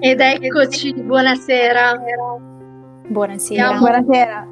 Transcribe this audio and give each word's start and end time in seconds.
Ed 0.00 0.20
eccoci, 0.20 0.94
buonasera. 0.94 2.00
Buonasera. 3.08 3.64
Siamo, 3.64 3.78
buonasera. 3.80 4.46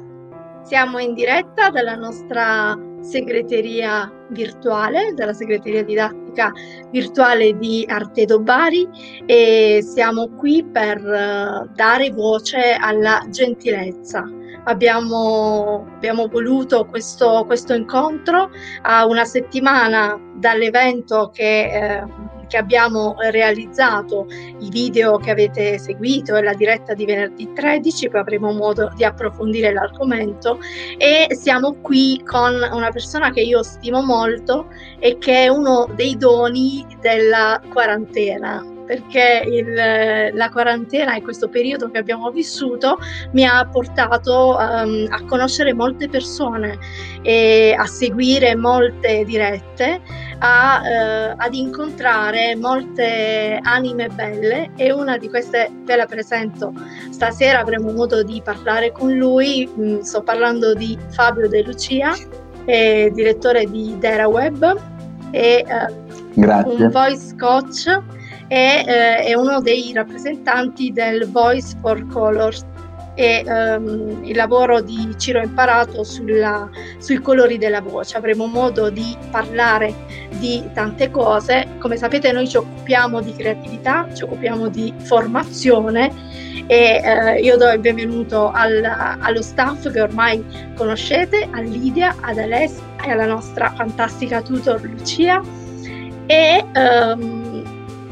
Siamo 0.63 0.99
in 0.99 1.13
diretta 1.13 1.69
dalla 1.69 1.95
nostra 1.95 2.77
segreteria 2.99 4.11
virtuale, 4.31 5.13
dalla 5.13 5.31
segreteria 5.31 5.83
didattica 5.85 6.51
virtuale 6.91 7.57
di 7.57 7.85
Artedo 7.87 8.41
Bari 8.41 8.89
e 9.25 9.79
siamo 9.81 10.35
qui 10.35 10.65
per 10.65 10.97
uh, 10.97 11.69
dare 11.73 12.11
voce 12.11 12.73
alla 12.77 13.25
gentilezza. 13.29 14.29
Abbiamo, 14.65 15.87
abbiamo 15.95 16.27
voluto 16.27 16.83
questo, 16.87 17.45
questo, 17.45 17.73
incontro 17.73 18.49
a 18.81 19.05
una 19.05 19.23
settimana 19.23 20.19
dall'evento 20.35 21.31
che 21.33 21.71
eh, 21.71 22.03
che 22.47 22.57
abbiamo 22.57 23.15
realizzato, 23.29 24.27
i 24.29 24.69
video 24.69 25.17
che 25.17 25.31
avete 25.31 25.77
seguito 25.77 26.35
e 26.35 26.41
la 26.41 26.53
diretta 26.53 26.93
di 26.93 27.05
venerdì 27.05 27.51
13, 27.53 28.09
poi 28.09 28.19
avremo 28.19 28.51
modo 28.51 28.91
di 28.95 29.03
approfondire 29.03 29.71
l'argomento. 29.71 30.59
E 30.97 31.27
siamo 31.35 31.75
qui 31.81 32.21
con 32.25 32.53
una 32.71 32.89
persona 32.91 33.31
che 33.31 33.41
io 33.41 33.63
stimo 33.63 34.01
molto 34.01 34.67
e 34.99 35.17
che 35.17 35.43
è 35.43 35.47
uno 35.47 35.87
dei 35.95 36.17
doni 36.17 36.85
della 37.01 37.61
quarantena 37.71 38.75
perché 38.87 39.43
il, 39.45 39.73
la 40.33 40.49
quarantena 40.49 41.15
e 41.15 41.21
questo 41.21 41.49
periodo 41.49 41.91
che 41.91 41.97
abbiamo 41.97 42.31
vissuto 42.31 42.97
mi 43.33 43.45
ha 43.45 43.67
portato 43.69 44.57
um, 44.57 45.05
a 45.09 45.23
conoscere 45.25 45.73
molte 45.73 46.07
persone 46.07 46.79
e 47.21 47.75
a 47.77 47.85
seguire 47.85 48.55
molte 48.55 49.25
dirette, 49.25 49.99
a, 50.39 50.81
uh, 50.81 51.35
ad 51.35 51.53
incontrare 51.53 52.55
molte 52.55 53.59
anime 53.61 54.07
belle. 54.07 54.71
E 54.77 54.91
una 54.93 55.17
di 55.17 55.29
queste 55.29 55.69
ve 55.83 55.97
la 55.97 56.05
presento. 56.05 56.73
Stasera, 57.11 57.59
avremo 57.59 57.91
modo 57.91 58.23
di 58.23 58.41
parlare 58.41 58.91
con 58.93 59.13
lui, 59.13 59.67
mm, 59.67 59.99
sto 59.99 60.23
parlando 60.23 60.73
di 60.73 60.97
Fabio 61.09 61.49
De 61.49 61.61
Lucia, 61.63 62.15
direttore 62.65 63.65
di 63.65 63.95
DeraWeb 63.97 64.77
e 65.31 65.65
uh, 65.65 66.05
un 66.35 66.89
voice 66.91 67.35
coach 67.37 67.85
e 68.47 68.83
eh, 68.85 69.15
è 69.17 69.33
uno 69.33 69.61
dei 69.61 69.91
rappresentanti 69.93 70.91
del 70.91 71.29
Voice 71.29 71.75
for 71.81 72.05
Colors 72.07 72.65
e 73.17 73.43
um, 73.47 74.23
il 74.23 74.35
lavoro 74.35 74.79
di 74.79 75.11
Ciro 75.17 75.41
Imparato 75.41 76.03
sulla, 76.03 76.69
sui 76.99 77.17
colori 77.19 77.57
della 77.57 77.81
voce. 77.81 78.15
Avremo 78.15 78.45
modo 78.45 78.91
di 78.91 79.17
parlare 79.31 79.91
di 80.37 80.63
tante 80.73 81.09
cose. 81.09 81.67
Come 81.79 81.97
sapete 81.97 82.31
noi 82.31 82.47
ci 82.47 82.57
occupiamo 82.57 83.19
di 83.21 83.33
creatività, 83.35 84.07
ci 84.13 84.23
occupiamo 84.23 84.67
di 84.69 84.93
formazione 84.99 86.13
e 86.67 87.01
eh, 87.03 87.41
io 87.41 87.57
do 87.57 87.71
il 87.71 87.79
benvenuto 87.79 88.51
al, 88.51 88.83
allo 89.19 89.41
staff 89.41 89.91
che 89.91 89.99
ormai 89.99 90.45
conoscete, 90.75 91.47
a 91.51 91.59
Lidia, 91.61 92.15
ad 92.21 92.37
Alessia 92.37 92.83
e 93.03 93.09
alla 93.09 93.25
nostra 93.25 93.73
fantastica 93.75 94.43
tutor 94.43 94.79
Lucia. 94.83 95.41
E, 96.27 96.65
um, 96.75 97.46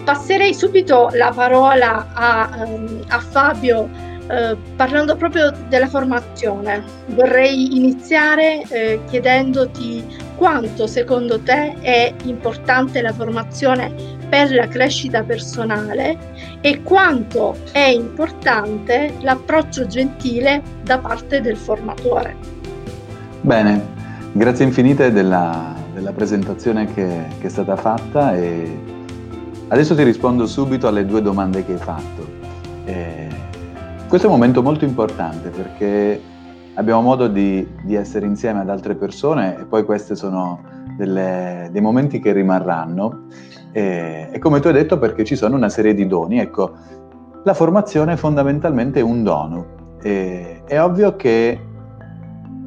passerei 0.06 0.54
subito 0.54 1.10
la 1.14 1.34
parola 1.36 2.08
a, 2.14 2.66
um, 2.66 3.04
a 3.08 3.20
Fabio 3.20 3.90
eh, 4.28 4.56
parlando 4.76 5.16
proprio 5.16 5.52
della 5.68 5.88
formazione. 5.88 6.84
Vorrei 7.08 7.76
iniziare 7.76 8.64
eh, 8.70 9.00
chiedendoti 9.08 10.04
quanto 10.36 10.88
secondo 10.88 11.40
te 11.40 11.76
è 11.82 12.14
importante 12.24 13.02
la 13.02 13.14
formazione 13.14 13.94
per 14.30 14.52
la 14.54 14.68
crescita 14.68 15.24
personale 15.24 16.18
e 16.62 16.82
quanto 16.82 17.56
è 17.72 17.88
importante 17.88 19.14
l'approccio 19.22 19.86
gentile 19.88 20.62
da 20.84 20.98
parte 21.00 21.42
del 21.42 21.58
formatore. 21.58 22.36
Bene, 23.42 23.86
grazie 24.34 24.66
infinite 24.66 25.12
della, 25.12 25.74
della 25.94 26.12
presentazione 26.12 26.92
che, 26.94 27.28
che 27.40 27.48
è 27.48 27.50
stata 27.50 27.76
fatta 27.76 28.36
e 28.36 28.94
Adesso 29.68 29.96
ti 29.96 30.04
rispondo 30.04 30.46
subito 30.46 30.88
alle 30.88 31.08
due 31.08 31.24
domande 31.24 31.66
che 31.66 31.74
hai 31.74 31.80
fatto. 31.80 32.28
Eh, 32.86 33.28
questo 34.08 34.28
è 34.28 34.30
un 34.30 34.36
momento 34.36 34.62
molto 34.62 34.86
importante 34.86 35.50
perché 35.50 36.22
abbiamo 36.76 37.02
modo 37.02 37.28
di, 37.28 37.68
di, 37.82 37.96
essere 37.96 38.28
insieme 38.28 38.60
ad 38.60 38.70
altre 38.70 38.94
persone 38.94 39.62
e 39.62 39.66
poi 39.66 39.84
questi 39.84 40.16
sono 40.16 40.62
delle, 40.96 41.70
dei 41.72 41.82
momenti 41.82 42.20
che 42.20 42.32
rimarranno. 42.32 43.24
Eh, 43.72 44.30
e 44.32 44.40
come 44.40 44.60
tu 44.60 44.68
hai 44.68 44.74
detto 44.74 45.00
perché 45.00 45.26
ci 45.26 45.36
sono 45.36 45.56
una 45.56 45.70
serie 45.70 45.96
di 45.96 46.06
doni. 46.06 46.40
Ecco, 46.40 46.72
la 47.44 47.54
formazione 47.56 48.14
è 48.14 48.18
fondamentalmente 48.18 49.02
un 49.02 49.24
dono. 49.24 49.66
Eh, 50.04 50.62
è 50.64 50.80
ovvio 50.80 51.16
che, 51.16 51.60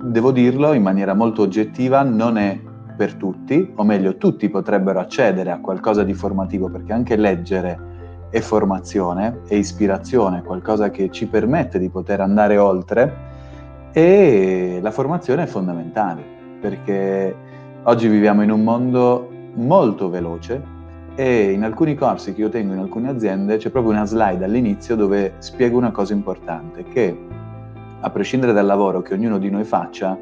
devo 0.03 0.33
dirlo 0.33 0.73
in 0.73 0.83
maniera 0.83 1.15
molto 1.15 1.43
oggettiva, 1.43 2.03
non 2.03 2.37
è 2.39 2.59
per 2.99 3.15
tutti, 3.15 3.73
o 3.77 3.85
meglio 3.85 4.17
tutti 4.17 4.49
potrebbero 4.49 4.99
accedere 4.99 5.53
a 5.53 5.61
qualcosa 5.61 6.03
di 6.03 6.15
formativo 6.15 6.69
perché 6.69 6.93
anche 6.93 7.15
leggere 7.15 7.79
è 8.29 8.41
formazione, 8.41 9.43
è 9.47 9.55
ispirazione, 9.55 10.43
qualcosa 10.43 10.91
che 10.91 11.09
ci 11.13 11.27
permette 11.27 11.79
di 11.79 11.89
poter 11.91 12.21
andare 12.21 12.59
oltre 12.59 13.27
e 13.93 14.81
la 14.83 14.91
formazione 14.91 15.45
è 15.45 15.47
fondamentale 15.47 16.23
perché 16.61 17.35
oggi 17.85 18.09
viviamo 18.09 18.43
in 18.43 18.51
un 18.51 18.65
mondo 18.65 19.31
molto 19.55 20.11
veloce 20.11 20.61
e 21.15 21.53
in 21.53 21.63
alcuni 21.63 21.95
corsi 21.95 22.35
che 22.35 22.41
io 22.41 22.49
tengo 22.49 22.73
in 22.73 22.81
alcune 22.81 23.11
aziende 23.11 23.59
c'è 23.59 23.71
proprio 23.71 23.93
una 23.93 24.07
slide 24.07 24.45
all'inizio 24.45 24.97
dove 24.97 25.35
spiego 25.39 25.79
una 25.79 25.93
cosa 25.93 26.15
importante 26.15 26.83
che 26.83 27.17
a 28.01 28.11
prescindere 28.11 28.53
dal 28.53 28.67
lavoro 28.67 29.03
che 29.03 29.15
ognuno 29.15 29.39
di 29.39 29.51
noi 29.51 29.65
faccia, 29.65 30.19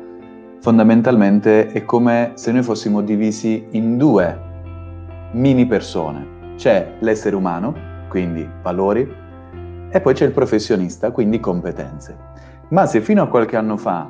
fondamentalmente 0.61 1.69
è 1.69 1.85
come 1.85 2.33
se 2.35 2.53
noi 2.53 2.63
fossimo 2.63 3.01
divisi 3.01 3.67
in 3.71 3.97
due 3.97 4.39
mini 5.33 5.67
persone. 5.67 6.55
C'è 6.57 6.95
l'essere 7.01 7.37
umano, 7.37 7.75
quindi 8.09 8.49
valori, 8.63 9.25
e 9.91 10.01
poi 10.01 10.15
c'è 10.15 10.25
il 10.25 10.33
professionista, 10.33 11.11
quindi 11.11 11.41
competenze. 11.41 12.17
Ma 12.69 12.87
se 12.87 13.01
fino 13.01 13.23
a 13.23 13.29
qualche 13.29 13.57
anno 13.57 13.77
fa 13.77 14.09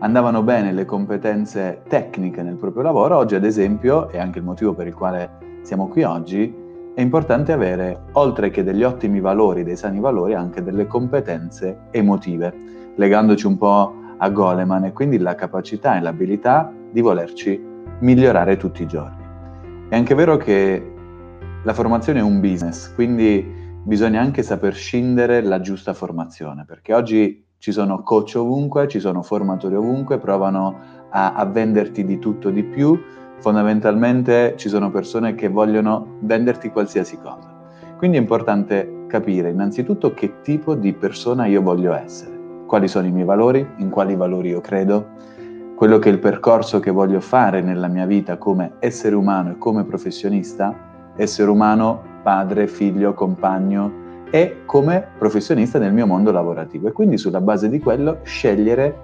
andavano 0.00 0.42
bene 0.42 0.72
le 0.72 0.84
competenze 0.84 1.82
tecniche 1.88 2.42
nel 2.42 2.56
proprio 2.56 2.82
lavoro, 2.82 3.16
oggi 3.16 3.34
ad 3.34 3.44
esempio, 3.44 4.10
e 4.10 4.18
anche 4.18 4.38
il 4.38 4.44
motivo 4.44 4.74
per 4.74 4.86
il 4.86 4.94
quale 4.94 5.30
siamo 5.62 5.88
qui 5.88 6.02
oggi, 6.02 6.66
è 6.94 7.00
importante 7.00 7.52
avere, 7.52 8.06
oltre 8.12 8.50
che 8.50 8.64
degli 8.64 8.82
ottimi 8.82 9.20
valori, 9.20 9.62
dei 9.62 9.76
sani 9.76 10.00
valori, 10.00 10.34
anche 10.34 10.62
delle 10.62 10.86
competenze 10.86 11.82
emotive, 11.90 12.52
legandoci 12.96 13.46
un 13.46 13.56
po' 13.56 13.94
a 14.18 14.30
Goleman 14.30 14.84
e 14.84 14.92
quindi 14.92 15.18
la 15.18 15.34
capacità 15.34 15.96
e 15.96 16.00
l'abilità 16.00 16.72
di 16.90 17.00
volerci 17.00 17.60
migliorare 18.00 18.56
tutti 18.56 18.82
i 18.82 18.86
giorni. 18.86 19.26
È 19.88 19.96
anche 19.96 20.14
vero 20.14 20.36
che 20.36 20.92
la 21.62 21.74
formazione 21.74 22.20
è 22.20 22.22
un 22.22 22.40
business, 22.40 22.92
quindi 22.94 23.44
bisogna 23.82 24.20
anche 24.20 24.42
saper 24.42 24.74
scindere 24.74 25.42
la 25.42 25.60
giusta 25.60 25.94
formazione, 25.94 26.64
perché 26.64 26.94
oggi 26.94 27.44
ci 27.58 27.72
sono 27.72 28.02
coach 28.02 28.34
ovunque, 28.36 28.86
ci 28.86 29.00
sono 29.00 29.22
formatori 29.22 29.74
ovunque, 29.74 30.18
provano 30.18 30.78
a, 31.10 31.34
a 31.34 31.44
venderti 31.44 32.04
di 32.04 32.18
tutto 32.18 32.50
di 32.50 32.62
più, 32.62 32.98
fondamentalmente 33.38 34.54
ci 34.56 34.68
sono 34.68 34.90
persone 34.90 35.34
che 35.34 35.48
vogliono 35.48 36.18
venderti 36.20 36.70
qualsiasi 36.70 37.18
cosa. 37.18 37.56
Quindi 37.96 38.16
è 38.16 38.20
importante 38.20 39.04
capire 39.08 39.50
innanzitutto 39.50 40.14
che 40.14 40.40
tipo 40.42 40.74
di 40.74 40.92
persona 40.92 41.46
io 41.46 41.62
voglio 41.62 41.92
essere 41.94 42.37
quali 42.68 42.86
sono 42.86 43.06
i 43.06 43.10
miei 43.10 43.24
valori, 43.24 43.66
in 43.78 43.88
quali 43.88 44.14
valori 44.14 44.50
io 44.50 44.60
credo, 44.60 45.06
quello 45.74 45.98
che 45.98 46.10
è 46.10 46.12
il 46.12 46.18
percorso 46.18 46.80
che 46.80 46.90
voglio 46.90 47.20
fare 47.20 47.62
nella 47.62 47.88
mia 47.88 48.04
vita 48.04 48.36
come 48.36 48.72
essere 48.78 49.14
umano 49.14 49.52
e 49.52 49.58
come 49.58 49.84
professionista, 49.84 50.74
essere 51.16 51.50
umano, 51.50 52.02
padre, 52.22 52.66
figlio, 52.66 53.14
compagno 53.14 54.26
e 54.30 54.58
come 54.66 55.02
professionista 55.16 55.78
nel 55.78 55.94
mio 55.94 56.06
mondo 56.06 56.30
lavorativo. 56.30 56.88
E 56.88 56.92
quindi 56.92 57.16
sulla 57.16 57.40
base 57.40 57.70
di 57.70 57.80
quello 57.80 58.18
scegliere 58.22 58.96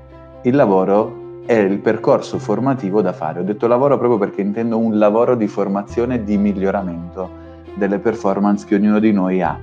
il 0.42 0.54
lavoro 0.54 1.22
e 1.46 1.58
il 1.60 1.78
percorso 1.78 2.38
formativo 2.38 3.00
da 3.00 3.14
fare. 3.14 3.40
Ho 3.40 3.44
detto 3.44 3.66
lavoro 3.66 3.96
proprio 3.96 4.18
perché 4.18 4.42
intendo 4.42 4.76
un 4.76 4.98
lavoro 4.98 5.34
di 5.36 5.46
formazione 5.46 6.16
e 6.16 6.24
di 6.24 6.36
miglioramento 6.36 7.42
delle 7.74 7.98
performance 7.98 8.66
che 8.66 8.74
ognuno 8.74 8.98
di 8.98 9.10
noi 9.10 9.40
ha 9.40 9.58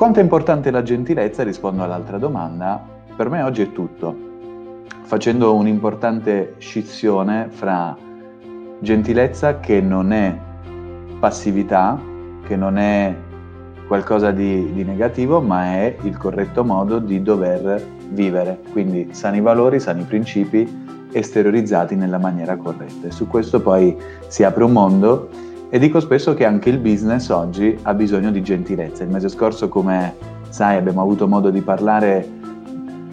quanto 0.00 0.18
è 0.18 0.22
importante 0.22 0.70
la 0.70 0.82
gentilezza, 0.82 1.42
rispondo 1.42 1.82
all'altra 1.82 2.16
domanda, 2.16 2.82
per 3.14 3.28
me 3.28 3.42
oggi 3.42 3.60
è 3.60 3.70
tutto, 3.70 4.16
facendo 5.02 5.54
un'importante 5.54 6.54
scissione 6.56 7.48
fra 7.50 7.94
gentilezza 8.78 9.60
che 9.60 9.82
non 9.82 10.10
è 10.10 10.34
passività, 11.18 12.00
che 12.46 12.56
non 12.56 12.78
è 12.78 13.14
qualcosa 13.86 14.30
di, 14.30 14.72
di, 14.72 14.84
negativo, 14.84 15.42
ma 15.42 15.64
è 15.64 15.94
il 16.00 16.16
corretto 16.16 16.64
modo 16.64 16.98
di 16.98 17.20
dover 17.20 17.86
vivere. 18.08 18.58
Quindi 18.72 19.08
sani 19.10 19.42
valori, 19.42 19.80
sani 19.80 20.04
principi 20.04 21.08
esteriorizzati 21.12 21.94
nella 21.94 22.16
maniera 22.16 22.56
corretta. 22.56 23.08
E 23.08 23.10
su 23.10 23.28
questo 23.28 23.60
poi 23.60 23.94
si 24.28 24.44
apre 24.44 24.64
un 24.64 24.72
mondo 24.72 25.28
E 25.72 25.78
dico 25.78 26.00
spesso 26.00 26.34
che 26.34 26.44
anche 26.44 26.68
il 26.68 26.78
business 26.78 27.28
oggi 27.28 27.78
ha 27.82 27.94
bisogno 27.94 28.32
di 28.32 28.42
gentilezza. 28.42 29.04
Il 29.04 29.08
mese 29.08 29.28
scorso, 29.28 29.68
come 29.68 30.16
sai, 30.48 30.76
abbiamo 30.76 31.00
avuto 31.00 31.28
modo 31.28 31.50
di 31.50 31.60
parlare, 31.60 32.28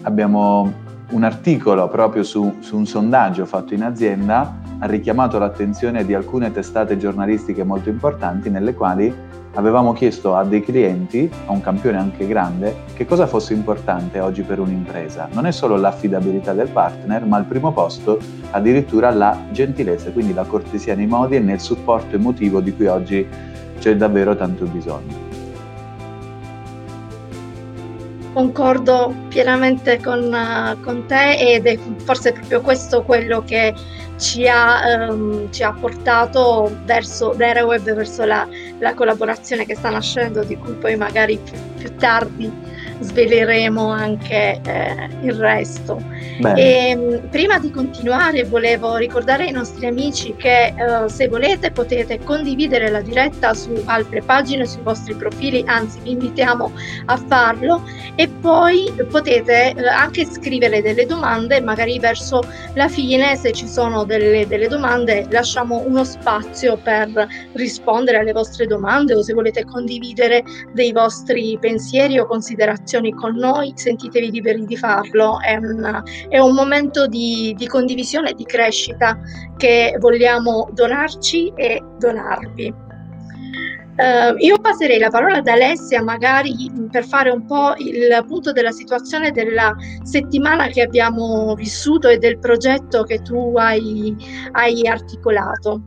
abbiamo 0.02 0.72
un 1.10 1.22
articolo 1.22 1.86
proprio 1.88 2.24
su, 2.24 2.56
su 2.58 2.76
un 2.76 2.84
sondaggio 2.84 3.46
fatto 3.46 3.74
in 3.74 3.84
azienda, 3.84 4.58
ha 4.80 4.86
richiamato 4.86 5.38
l'attenzione 5.38 6.04
di 6.04 6.14
alcune 6.14 6.50
testate 6.50 6.96
giornalistiche 6.96 7.62
molto 7.62 7.90
importanti 7.90 8.50
nelle 8.50 8.74
quali 8.74 9.14
avevamo 9.54 9.92
chiesto 9.92 10.34
a 10.34 10.44
dei 10.44 10.62
clienti, 10.62 11.30
a 11.46 11.52
un 11.52 11.60
campione 11.60 11.98
anche 11.98 12.26
grande, 12.26 12.84
che 12.94 13.06
cosa 13.06 13.26
fosse 13.26 13.54
importante 13.54 14.20
oggi 14.20 14.42
per 14.42 14.60
un'impresa. 14.60 15.28
Non 15.32 15.46
è 15.46 15.50
solo 15.50 15.76
l'affidabilità 15.76 16.52
del 16.52 16.68
partner, 16.68 17.24
ma 17.24 17.36
al 17.36 17.44
primo 17.44 17.72
posto 17.72 18.18
addirittura 18.50 19.10
la 19.10 19.36
gentilezza, 19.50 20.10
quindi 20.10 20.34
la 20.34 20.44
cortesia 20.44 20.94
nei 20.94 21.06
modi 21.06 21.36
e 21.36 21.40
nel 21.40 21.60
supporto 21.60 22.16
emotivo 22.16 22.60
di 22.60 22.74
cui 22.74 22.86
oggi 22.86 23.26
c'è 23.78 23.96
davvero 23.96 24.36
tanto 24.36 24.64
bisogno. 24.66 25.26
Concordo 28.32 29.12
pienamente 29.28 30.00
con, 30.00 30.30
con 30.84 31.06
te 31.06 31.38
ed 31.38 31.66
è 31.66 31.76
forse 32.04 32.32
proprio 32.32 32.60
questo 32.60 33.02
quello 33.02 33.42
che 33.44 33.74
ci 34.18 34.46
ha, 34.46 35.08
um, 35.08 35.50
ci 35.50 35.62
ha 35.62 35.72
portato 35.72 36.70
verso 36.84 37.32
Dereweb, 37.36 37.94
verso 37.94 38.24
la, 38.24 38.46
la, 38.78 38.94
collaborazione 38.94 39.66
che 39.66 39.74
sta 39.74 39.90
nascendo, 39.90 40.44
di 40.44 40.56
cui 40.56 40.74
poi 40.74 40.96
magari 40.96 41.38
più, 41.38 41.58
più 41.76 41.94
tardi 41.96 42.50
sveleremo 43.00 43.88
anche 43.88 44.60
eh, 44.64 45.08
il 45.22 45.34
resto. 45.34 46.02
E, 46.56 46.90
ehm, 46.90 47.28
prima 47.30 47.58
di 47.58 47.70
continuare 47.70 48.44
volevo 48.44 48.96
ricordare 48.96 49.44
ai 49.44 49.52
nostri 49.52 49.86
amici 49.86 50.34
che 50.36 50.66
eh, 50.66 51.08
se 51.08 51.28
volete 51.28 51.70
potete 51.70 52.18
condividere 52.20 52.90
la 52.90 53.00
diretta 53.00 53.54
su 53.54 53.70
altre 53.86 54.22
pagine, 54.22 54.66
sui 54.66 54.82
vostri 54.82 55.14
profili, 55.14 55.64
anzi 55.66 56.00
vi 56.00 56.12
invitiamo 56.12 56.72
a 57.06 57.16
farlo. 57.16 57.82
E 58.16 58.28
poi 58.28 58.92
potete 59.10 59.74
eh, 59.74 59.86
anche 59.86 60.24
scrivere 60.24 60.82
delle 60.82 61.06
domande, 61.06 61.60
magari 61.60 61.98
verso 61.98 62.42
la 62.74 62.88
fine 62.88 63.36
se 63.36 63.52
ci 63.52 63.66
sono 63.68 64.04
delle, 64.04 64.46
delle 64.46 64.68
domande 64.68 65.26
lasciamo 65.30 65.82
uno 65.86 66.04
spazio 66.04 66.76
per 66.76 67.26
rispondere 67.52 68.18
alle 68.18 68.32
vostre 68.32 68.66
domande 68.66 69.14
o 69.14 69.22
se 69.22 69.32
volete 69.32 69.64
condividere 69.64 70.42
dei 70.72 70.92
vostri 70.92 71.56
pensieri 71.60 72.18
o 72.18 72.26
considerazioni 72.26 72.87
conversazioni 72.88 73.12
con 73.12 73.36
noi, 73.36 73.72
sentitevi 73.74 74.30
liberi 74.30 74.64
di 74.64 74.76
farlo, 74.76 75.40
è 75.40 75.56
un, 75.56 76.02
è 76.28 76.38
un 76.38 76.54
momento 76.54 77.06
di, 77.06 77.54
di 77.56 77.66
condivisione 77.66 78.30
e 78.30 78.34
di 78.34 78.44
crescita 78.44 79.18
che 79.56 79.94
vogliamo 79.98 80.68
donarci 80.72 81.52
e 81.54 81.82
donarvi. 81.98 82.86
Uh, 83.98 84.36
io 84.38 84.56
passerei 84.60 85.00
la 85.00 85.10
parola 85.10 85.38
ad 85.38 85.48
Alessia 85.48 86.00
magari 86.00 86.70
per 86.88 87.04
fare 87.04 87.30
un 87.30 87.44
po' 87.46 87.74
il 87.78 88.24
punto 88.28 88.52
della 88.52 88.70
situazione 88.70 89.32
della 89.32 89.74
settimana 90.04 90.68
che 90.68 90.82
abbiamo 90.82 91.52
vissuto 91.56 92.06
e 92.06 92.18
del 92.18 92.38
progetto 92.38 93.02
che 93.02 93.20
tu 93.22 93.54
hai, 93.56 94.16
hai 94.52 94.86
articolato. 94.86 95.82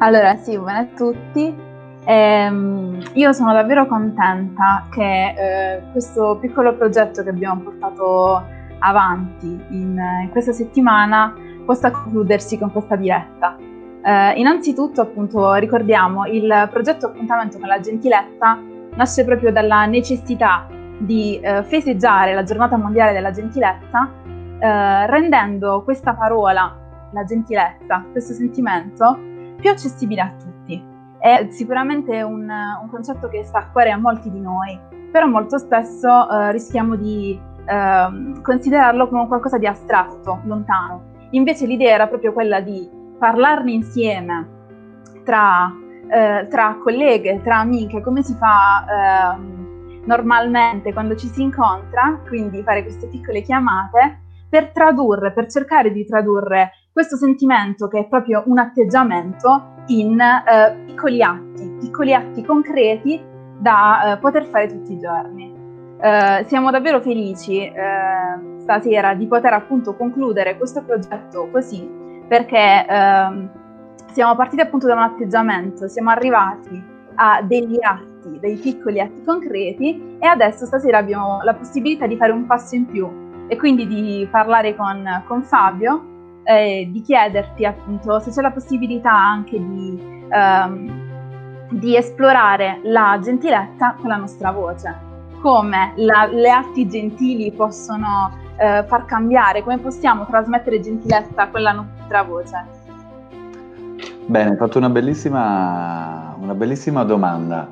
Allora 0.00 0.36
sì, 0.36 0.58
buona 0.58 0.80
a 0.80 0.88
tutti. 0.94 1.70
Ehm, 2.04 3.00
io 3.14 3.32
sono 3.32 3.52
davvero 3.52 3.86
contenta 3.86 4.86
che 4.90 5.34
eh, 5.36 5.82
questo 5.92 6.38
piccolo 6.40 6.74
progetto 6.74 7.22
che 7.22 7.30
abbiamo 7.30 7.62
portato 7.62 8.42
avanti 8.80 9.46
in, 9.70 9.96
in 10.22 10.28
questa 10.30 10.52
settimana 10.52 11.32
possa 11.64 11.90
concludersi 11.90 12.58
con 12.58 12.72
questa 12.72 12.96
diretta. 12.96 13.56
Eh, 14.04 14.32
innanzitutto, 14.32 15.00
appunto, 15.00 15.54
ricordiamo 15.54 16.26
il 16.26 16.68
progetto 16.72 17.06
Appuntamento 17.06 17.58
con 17.58 17.68
la 17.68 17.78
gentilezza 17.78 18.58
nasce 18.94 19.24
proprio 19.24 19.52
dalla 19.52 19.86
necessità 19.86 20.66
di 20.98 21.38
eh, 21.40 21.62
festeggiare 21.62 22.34
la 22.34 22.42
giornata 22.42 22.76
mondiale 22.76 23.12
della 23.12 23.30
gentilezza, 23.30 24.10
eh, 24.58 25.06
rendendo 25.06 25.82
questa 25.82 26.14
parola, 26.14 26.76
la 27.12 27.24
gentilezza, 27.24 28.04
questo 28.10 28.32
sentimento, 28.34 29.18
più 29.56 29.70
accessibile 29.70 30.20
a 30.20 30.32
tutti 30.38 30.51
è 31.22 31.46
sicuramente 31.50 32.20
un, 32.22 32.50
un, 32.50 32.90
concetto 32.90 33.28
che 33.28 33.44
sta 33.44 33.58
a 33.58 33.70
cuore 33.70 33.92
a 33.92 33.96
molti 33.96 34.28
di 34.28 34.40
noi, 34.40 34.76
però 35.12 35.28
molto 35.28 35.56
spesso 35.56 36.28
eh, 36.28 36.50
rischiamo 36.50 36.96
di 36.96 37.40
eh, 37.64 38.40
considerarlo 38.42 39.08
come 39.08 39.28
qualcosa 39.28 39.56
di 39.56 39.68
astratto, 39.68 40.40
lontano. 40.46 41.10
Invece 41.30 41.66
l'idea 41.66 41.94
era 41.94 42.08
proprio 42.08 42.32
quella 42.32 42.60
di 42.60 42.90
parlarne 43.20 43.70
insieme 43.70 44.48
tra, 45.24 45.72
eh, 46.08 46.48
tra 46.48 46.76
colleghe, 46.82 47.40
tra 47.40 47.58
amiche, 47.58 48.00
come 48.00 48.24
si 48.24 48.34
fa 48.34 49.36
ehm, 49.36 50.02
normalmente 50.04 50.92
quando 50.92 51.14
ci 51.14 51.28
si 51.28 51.42
incontra, 51.42 52.20
quindi 52.26 52.64
fare 52.64 52.82
queste 52.82 53.06
piccole 53.06 53.42
chiamate 53.42 54.22
per 54.48 54.72
tradurre, 54.72 55.30
per 55.30 55.48
cercare 55.48 55.92
di 55.92 56.04
tradurre 56.04 56.72
questo 56.92 57.16
sentimento 57.16 57.88
che 57.88 58.00
è 58.00 58.06
proprio 58.06 58.42
un 58.46 58.58
atteggiamento 58.58 59.70
in 59.86 60.20
eh, 60.20 60.84
piccoli 60.86 61.22
atti, 61.22 61.76
piccoli 61.80 62.12
atti 62.12 62.44
concreti 62.44 63.20
da 63.58 64.12
eh, 64.12 64.18
poter 64.18 64.44
fare 64.44 64.66
tutti 64.66 64.92
i 64.92 64.98
giorni. 64.98 65.50
Eh, 65.98 66.44
siamo 66.46 66.70
davvero 66.70 67.00
felici 67.00 67.58
eh, 67.60 67.72
stasera 68.58 69.14
di 69.14 69.26
poter 69.26 69.54
appunto 69.54 69.94
concludere 69.94 70.58
questo 70.58 70.82
progetto 70.82 71.48
così 71.50 72.00
perché 72.28 72.86
ehm, 72.88 73.50
siamo 74.12 74.34
partiti 74.34 74.62
appunto 74.62 74.86
da 74.86 74.94
un 74.94 75.02
atteggiamento, 75.02 75.88
siamo 75.88 76.10
arrivati 76.10 76.82
a 77.14 77.42
degli 77.42 77.78
atti, 77.80 78.38
dei 78.40 78.56
piccoli 78.56 79.00
atti 79.00 79.22
concreti 79.24 80.16
e 80.18 80.26
adesso 80.26 80.66
stasera 80.66 80.98
abbiamo 80.98 81.42
la 81.42 81.54
possibilità 81.54 82.06
di 82.06 82.16
fare 82.16 82.32
un 82.32 82.46
passo 82.46 82.74
in 82.74 82.86
più 82.86 83.08
e 83.48 83.56
quindi 83.56 83.86
di 83.86 84.26
parlare 84.30 84.74
con, 84.74 85.22
con 85.26 85.42
Fabio 85.42 86.11
eh, 86.44 86.88
di 86.90 87.00
chiederti 87.02 87.64
appunto 87.64 88.18
se 88.20 88.30
c'è 88.30 88.40
la 88.40 88.50
possibilità 88.50 89.12
anche 89.12 89.58
di, 89.58 90.26
ehm, 90.28 91.68
di 91.70 91.96
esplorare 91.96 92.80
la 92.84 93.18
gentilezza 93.22 93.94
con 93.98 94.08
la 94.08 94.16
nostra 94.16 94.50
voce, 94.50 94.94
come 95.40 95.92
la, 95.96 96.28
le 96.30 96.50
arti 96.50 96.88
gentili 96.88 97.52
possono 97.52 98.30
eh, 98.56 98.84
far 98.86 99.04
cambiare, 99.04 99.62
come 99.62 99.78
possiamo 99.78 100.26
trasmettere 100.26 100.80
gentilezza 100.80 101.48
con 101.48 101.62
la 101.62 101.72
nostra 101.72 102.22
voce. 102.22 102.80
Bene, 104.26 104.50
hai 104.50 104.56
fatto 104.56 104.78
una 104.78 104.88
bellissima, 104.88 106.36
una 106.38 106.54
bellissima 106.54 107.02
domanda. 107.04 107.70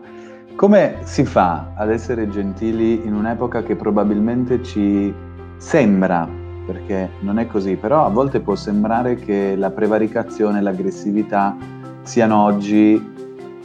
Come 0.56 0.98
si 1.02 1.24
fa 1.24 1.70
ad 1.74 1.90
essere 1.90 2.28
gentili 2.28 3.06
in 3.06 3.14
un'epoca 3.14 3.62
che 3.62 3.76
probabilmente 3.76 4.62
ci 4.62 5.14
sembra 5.56 6.28
perché 6.70 7.10
non 7.20 7.40
è 7.40 7.48
così, 7.48 7.74
però 7.74 8.06
a 8.06 8.08
volte 8.10 8.38
può 8.38 8.54
sembrare 8.54 9.16
che 9.16 9.56
la 9.56 9.70
prevaricazione 9.70 10.58
e 10.58 10.62
l'aggressività 10.62 11.56
siano 12.02 12.44
oggi 12.44 13.12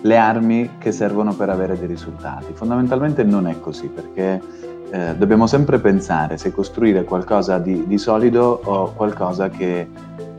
le 0.02 0.18
armi 0.18 0.72
che 0.80 0.92
servono 0.92 1.36
per 1.36 1.50
avere 1.50 1.78
dei 1.78 1.88
risultati. 1.88 2.54
Fondamentalmente 2.54 3.24
non 3.24 3.46
è 3.46 3.60
così, 3.60 3.90
perché 3.90 4.42
eh, 4.90 5.16
dobbiamo 5.16 5.46
sempre 5.46 5.78
pensare 5.78 6.38
se 6.38 6.52
costruire 6.52 7.04
qualcosa 7.04 7.60
di, 7.60 7.86
di 7.86 7.98
solido 8.00 8.62
o 8.64 8.92
qualcosa 8.94 9.50
che 9.50 9.88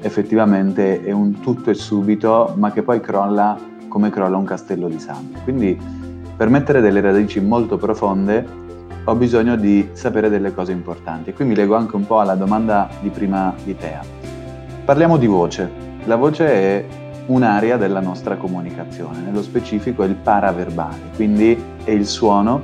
effettivamente 0.00 1.04
è 1.04 1.12
un 1.12 1.38
tutto 1.38 1.70
e 1.70 1.75
subito, 1.75 2.52
ma 2.56 2.73
che 2.73 2.82
poi 2.82 3.00
crolla 3.00 3.56
come 3.87 4.11
crolla 4.11 4.37
un 4.37 4.44
castello 4.44 4.88
di 4.88 4.99
sangue. 4.99 5.40
Quindi 5.44 5.78
per 6.37 6.49
mettere 6.49 6.80
delle 6.80 7.00
radici 7.00 7.40
molto 7.40 7.76
profonde 7.76 8.64
ho 9.08 9.14
bisogno 9.14 9.54
di 9.54 9.90
sapere 9.92 10.28
delle 10.28 10.52
cose 10.52 10.72
importanti. 10.72 11.32
qui 11.32 11.44
mi 11.44 11.54
leggo 11.54 11.76
anche 11.76 11.94
un 11.94 12.04
po' 12.06 12.18
alla 12.18 12.34
domanda 12.34 12.88
di 13.00 13.08
prima 13.10 13.54
di 13.62 13.76
Tea. 13.76 14.02
Parliamo 14.84 15.16
di 15.16 15.28
voce. 15.28 15.70
La 16.04 16.16
voce 16.16 16.46
è 16.46 16.84
un'area 17.26 17.76
della 17.76 18.00
nostra 18.00 18.36
comunicazione, 18.36 19.20
nello 19.20 19.42
specifico 19.42 20.02
è 20.02 20.06
il 20.06 20.16
paraverbale, 20.16 21.10
quindi 21.14 21.56
è 21.84 21.90
il 21.90 22.04
suono, 22.06 22.62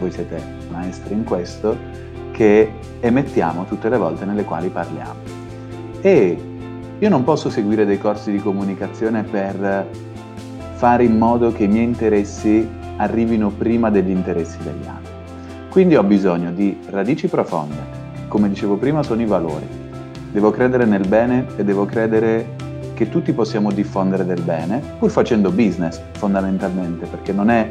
voi 0.00 0.10
siete 0.10 0.42
maestri 0.70 1.14
in 1.14 1.22
questo, 1.22 1.76
che 2.32 2.72
emettiamo 2.98 3.64
tutte 3.66 3.88
le 3.88 3.96
volte 3.96 4.24
nelle 4.24 4.44
quali 4.44 4.68
parliamo. 4.68 5.20
E 6.00 6.38
io 6.98 7.08
non 7.08 7.22
posso 7.22 7.48
seguire 7.48 7.84
dei 7.84 7.98
corsi 7.98 8.32
di 8.32 8.38
comunicazione 8.38 9.22
per 9.22 9.86
fare 10.74 11.04
in 11.04 11.16
modo 11.16 11.52
che 11.52 11.64
i 11.64 11.68
miei 11.68 11.84
interessi 11.84 12.68
arrivino 12.96 13.50
prima 13.50 13.88
degli 13.88 14.10
interessi 14.10 14.58
degli 14.58 14.86
altri. 14.86 15.05
Quindi 15.76 15.94
ho 15.94 16.02
bisogno 16.02 16.52
di 16.52 16.74
radici 16.88 17.28
profonde. 17.28 17.76
Come 18.28 18.48
dicevo 18.48 18.76
prima, 18.76 19.02
sono 19.02 19.20
i 19.20 19.26
valori. 19.26 19.66
Devo 20.32 20.50
credere 20.50 20.86
nel 20.86 21.06
bene 21.06 21.48
e 21.54 21.64
devo 21.64 21.84
credere 21.84 22.54
che 22.94 23.10
tutti 23.10 23.34
possiamo 23.34 23.70
diffondere 23.70 24.24
del 24.24 24.40
bene, 24.40 24.80
pur 24.98 25.10
facendo 25.10 25.50
business 25.50 26.00
fondamentalmente, 26.12 27.04
perché 27.04 27.34
non, 27.34 27.50
è, 27.50 27.70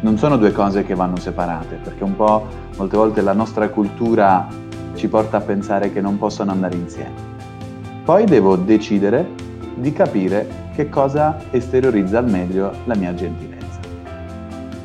non 0.00 0.18
sono 0.18 0.36
due 0.36 0.50
cose 0.50 0.82
che 0.82 0.96
vanno 0.96 1.14
separate, 1.14 1.76
perché 1.76 2.02
un 2.02 2.16
po' 2.16 2.44
molte 2.76 2.96
volte 2.96 3.20
la 3.20 3.34
nostra 3.34 3.68
cultura 3.68 4.48
ci 4.94 5.06
porta 5.06 5.36
a 5.36 5.42
pensare 5.42 5.92
che 5.92 6.00
non 6.00 6.18
possono 6.18 6.50
andare 6.50 6.74
insieme. 6.74 7.14
Poi 8.04 8.24
devo 8.24 8.56
decidere 8.56 9.28
di 9.76 9.92
capire 9.92 10.48
che 10.74 10.88
cosa 10.88 11.38
esteriorizza 11.52 12.18
al 12.18 12.28
meglio 12.28 12.72
la 12.82 12.96
mia 12.96 13.14
gentilezza. 13.14 13.78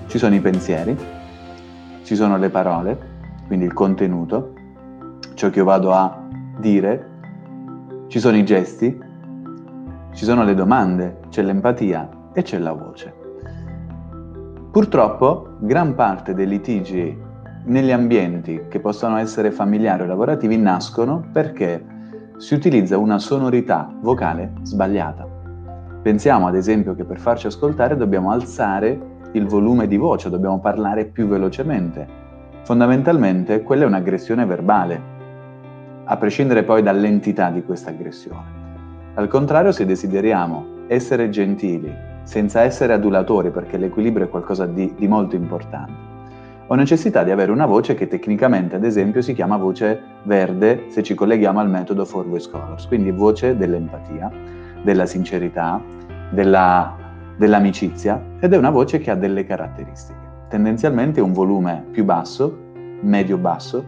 Ci 0.06 0.20
sono 0.20 0.36
i 0.36 0.40
pensieri, 0.40 1.17
ci 2.08 2.16
sono 2.16 2.38
le 2.38 2.50
parole, 2.50 2.98
quindi 3.48 3.66
il 3.66 3.74
contenuto, 3.74 4.54
ciò 5.34 5.50
che 5.50 5.60
io 5.60 5.66
vado 5.66 5.92
a 5.92 6.18
dire, 6.58 7.10
ci 8.08 8.18
sono 8.20 8.38
i 8.38 8.46
gesti, 8.46 8.98
ci 10.14 10.24
sono 10.24 10.46
le 10.46 10.56
domande, 10.56 11.20
c'è 11.28 11.42
l'empatia 11.42 12.08
e 12.32 12.44
c'è 12.44 12.60
la 12.60 12.72
voce. 12.72 13.14
Purtroppo 14.72 15.58
gran 15.60 15.96
parte 15.96 16.34
dei 16.34 16.48
litigi 16.48 17.26
negli 17.66 17.92
ambienti 17.92 18.68
che 18.70 18.80
possono 18.80 19.18
essere 19.18 19.52
familiari 19.52 20.04
o 20.04 20.06
lavorativi 20.06 20.56
nascono 20.56 21.28
perché 21.34 21.84
si 22.38 22.54
utilizza 22.54 22.98
una 22.98 23.20
sonorità 23.20 23.94
vocale 24.00 24.54
sbagliata. 24.62 25.28
Pensiamo 26.02 26.48
ad 26.48 26.56
esempio 26.56 26.96
che 26.96 27.04
per 27.04 27.20
farci 27.20 27.48
ascoltare 27.48 27.98
dobbiamo 27.98 28.32
alzare 28.32 29.16
il 29.34 29.46
volume 29.46 29.88
di 29.88 29.98
voce, 29.98 30.30
dobbiamo 30.30 30.60
parlare 30.60 31.06
più 31.06 31.28
velocemente. 31.28 32.08
Fondamentalmente 32.64 33.62
quella 33.62 33.84
è 33.84 33.88
un'aggressione 33.88 34.46
verbale, 34.46 35.16
a 36.06 36.18
prescindere 36.18 36.64
poi 36.64 36.82
dall'entità 36.82 37.50
di 37.50 37.64
questa 37.64 37.90
aggressione. 37.90 38.66
Al 39.16 39.28
contrario, 39.28 39.72
se 39.72 39.86
desideriamo 39.86 40.86
essere 40.88 41.30
gentili, 41.30 41.94
senza 42.24 42.62
essere 42.62 42.94
adulatori, 42.94 43.52
perché 43.52 43.78
l'equilibrio 43.78 44.26
è 44.26 44.30
qualcosa 44.30 44.66
di, 44.66 44.94
di 44.98 45.08
molto 45.08 45.36
importante, 45.36 46.16
ho 46.68 46.76
necessità 46.76 47.24
di 47.24 47.32
avere 47.32 47.52
una 47.52 47.66
voce 47.66 47.96
che 47.96 48.08
tecnicamente, 48.08 48.76
ad 48.76 48.84
esempio, 48.84 49.22
si 49.22 49.34
chiama 49.34 49.56
voce 49.56 50.02
verde 50.24 50.88
se 50.90 51.02
ci 51.02 51.14
colleghiamo 51.14 51.60
al 51.60 51.70
metodo 51.70 52.04
Four 52.04 52.28
Voice 52.28 52.50
Colors, 52.50 52.88
quindi 52.88 53.12
voce 53.12 53.56
dell'empatia, 53.56 54.30
della 54.82 55.06
sincerità, 55.06 55.82
della, 56.30 56.94
dell'amicizia 57.38 58.22
ed 58.40 58.54
è 58.54 58.58
una 58.58 58.72
voce 58.72 59.00
che 59.00 59.12
ha 59.12 59.16
delle 59.16 59.46
caratteristiche. 59.46 60.20
Tendenzialmente 60.50 61.22
un 61.22 61.34
volume 61.34 61.86
più 61.92 62.04
basso, 62.04 62.58
medio-basso, 63.02 63.84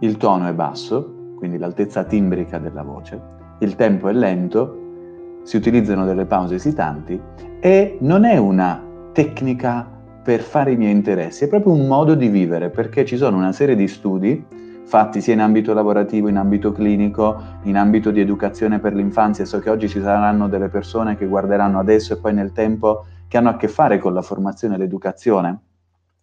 il 0.00 0.16
tono 0.16 0.46
è 0.46 0.52
basso, 0.52 1.32
quindi 1.36 1.58
l'altezza 1.58 2.04
timbrica 2.04 2.58
della 2.58 2.82
voce, 2.82 3.20
il 3.60 3.74
tempo 3.74 4.08
è 4.08 4.12
lento, 4.12 5.40
si 5.42 5.56
utilizzano 5.56 6.04
delle 6.04 6.26
pause 6.26 6.56
esitanti 6.56 7.20
e 7.60 7.96
non 8.00 8.24
è 8.24 8.36
una 8.36 8.82
tecnica 9.12 9.88
per 10.22 10.40
fare 10.40 10.72
i 10.72 10.76
miei 10.76 10.92
interessi, 10.92 11.44
è 11.44 11.48
proprio 11.48 11.72
un 11.72 11.86
modo 11.86 12.14
di 12.14 12.28
vivere, 12.28 12.68
perché 12.68 13.04
ci 13.06 13.16
sono 13.16 13.38
una 13.38 13.52
serie 13.52 13.74
di 13.74 13.88
studi 13.88 14.44
fatti 14.88 15.20
sia 15.20 15.34
in 15.34 15.40
ambito 15.40 15.74
lavorativo, 15.74 16.28
in 16.28 16.38
ambito 16.38 16.72
clinico, 16.72 17.42
in 17.64 17.76
ambito 17.76 18.10
di 18.10 18.20
educazione 18.20 18.78
per 18.78 18.94
l'infanzia. 18.94 19.44
So 19.44 19.58
che 19.58 19.68
oggi 19.68 19.86
ci 19.86 20.00
saranno 20.00 20.48
delle 20.48 20.70
persone 20.70 21.14
che 21.14 21.26
guarderanno 21.26 21.78
adesso 21.78 22.14
e 22.14 22.16
poi 22.16 22.32
nel 22.32 22.52
tempo 22.52 23.04
che 23.28 23.36
hanno 23.36 23.50
a 23.50 23.56
che 23.56 23.68
fare 23.68 23.98
con 23.98 24.14
la 24.14 24.22
formazione 24.22 24.76
e 24.76 24.78
l'educazione 24.78 25.58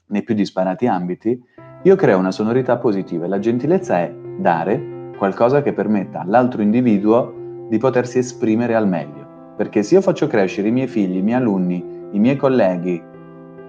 nei 0.07 0.23
più 0.23 0.33
disparati 0.33 0.87
ambiti. 0.87 1.39
Io 1.83 1.95
creo 1.95 2.17
una 2.17 2.31
sonorità 2.31 2.77
positiva 2.77 3.25
e 3.25 3.27
la 3.27 3.37
gentilezza 3.37 3.99
è 3.99 4.11
dare 4.39 5.11
qualcosa 5.15 5.61
che 5.61 5.71
permetta 5.71 6.21
all'altro 6.21 6.63
individuo 6.63 7.67
di 7.69 7.77
potersi 7.77 8.17
esprimere 8.17 8.73
al 8.73 8.87
meglio. 8.87 9.53
Perché 9.55 9.83
se 9.83 9.93
io 9.93 10.01
faccio 10.01 10.25
crescere 10.25 10.69
i 10.69 10.71
miei 10.71 10.87
figli, 10.87 11.17
i 11.17 11.21
miei 11.21 11.37
alunni, 11.37 11.85
i 12.13 12.19
miei 12.19 12.35
colleghi, 12.35 12.99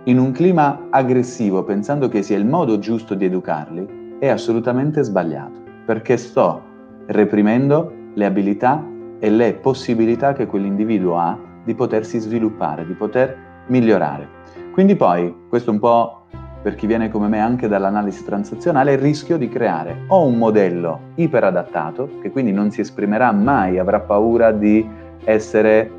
in 0.04 0.18
un 0.18 0.32
clima 0.32 0.86
aggressivo 0.88 1.64
pensando 1.64 2.08
che 2.08 2.22
sia 2.22 2.38
il 2.38 2.46
modo 2.46 2.78
giusto 2.78 3.14
di 3.14 3.26
educarli 3.26 4.04
è 4.18 4.28
assolutamente 4.28 5.02
sbagliato, 5.02 5.60
perché 5.84 6.16
sto 6.16 6.62
reprimendo 7.06 7.92
le 8.14 8.24
abilità 8.24 8.82
e 9.18 9.30
le 9.30 9.54
possibilità 9.54 10.32
che 10.32 10.46
quell'individuo 10.46 11.18
ha 11.18 11.38
di 11.64 11.74
potersi 11.74 12.18
sviluppare, 12.18 12.86
di 12.86 12.94
poter 12.94 13.36
migliorare. 13.66 14.28
Quindi 14.72 14.96
poi, 14.96 15.34
questo 15.48 15.70
un 15.70 15.78
po' 15.78 16.26
per 16.62 16.74
chi 16.74 16.86
viene 16.86 17.10
come 17.10 17.28
me 17.28 17.40
anche 17.40 17.68
dall'analisi 17.68 18.24
transazionale, 18.24 18.94
il 18.94 18.98
rischio 18.98 19.36
di 19.36 19.48
creare 19.48 20.04
o 20.08 20.26
un 20.26 20.36
modello 20.36 21.12
iperadattato, 21.14 22.18
che 22.20 22.30
quindi 22.30 22.52
non 22.52 22.70
si 22.70 22.80
esprimerà 22.80 23.30
mai, 23.32 23.78
avrà 23.78 24.00
paura 24.00 24.50
di 24.50 24.84
essere 25.24 25.90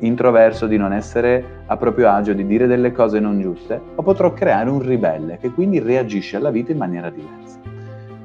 introverso, 0.00 0.66
di 0.66 0.76
non 0.76 0.92
essere 0.92 1.62
a 1.66 1.76
proprio 1.76 2.10
agio, 2.10 2.32
di 2.32 2.46
dire 2.46 2.66
delle 2.66 2.92
cose 2.92 3.20
non 3.20 3.40
giuste, 3.40 3.80
o 3.94 4.02
potrò 4.02 4.32
creare 4.32 4.70
un 4.70 4.80
ribelle 4.80 5.38
che 5.38 5.50
quindi 5.50 5.78
reagisce 5.78 6.36
alla 6.36 6.50
vita 6.50 6.72
in 6.72 6.78
maniera 6.78 7.10
diversa. 7.10 7.58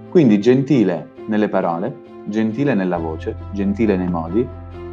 Quindi 0.10 0.40
gentile 0.40 1.10
nelle 1.28 1.50
parole, 1.50 1.94
gentile 2.26 2.74
nella 2.74 2.98
voce, 2.98 3.36
gentile 3.52 3.98
nei 3.98 4.10
modi, 4.10 4.48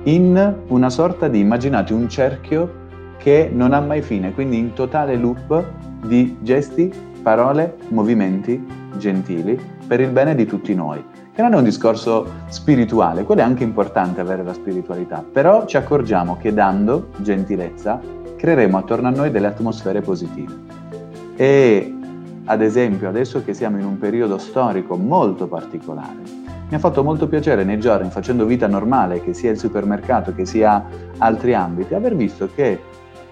in 0.04 0.54
una 0.68 0.90
sorta 0.90 1.28
di, 1.28 1.38
immaginate, 1.38 1.92
un 1.92 2.08
cerchio 2.08 2.80
che 3.18 3.48
non 3.52 3.72
ha 3.72 3.80
mai 3.80 4.02
fine, 4.02 4.32
quindi 4.32 4.58
in 4.58 4.72
totale 4.72 5.16
loop 5.16 5.64
di 6.04 6.38
gesti, 6.40 6.92
parole, 7.22 7.76
movimenti 7.88 8.66
gentili 8.96 9.58
per 9.86 10.00
il 10.00 10.10
bene 10.10 10.34
di 10.34 10.44
tutti 10.44 10.74
noi 10.74 11.11
che 11.34 11.40
non 11.40 11.54
è 11.54 11.56
un 11.56 11.64
discorso 11.64 12.26
spirituale, 12.48 13.24
quello 13.24 13.40
è 13.40 13.44
anche 13.44 13.64
importante 13.64 14.20
avere 14.20 14.42
la 14.42 14.52
spiritualità, 14.52 15.24
però 15.30 15.64
ci 15.64 15.78
accorgiamo 15.78 16.36
che 16.36 16.52
dando 16.52 17.08
gentilezza 17.18 17.98
creeremo 18.36 18.76
attorno 18.76 19.08
a 19.08 19.10
noi 19.10 19.30
delle 19.30 19.46
atmosfere 19.46 20.02
positive. 20.02 20.52
E 21.36 21.94
ad 22.44 22.60
esempio, 22.60 23.08
adesso 23.08 23.42
che 23.42 23.54
siamo 23.54 23.78
in 23.78 23.84
un 23.86 23.98
periodo 23.98 24.36
storico 24.36 24.96
molto 24.96 25.46
particolare, 25.46 26.40
mi 26.68 26.74
ha 26.74 26.78
fatto 26.78 27.02
molto 27.02 27.26
piacere 27.28 27.64
nei 27.64 27.78
giorni, 27.78 28.10
facendo 28.10 28.44
vita 28.44 28.66
normale, 28.66 29.22
che 29.22 29.32
sia 29.32 29.50
il 29.50 29.58
supermercato, 29.58 30.34
che 30.34 30.44
sia 30.44 30.84
altri 31.18 31.54
ambiti, 31.54 31.94
aver 31.94 32.14
visto 32.14 32.48
che 32.54 32.78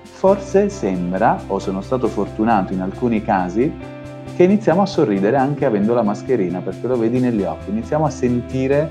forse 0.03 0.69
sembra, 0.69 1.39
o 1.49 1.59
sono 1.59 1.81
stato 1.81 2.07
fortunato 2.09 2.73
in 2.73 2.81
alcuni 2.81 3.23
casi, 3.23 3.73
che 4.41 4.47
iniziamo 4.47 4.81
a 4.81 4.87
sorridere 4.87 5.37
anche 5.37 5.67
avendo 5.67 5.93
la 5.93 6.01
mascherina, 6.01 6.61
perché 6.61 6.87
lo 6.87 6.97
vedi 6.97 7.21
negli 7.21 7.43
occhi, 7.43 7.69
iniziamo 7.69 8.07
a 8.07 8.09
sentire 8.09 8.91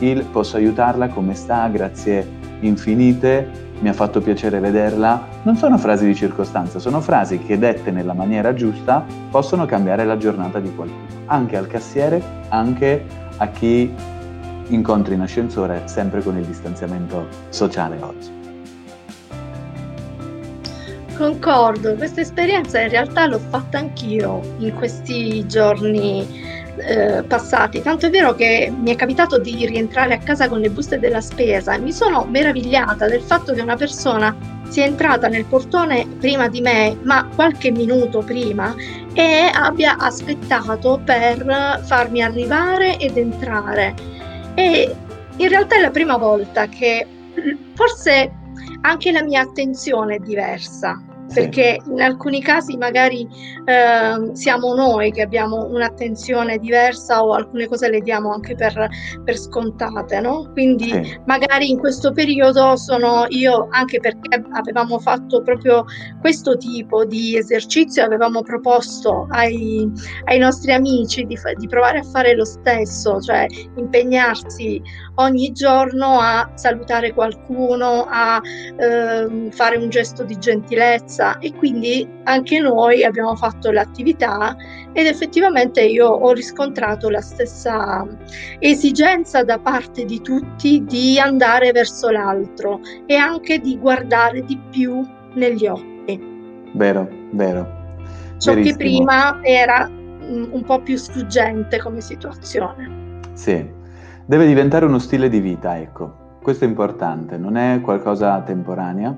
il 0.00 0.26
posso 0.26 0.58
aiutarla, 0.58 1.08
come 1.08 1.32
sta, 1.34 1.66
grazie 1.68 2.28
infinite, 2.60 3.48
mi 3.80 3.88
ha 3.88 3.94
fatto 3.94 4.20
piacere 4.20 4.60
vederla. 4.60 5.26
Non 5.44 5.56
sono 5.56 5.78
frasi 5.78 6.04
di 6.04 6.14
circostanza, 6.14 6.78
sono 6.78 7.00
frasi 7.00 7.38
che 7.38 7.58
dette 7.58 7.90
nella 7.90 8.12
maniera 8.12 8.52
giusta 8.52 9.02
possono 9.30 9.64
cambiare 9.64 10.04
la 10.04 10.18
giornata 10.18 10.60
di 10.60 10.70
qualcuno, 10.74 11.00
anche 11.24 11.56
al 11.56 11.66
cassiere, 11.66 12.22
anche 12.50 13.02
a 13.38 13.48
chi 13.48 13.90
incontri 14.66 15.14
in 15.14 15.22
ascensore, 15.22 15.80
sempre 15.86 16.22
con 16.22 16.36
il 16.36 16.44
distanziamento 16.44 17.26
sociale 17.48 17.96
oggi. 18.02 18.39
Concordo, 21.20 21.96
questa 21.96 22.22
esperienza 22.22 22.80
in 22.80 22.88
realtà 22.88 23.26
l'ho 23.26 23.38
fatta 23.50 23.76
anch'io 23.76 24.40
in 24.56 24.72
questi 24.74 25.46
giorni 25.46 26.26
eh, 26.78 27.22
passati, 27.24 27.82
tanto 27.82 28.06
è 28.06 28.10
vero 28.10 28.34
che 28.34 28.72
mi 28.74 28.90
è 28.90 28.96
capitato 28.96 29.38
di 29.38 29.66
rientrare 29.66 30.14
a 30.14 30.18
casa 30.18 30.48
con 30.48 30.60
le 30.60 30.70
buste 30.70 30.98
della 30.98 31.20
spesa 31.20 31.74
e 31.74 31.78
mi 31.78 31.92
sono 31.92 32.24
meravigliata 32.24 33.06
del 33.06 33.20
fatto 33.20 33.52
che 33.52 33.60
una 33.60 33.76
persona 33.76 34.34
sia 34.70 34.86
entrata 34.86 35.28
nel 35.28 35.44
portone 35.44 36.06
prima 36.18 36.48
di 36.48 36.62
me, 36.62 36.96
ma 37.02 37.28
qualche 37.34 37.70
minuto 37.70 38.20
prima, 38.20 38.74
e 39.12 39.50
abbia 39.52 39.98
aspettato 39.98 41.02
per 41.04 41.82
farmi 41.84 42.22
arrivare 42.22 42.96
ed 42.96 43.18
entrare. 43.18 43.94
E 44.54 44.96
in 45.36 45.48
realtà 45.50 45.76
è 45.76 45.80
la 45.82 45.90
prima 45.90 46.16
volta 46.16 46.66
che 46.68 47.06
forse 47.74 48.32
anche 48.80 49.12
la 49.12 49.22
mia 49.22 49.42
attenzione 49.42 50.14
è 50.14 50.18
diversa 50.18 50.98
perché 51.32 51.80
in 51.86 52.00
alcuni 52.00 52.42
casi 52.42 52.76
magari 52.76 53.26
eh, 53.64 54.34
siamo 54.34 54.74
noi 54.74 55.12
che 55.12 55.22
abbiamo 55.22 55.66
un'attenzione 55.66 56.58
diversa 56.58 57.22
o 57.24 57.32
alcune 57.32 57.66
cose 57.66 57.88
le 57.88 58.00
diamo 58.00 58.32
anche 58.32 58.54
per, 58.54 58.88
per 59.24 59.36
scontate, 59.36 60.20
no? 60.20 60.50
Quindi 60.52 60.90
sì. 60.90 61.20
magari 61.26 61.70
in 61.70 61.78
questo 61.78 62.12
periodo 62.12 62.76
sono 62.76 63.26
io, 63.28 63.68
anche 63.70 64.00
perché 64.00 64.42
avevamo 64.52 64.98
fatto 64.98 65.42
proprio 65.42 65.84
questo 66.20 66.56
tipo 66.56 67.04
di 67.04 67.36
esercizio, 67.36 68.04
avevamo 68.04 68.42
proposto 68.42 69.26
ai, 69.30 69.90
ai 70.24 70.38
nostri 70.38 70.72
amici 70.72 71.24
di, 71.24 71.38
di 71.56 71.66
provare 71.68 71.98
a 71.98 72.04
fare 72.04 72.34
lo 72.34 72.44
stesso, 72.44 73.20
cioè 73.20 73.46
impegnarsi 73.76 74.82
ogni 75.20 75.52
giorno 75.52 76.18
a 76.18 76.50
salutare 76.54 77.12
qualcuno, 77.12 78.06
a 78.08 78.40
eh, 78.42 79.50
fare 79.50 79.76
un 79.76 79.88
gesto 79.88 80.24
di 80.24 80.38
gentilezza 80.38 81.38
e 81.38 81.52
quindi 81.54 82.08
anche 82.24 82.58
noi 82.58 83.04
abbiamo 83.04 83.36
fatto 83.36 83.70
l'attività 83.70 84.56
ed 84.92 85.06
effettivamente 85.06 85.82
io 85.82 86.08
ho 86.08 86.32
riscontrato 86.32 87.08
la 87.10 87.20
stessa 87.20 88.06
esigenza 88.58 89.44
da 89.44 89.58
parte 89.58 90.04
di 90.04 90.20
tutti 90.20 90.84
di 90.84 91.18
andare 91.18 91.70
verso 91.72 92.10
l'altro 92.10 92.80
e 93.06 93.14
anche 93.14 93.58
di 93.58 93.78
guardare 93.78 94.42
di 94.44 94.58
più 94.70 95.06
negli 95.34 95.66
occhi. 95.66 96.20
Vero, 96.72 97.08
vero. 97.32 97.78
Ciò 98.38 98.54
Verissimo. 98.54 98.76
che 98.76 98.84
prima 98.84 99.38
era 99.42 99.88
mm, 99.88 100.52
un 100.52 100.62
po' 100.64 100.80
più 100.80 100.96
sfuggente 100.96 101.78
come 101.78 102.00
situazione. 102.00 103.18
Sì, 103.34 103.78
deve 104.30 104.46
diventare 104.46 104.84
uno 104.84 105.00
stile 105.00 105.28
di 105.28 105.40
vita, 105.40 105.76
ecco. 105.76 106.38
questo 106.40 106.64
è 106.64 106.68
importante, 106.68 107.36
non 107.36 107.56
è 107.56 107.80
qualcosa 107.80 108.40
temporaneo, 108.42 109.16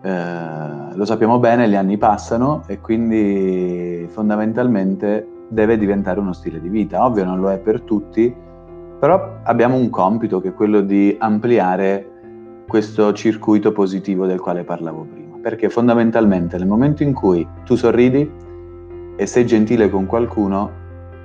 eh, 0.00 0.94
lo 0.94 1.04
sappiamo 1.04 1.38
bene, 1.38 1.68
gli 1.68 1.74
anni 1.74 1.98
passano 1.98 2.62
e 2.66 2.80
quindi 2.80 4.06
fondamentalmente 4.08 5.28
deve 5.50 5.76
diventare 5.76 6.20
uno 6.20 6.32
stile 6.32 6.58
di 6.58 6.70
vita. 6.70 7.04
Ovvio 7.04 7.26
non 7.26 7.38
lo 7.38 7.50
è 7.50 7.58
per 7.58 7.82
tutti, 7.82 8.34
però 8.98 9.40
abbiamo 9.42 9.76
un 9.76 9.90
compito 9.90 10.40
che 10.40 10.48
è 10.48 10.54
quello 10.54 10.80
di 10.80 11.14
ampliare 11.20 12.62
questo 12.66 13.12
circuito 13.12 13.72
positivo 13.72 14.24
del 14.24 14.40
quale 14.40 14.64
parlavo 14.64 15.02
prima, 15.02 15.36
perché 15.36 15.68
fondamentalmente 15.68 16.56
nel 16.56 16.66
momento 16.66 17.02
in 17.02 17.12
cui 17.12 17.46
tu 17.66 17.74
sorridi 17.74 18.32
e 19.16 19.26
sei 19.26 19.44
gentile 19.44 19.90
con 19.90 20.06
qualcuno, 20.06 20.70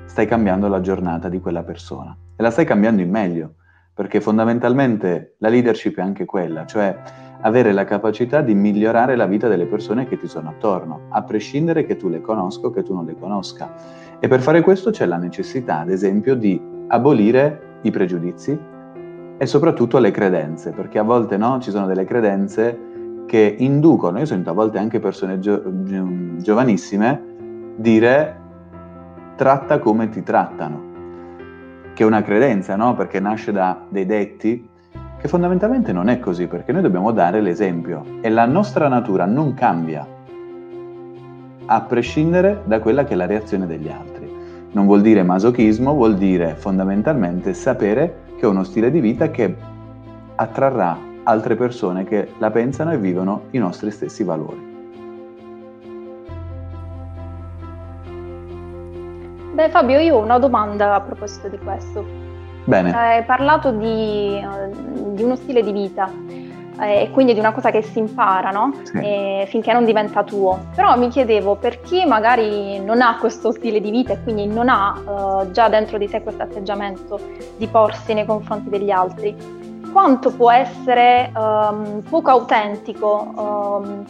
stai 0.03 0.27
cambiando 0.27 0.67
la 0.67 0.81
giornata 0.81 1.29
di 1.29 1.39
quella 1.39 1.63
persona 1.63 2.13
e 2.41 2.43
la 2.43 2.50
stai 2.50 2.65
cambiando 2.65 3.03
in 3.03 3.10
meglio, 3.12 3.53
perché 3.93 4.19
fondamentalmente 4.19 5.36
la 5.38 5.50
leadership 5.50 5.98
è 5.98 6.01
anche 6.01 6.25
quella, 6.25 6.65
cioè 6.65 6.98
avere 7.41 7.71
la 7.71 7.86
capacità 7.86 8.41
di 8.41 8.55
migliorare 8.55 9.15
la 9.15 9.27
vita 9.27 9.48
delle 9.48 9.67
persone 9.67 10.07
che 10.07 10.17
ti 10.17 10.27
sono 10.27 10.50
attorno, 10.50 11.01
a 11.10 11.21
prescindere 11.21 11.86
che 11.86 11.98
tu 11.98 12.10
le 12.10 12.19
conosca 12.19 12.65
o 12.65 12.71
che 12.71 12.81
tu 12.81 12.95
non 12.95 13.05
le 13.05 13.15
conosca. 13.19 13.71
E 14.19 14.27
per 14.27 14.41
fare 14.41 14.62
questo 14.62 14.89
c'è 14.89 15.05
la 15.05 15.17
necessità, 15.17 15.79
ad 15.79 15.91
esempio, 15.91 16.36
di 16.36 16.60
abolire 16.88 17.77
i 17.81 17.91
pregiudizi 17.91 18.60
e 19.38 19.45
soprattutto 19.45 20.00
le 20.00 20.10
credenze, 20.10 20.71
perché 20.71 20.98
a 20.98 21.03
volte 21.03 21.38
no, 21.38 21.60
ci 21.60 21.69
sono 21.69 21.86
delle 21.86 22.05
credenze 22.05 22.89
che 23.27 23.55
inducono, 23.60 24.17
io 24.17 24.25
sento 24.25 24.50
a 24.50 24.53
volte 24.53 24.79
anche 24.79 25.00
persone 25.00 25.38
gio- 25.38 25.62
giovanissime 26.38 27.21
dire 27.75 28.39
tratta 29.36 29.77
come 29.77 30.10
ti 30.10 30.24
trattano, 30.24 30.90
che 31.93 32.03
è 32.03 32.05
una 32.05 32.21
credenza, 32.21 32.75
no? 32.75 32.95
Perché 32.95 33.19
nasce 33.19 33.51
da 33.51 33.81
dei 33.88 34.05
detti 34.05 34.69
che 35.19 35.27
fondamentalmente 35.27 35.93
non 35.93 36.10
è 36.10 36.19
così, 36.19 36.48
perché 36.48 36.71
noi 36.71 36.81
dobbiamo 36.81 37.12
dare 37.12 37.41
l'esempio 37.41 38.03
e 38.21 38.29
la 38.29 38.45
nostra 38.45 38.88
natura 38.88 39.25
non 39.25 39.53
cambia 39.53 40.07
a 41.65 41.81
prescindere 41.81 42.63
da 42.65 42.79
quella 42.79 43.03
che 43.03 43.13
è 43.13 43.15
la 43.15 43.27
reazione 43.27 43.67
degli 43.67 43.88
altri. 43.88 44.29
Non 44.71 44.86
vuol 44.86 45.01
dire 45.01 45.21
masochismo, 45.21 45.93
vuol 45.93 46.15
dire 46.15 46.55
fondamentalmente 46.55 47.53
sapere 47.53 48.29
che 48.36 48.41
è 48.41 48.50
uno 48.50 48.63
stile 48.63 48.89
di 48.89 49.00
vita 49.00 49.29
che 49.29 49.55
attrarrà 50.36 50.98
altre 51.24 51.55
persone 51.55 52.03
che 52.03 52.29
la 52.39 52.50
pensano 52.50 52.91
e 52.91 52.98
vivono 52.98 53.43
i 53.51 53.57
nostri 53.60 53.91
stessi 53.91 54.24
valori. 54.24 54.71
Beh 59.53 59.70
Fabio, 59.70 60.00
io 60.00 60.15
ho 60.15 60.22
una 60.22 60.39
domanda 60.39 60.96
a 60.96 61.01
proposito 61.01 61.50
di 61.50 61.58
questo. 61.58 62.05
Bene. 62.63 62.93
Hai 62.93 63.24
parlato 63.24 63.72
di, 63.72 64.39
di 65.13 65.24
uno 65.24 65.36
stile 65.36 65.62
di 65.62 65.72
vita 65.72 66.10
eh, 66.79 67.01
e 67.01 67.12
quindi 67.12 67.34
di 67.34 67.39
una 67.39 67.51
cosa 67.51 67.70
che 67.70 67.81
si 67.81 68.00
impara, 68.00 68.51
no? 68.51 68.72
Sì. 68.84 68.98
E, 68.98 69.46
finché 69.50 69.74
non 69.74 69.84
diventa 69.84 70.24
tuo. 70.24 70.67
Però 70.74 70.98
mi 70.98 71.10
chiedevo 71.10 71.55
per 71.55 71.81
chi 71.81 72.05
magari 72.05 72.79
non 72.79 73.01
ha 73.01 73.17
questo 73.20 73.51
stile 73.51 73.81
di 73.81 73.91
vita 73.91 74.13
e 74.13 74.24
quindi 74.24 74.46
non 74.46 74.70
ha 74.70 74.93
uh, 74.93 75.51
già 75.51 75.67
dentro 75.67 75.98
di 75.98 76.08
sé 76.08 76.22
questo 76.22 76.43
atteggiamento 76.43 77.20
di 77.58 77.67
porsi 77.67 78.13
nei 78.13 78.25
confronti 78.25 78.70
degli 78.70 78.91
altri, 78.91 79.36
quanto 79.91 80.31
può 80.31 80.50
essere 80.50 81.31
um, 81.36 82.01
poco 82.10 82.29
autentico 82.29 83.34
um, 83.36 84.05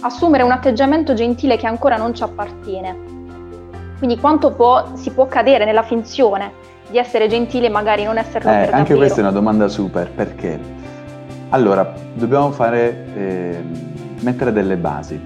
assumere 0.00 0.42
un 0.42 0.52
atteggiamento 0.52 1.12
gentile 1.12 1.56
che 1.56 1.66
ancora 1.66 1.96
non 1.96 2.14
ci 2.14 2.22
appartiene? 2.22 3.15
Quindi 3.98 4.18
quanto 4.18 4.52
può, 4.52 4.94
si 4.94 5.10
può 5.10 5.26
cadere 5.26 5.64
nella 5.64 5.82
finzione 5.82 6.52
di 6.90 6.98
essere 6.98 7.28
gentile 7.28 7.66
e 7.66 7.70
magari 7.70 8.04
non 8.04 8.18
esserlo 8.18 8.50
eh, 8.50 8.68
Anche 8.70 8.94
questa 8.94 9.18
è 9.18 9.20
una 9.22 9.32
domanda 9.32 9.68
super, 9.68 10.10
perché? 10.10 10.58
Allora, 11.50 11.92
dobbiamo 12.14 12.50
fare, 12.50 13.06
eh, 13.14 13.62
mettere 14.20 14.52
delle 14.52 14.76
basi. 14.76 15.20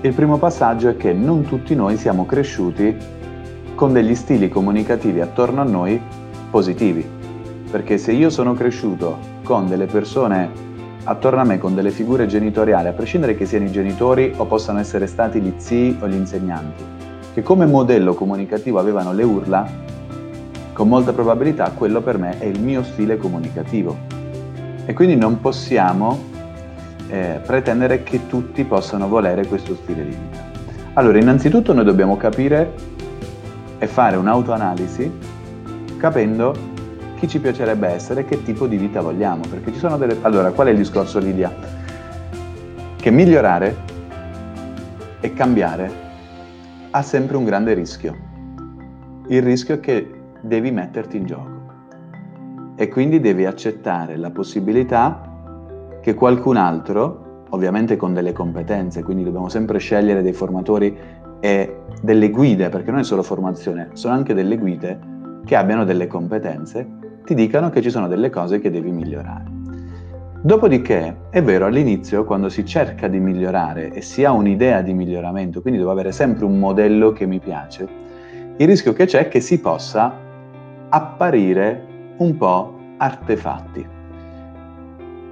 Il 0.00 0.12
primo 0.12 0.38
passaggio 0.38 0.88
è 0.88 0.96
che 0.96 1.12
non 1.12 1.44
tutti 1.44 1.74
noi 1.74 1.96
siamo 1.96 2.26
cresciuti 2.26 2.96
con 3.74 3.92
degli 3.92 4.14
stili 4.14 4.48
comunicativi 4.48 5.20
attorno 5.20 5.60
a 5.60 5.64
noi 5.64 6.00
positivi, 6.50 7.06
perché 7.70 7.98
se 7.98 8.12
io 8.12 8.30
sono 8.30 8.54
cresciuto 8.54 9.18
con 9.42 9.66
delle 9.66 9.86
persone 9.86 10.72
attorno 11.04 11.40
a 11.40 11.44
me, 11.44 11.58
con 11.58 11.74
delle 11.74 11.90
figure 11.90 12.26
genitoriali, 12.26 12.88
a 12.88 12.92
prescindere 12.92 13.34
che 13.34 13.46
siano 13.46 13.66
i 13.66 13.70
genitori 13.70 14.32
o 14.36 14.44
possano 14.46 14.78
essere 14.78 15.06
stati 15.06 15.40
gli 15.40 15.52
zii 15.56 15.98
o 16.00 16.08
gli 16.08 16.14
insegnanti, 16.14 16.84
che 17.34 17.42
come 17.42 17.66
modello 17.66 18.14
comunicativo 18.14 18.78
avevano 18.78 19.12
le 19.12 19.24
urla, 19.24 19.68
con 20.72 20.88
molta 20.88 21.12
probabilità 21.12 21.72
quello 21.72 22.00
per 22.00 22.16
me 22.16 22.38
è 22.38 22.44
il 22.44 22.60
mio 22.60 22.84
stile 22.84 23.16
comunicativo. 23.16 23.96
E 24.86 24.92
quindi 24.92 25.16
non 25.16 25.40
possiamo 25.40 26.16
eh, 27.08 27.40
pretendere 27.44 28.04
che 28.04 28.28
tutti 28.28 28.62
possano 28.62 29.08
volere 29.08 29.46
questo 29.48 29.74
stile 29.74 30.04
di 30.04 30.10
vita. 30.10 30.52
Allora, 30.92 31.18
innanzitutto 31.18 31.72
noi 31.72 31.84
dobbiamo 31.84 32.16
capire 32.16 32.72
e 33.78 33.86
fare 33.88 34.14
un'autoanalisi 34.14 35.10
capendo 35.96 36.54
chi 37.18 37.26
ci 37.26 37.40
piacerebbe 37.40 37.88
essere 37.88 38.20
e 38.20 38.24
che 38.26 38.44
tipo 38.44 38.68
di 38.68 38.76
vita 38.76 39.00
vogliamo, 39.00 39.42
perché 39.50 39.72
ci 39.72 39.78
sono 39.80 39.96
delle... 39.96 40.18
Allora, 40.20 40.52
qual 40.52 40.68
è 40.68 40.70
il 40.70 40.76
discorso 40.76 41.18
Lidia? 41.18 41.52
Che 42.96 43.10
migliorare 43.10 43.76
e 45.18 45.32
cambiare 45.32 46.03
ha 46.96 47.02
sempre 47.02 47.36
un 47.36 47.44
grande 47.44 47.74
rischio. 47.74 48.14
Il 49.26 49.42
rischio 49.42 49.74
è 49.74 49.80
che 49.80 50.08
devi 50.40 50.70
metterti 50.70 51.16
in 51.16 51.26
gioco 51.26 51.62
e 52.76 52.86
quindi 52.86 53.18
devi 53.18 53.46
accettare 53.46 54.16
la 54.16 54.30
possibilità 54.30 55.98
che 56.00 56.14
qualcun 56.14 56.56
altro, 56.56 57.46
ovviamente 57.50 57.96
con 57.96 58.14
delle 58.14 58.32
competenze, 58.32 59.02
quindi 59.02 59.24
dobbiamo 59.24 59.48
sempre 59.48 59.78
scegliere 59.78 60.22
dei 60.22 60.32
formatori 60.32 60.96
e 61.40 61.80
delle 62.00 62.30
guide, 62.30 62.68
perché 62.68 62.92
non 62.92 63.00
è 63.00 63.04
solo 63.04 63.24
formazione, 63.24 63.88
sono 63.94 64.14
anche 64.14 64.32
delle 64.32 64.56
guide 64.56 65.00
che 65.44 65.56
abbiano 65.56 65.84
delle 65.84 66.06
competenze, 66.06 66.86
ti 67.24 67.34
dicano 67.34 67.70
che 67.70 67.82
ci 67.82 67.90
sono 67.90 68.06
delle 68.06 68.30
cose 68.30 68.60
che 68.60 68.70
devi 68.70 68.92
migliorare. 68.92 69.63
Dopodiché, 70.44 71.16
è 71.30 71.42
vero, 71.42 71.64
all'inizio, 71.64 72.24
quando 72.24 72.50
si 72.50 72.66
cerca 72.66 73.08
di 73.08 73.18
migliorare 73.18 73.90
e 73.90 74.02
si 74.02 74.26
ha 74.26 74.32
un'idea 74.32 74.82
di 74.82 74.92
miglioramento, 74.92 75.62
quindi 75.62 75.78
devo 75.78 75.90
avere 75.90 76.12
sempre 76.12 76.44
un 76.44 76.58
modello 76.58 77.12
che 77.12 77.24
mi 77.24 77.38
piace, 77.38 77.88
il 78.58 78.66
rischio 78.66 78.92
che 78.92 79.06
c'è 79.06 79.20
è 79.20 79.28
che 79.28 79.40
si 79.40 79.58
possa 79.58 80.14
apparire 80.90 81.86
un 82.18 82.36
po' 82.36 82.78
artefatti. 82.98 83.88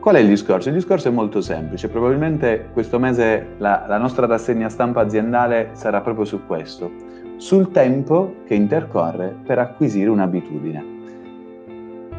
Qual 0.00 0.14
è 0.14 0.18
il 0.18 0.28
discorso? 0.28 0.70
Il 0.70 0.76
discorso 0.76 1.08
è 1.08 1.10
molto 1.10 1.42
semplice, 1.42 1.90
probabilmente 1.90 2.70
questo 2.72 2.98
mese 2.98 3.48
la, 3.58 3.84
la 3.86 3.98
nostra 3.98 4.24
rassegna 4.24 4.70
stampa 4.70 5.02
aziendale 5.02 5.72
sarà 5.72 6.00
proprio 6.00 6.24
su 6.24 6.46
questo, 6.46 6.90
sul 7.36 7.70
tempo 7.70 8.36
che 8.46 8.54
intercorre 8.54 9.36
per 9.44 9.58
acquisire 9.58 10.08
un'abitudine. 10.08 10.84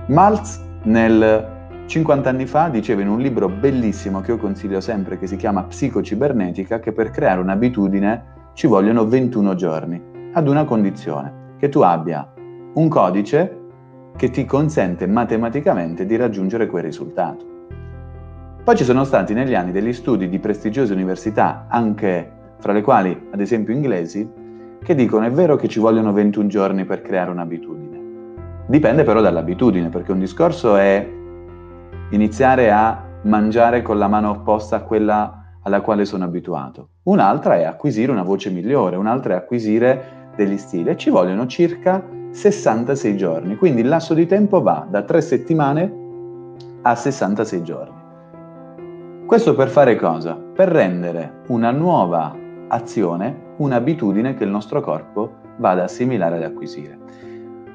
Maltz 0.09 0.61
nel 0.83 1.61
50 1.93 2.27
anni 2.27 2.47
fa 2.47 2.69
diceva 2.69 3.03
in 3.03 3.07
un 3.07 3.19
libro 3.19 3.47
bellissimo 3.47 4.19
che 4.21 4.31
io 4.31 4.37
consiglio 4.39 4.81
sempre 4.81 5.19
che 5.19 5.27
si 5.27 5.35
chiama 5.35 5.65
Psicocibernetica 5.65 6.79
che 6.79 6.91
per 6.91 7.11
creare 7.11 7.39
un'abitudine 7.39 8.23
ci 8.53 8.65
vogliono 8.65 9.05
21 9.05 9.53
giorni, 9.53 10.01
ad 10.33 10.47
una 10.47 10.63
condizione, 10.63 11.53
che 11.59 11.69
tu 11.69 11.81
abbia 11.81 12.27
un 12.73 12.87
codice 12.87 13.59
che 14.15 14.31
ti 14.31 14.43
consente 14.43 15.05
matematicamente 15.05 16.07
di 16.07 16.15
raggiungere 16.15 16.65
quel 16.65 16.81
risultato. 16.81 17.45
Poi 18.63 18.75
ci 18.75 18.85
sono 18.85 19.03
stati 19.03 19.35
negli 19.35 19.53
anni 19.53 19.71
degli 19.71 19.93
studi 19.93 20.27
di 20.29 20.39
prestigiose 20.39 20.93
università, 20.93 21.67
anche 21.69 22.31
fra 22.57 22.73
le 22.73 22.81
quali 22.81 23.27
ad 23.31 23.39
esempio 23.39 23.71
inglesi, 23.71 24.27
che 24.81 24.95
dicono 24.95 25.27
è 25.27 25.31
vero 25.31 25.57
che 25.57 25.67
ci 25.67 25.79
vogliono 25.79 26.11
21 26.11 26.47
giorni 26.47 26.85
per 26.85 27.03
creare 27.03 27.29
un'abitudine. 27.29 28.01
Dipende 28.65 29.03
però 29.03 29.21
dall'abitudine, 29.21 29.89
perché 29.89 30.11
un 30.11 30.17
discorso 30.17 30.75
è 30.75 31.21
iniziare 32.13 32.71
a 32.71 33.03
mangiare 33.23 33.81
con 33.81 33.97
la 33.97 34.07
mano 34.07 34.29
opposta 34.29 34.75
a 34.75 34.81
quella 34.83 35.57
alla 35.63 35.81
quale 35.81 36.05
sono 36.05 36.25
abituato. 36.25 36.89
Un'altra 37.03 37.55
è 37.55 37.63
acquisire 37.63 38.11
una 38.11 38.21
voce 38.21 38.51
migliore, 38.51 38.97
un'altra 38.97 39.33
è 39.33 39.37
acquisire 39.37 40.31
degli 40.35 40.57
stili 40.57 40.89
e 40.89 40.97
ci 40.97 41.09
vogliono 41.09 41.47
circa 41.47 42.03
66 42.31 43.17
giorni, 43.17 43.55
quindi 43.55 43.81
il 43.81 43.87
lasso 43.87 44.13
di 44.13 44.27
tempo 44.27 44.61
va 44.61 44.85
da 44.87 45.01
3 45.01 45.21
settimane 45.21 45.93
a 46.83 46.95
66 46.95 47.63
giorni. 47.63 48.01
Questo 49.25 49.55
per 49.55 49.69
fare 49.69 49.95
cosa? 49.95 50.35
Per 50.35 50.67
rendere 50.67 51.41
una 51.47 51.71
nuova 51.71 52.35
azione 52.67 53.51
un'abitudine 53.57 54.35
che 54.35 54.43
il 54.43 54.49
nostro 54.49 54.81
corpo 54.81 55.31
va 55.57 55.71
ad 55.71 55.79
assimilare 55.79 56.37
ed 56.37 56.43
acquisire. 56.43 56.97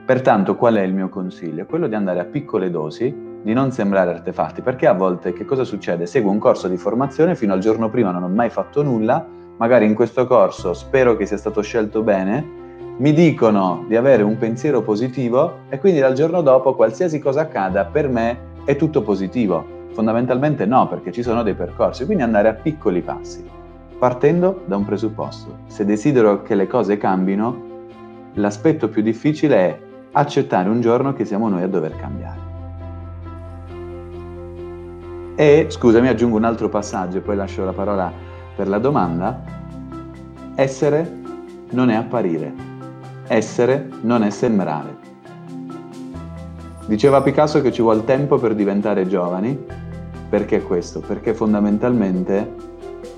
Pertanto 0.05 0.57
qual 0.57 0.75
è 0.75 0.83
il 0.83 0.95
mio 0.95 1.09
consiglio? 1.09 1.67
Quello 1.67 1.89
di 1.89 1.95
andare 1.95 2.21
a 2.21 2.25
piccole 2.25 2.71
dosi, 2.71 3.28
di 3.43 3.53
non 3.53 3.73
sembrare 3.73 4.11
artefatti, 4.11 4.63
perché 4.63 4.87
a 4.87 4.93
volte 4.93 5.33
che 5.33 5.45
cosa 5.45 5.65
succede? 5.65 6.07
Seguo 6.07 6.31
un 6.31 6.39
corso 6.39 6.69
di 6.69 6.77
formazione, 6.77 7.35
fino 7.35 7.53
al 7.53 7.61
giorno 7.61 7.89
prima 7.89 8.11
non 8.11 8.23
ho 8.23 8.29
mai 8.29 8.51
fatto 8.51 8.83
nulla, 8.83 9.25
magari 9.57 9.87
in 9.87 9.95
questo 9.95 10.27
corso 10.27 10.75
spero 10.75 11.17
che 11.17 11.27
sia 11.27 11.37
stato 11.37 11.63
scelto 11.63 12.03
bene, 12.03 12.57
mi 12.99 13.13
dicono 13.13 13.85
di 13.87 13.95
avere 13.95 14.25
un 14.25 14.37
pensiero 14.39 14.83
positivo 14.83 15.59
e 15.69 15.79
quindi 15.79 16.01
dal 16.01 16.15
giorno 16.15 16.43
dopo 16.43 16.75
qualsiasi 16.75 17.21
cosa 17.21 17.43
accada 17.43 17.85
per 17.85 18.09
me 18.09 18.39
è 18.65 18.75
tutto 18.75 19.03
positivo. 19.03 19.77
Fondamentalmente 19.93 20.67
no, 20.67 20.89
perché 20.89 21.13
ci 21.13 21.23
sono 21.23 21.43
dei 21.43 21.55
percorsi, 21.55 22.05
quindi 22.05 22.23
andare 22.23 22.49
a 22.49 22.55
piccoli 22.55 23.01
passi, 23.03 23.45
partendo 23.99 24.63
da 24.67 24.77
un 24.77 24.85
presupposto. 24.85 25.59
Se 25.67 25.85
desidero 25.85 26.43
che 26.43 26.55
le 26.55 26.67
cose 26.67 26.97
cambino, 26.99 27.67
l'aspetto 28.35 28.89
più 28.89 29.03
difficile 29.03 29.57
è 29.57 29.79
accettare 30.13 30.69
un 30.69 30.81
giorno 30.81 31.13
che 31.13 31.25
siamo 31.25 31.49
noi 31.49 31.63
a 31.63 31.69
dover 31.69 31.97
cambiare. 31.97 32.48
E, 35.41 35.67
scusami, 35.69 36.09
aggiungo 36.09 36.37
un 36.37 36.43
altro 36.43 36.69
passaggio 36.69 37.19
e 37.19 37.21
poi 37.21 37.37
lascio 37.37 37.65
la 37.65 37.73
parola 37.73 38.13
per 38.57 38.67
la 38.67 38.79
domanda. 38.79 39.41
Essere 40.57 41.09
non 41.71 41.91
è 41.91 41.95
apparire, 41.95 42.53
essere 43.29 43.89
non 44.01 44.25
è 44.25 44.31
sembrare. 44.31 44.97
Diceva 46.87 47.23
Picasso 47.23 47.63
che 47.63 47.71
ci 47.71 47.83
vuole 47.83 48.05
tempo 48.05 48.39
per 48.39 48.57
diventare 48.57 49.07
giovani, 49.07 49.57
perché 50.29 50.61
questo? 50.61 50.99
Perché 50.99 51.33
fondamentalmente 51.35 52.55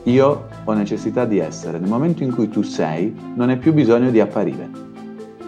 io 0.03 0.47
ho 0.63 0.73
necessità 0.75 1.25
di 1.25 1.39
essere. 1.39 1.79
Nel 1.79 1.89
momento 1.89 2.23
in 2.23 2.35
cui 2.35 2.51
tu 2.51 2.61
sei, 2.61 3.19
non 3.35 3.49
hai 3.49 3.57
più 3.57 3.73
bisogno 3.73 4.11
di 4.11 4.21
apparire. 4.21 4.69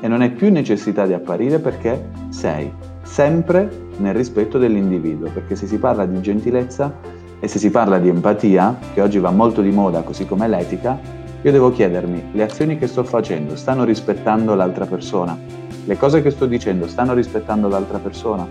E 0.01 0.09
non 0.09 0.23
hai 0.23 0.31
più 0.31 0.51
necessità 0.51 1.05
di 1.05 1.13
apparire 1.13 1.59
perché 1.59 2.03
sei 2.31 2.73
sempre 3.03 3.82
nel 4.03 4.15
rispetto 4.15 4.59
dell'individuo, 4.59 5.31
perché 5.31 5.57
se 5.57 5.67
si 5.67 5.79
parla 5.79 6.05
di 6.05 6.21
gentilezza 6.21 6.93
e 7.41 7.49
se 7.49 7.59
si 7.59 7.71
parla 7.71 7.99
di 7.99 8.09
empatia, 8.09 8.79
che 8.93 9.01
oggi 9.01 9.19
va 9.19 9.31
molto 9.31 9.63
di 9.63 9.71
moda, 9.71 10.03
così 10.03 10.27
come 10.27 10.49
l'etica, 10.49 10.99
io 11.41 11.51
devo 11.51 11.71
chiedermi, 11.71 12.31
le 12.33 12.43
azioni 12.43 12.77
che 12.77 12.87
sto 12.87 13.05
facendo 13.05 13.57
stanno 13.57 13.85
rispettando 13.85 14.55
l'altra 14.55 14.87
persona? 14.87 15.39
Le 15.85 15.97
cose 15.97 16.21
che 16.21 16.31
sto 16.31 16.47
dicendo 16.47 16.87
stanno 16.87 17.15
rispettando 17.15 17.69
l'altra 17.69 17.99
persona? 17.99 18.47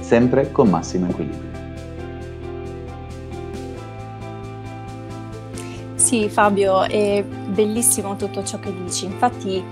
Sempre 0.00 0.52
con 0.52 0.68
massimo 0.68 1.08
equilibrio. 1.08 1.62
Sì, 5.94 6.28
Fabio, 6.28 6.82
è 6.82 7.24
bellissimo 7.24 8.14
tutto 8.14 8.44
ciò 8.44 8.60
che 8.60 8.72
dici. 8.84 9.06
Infatti 9.06 9.64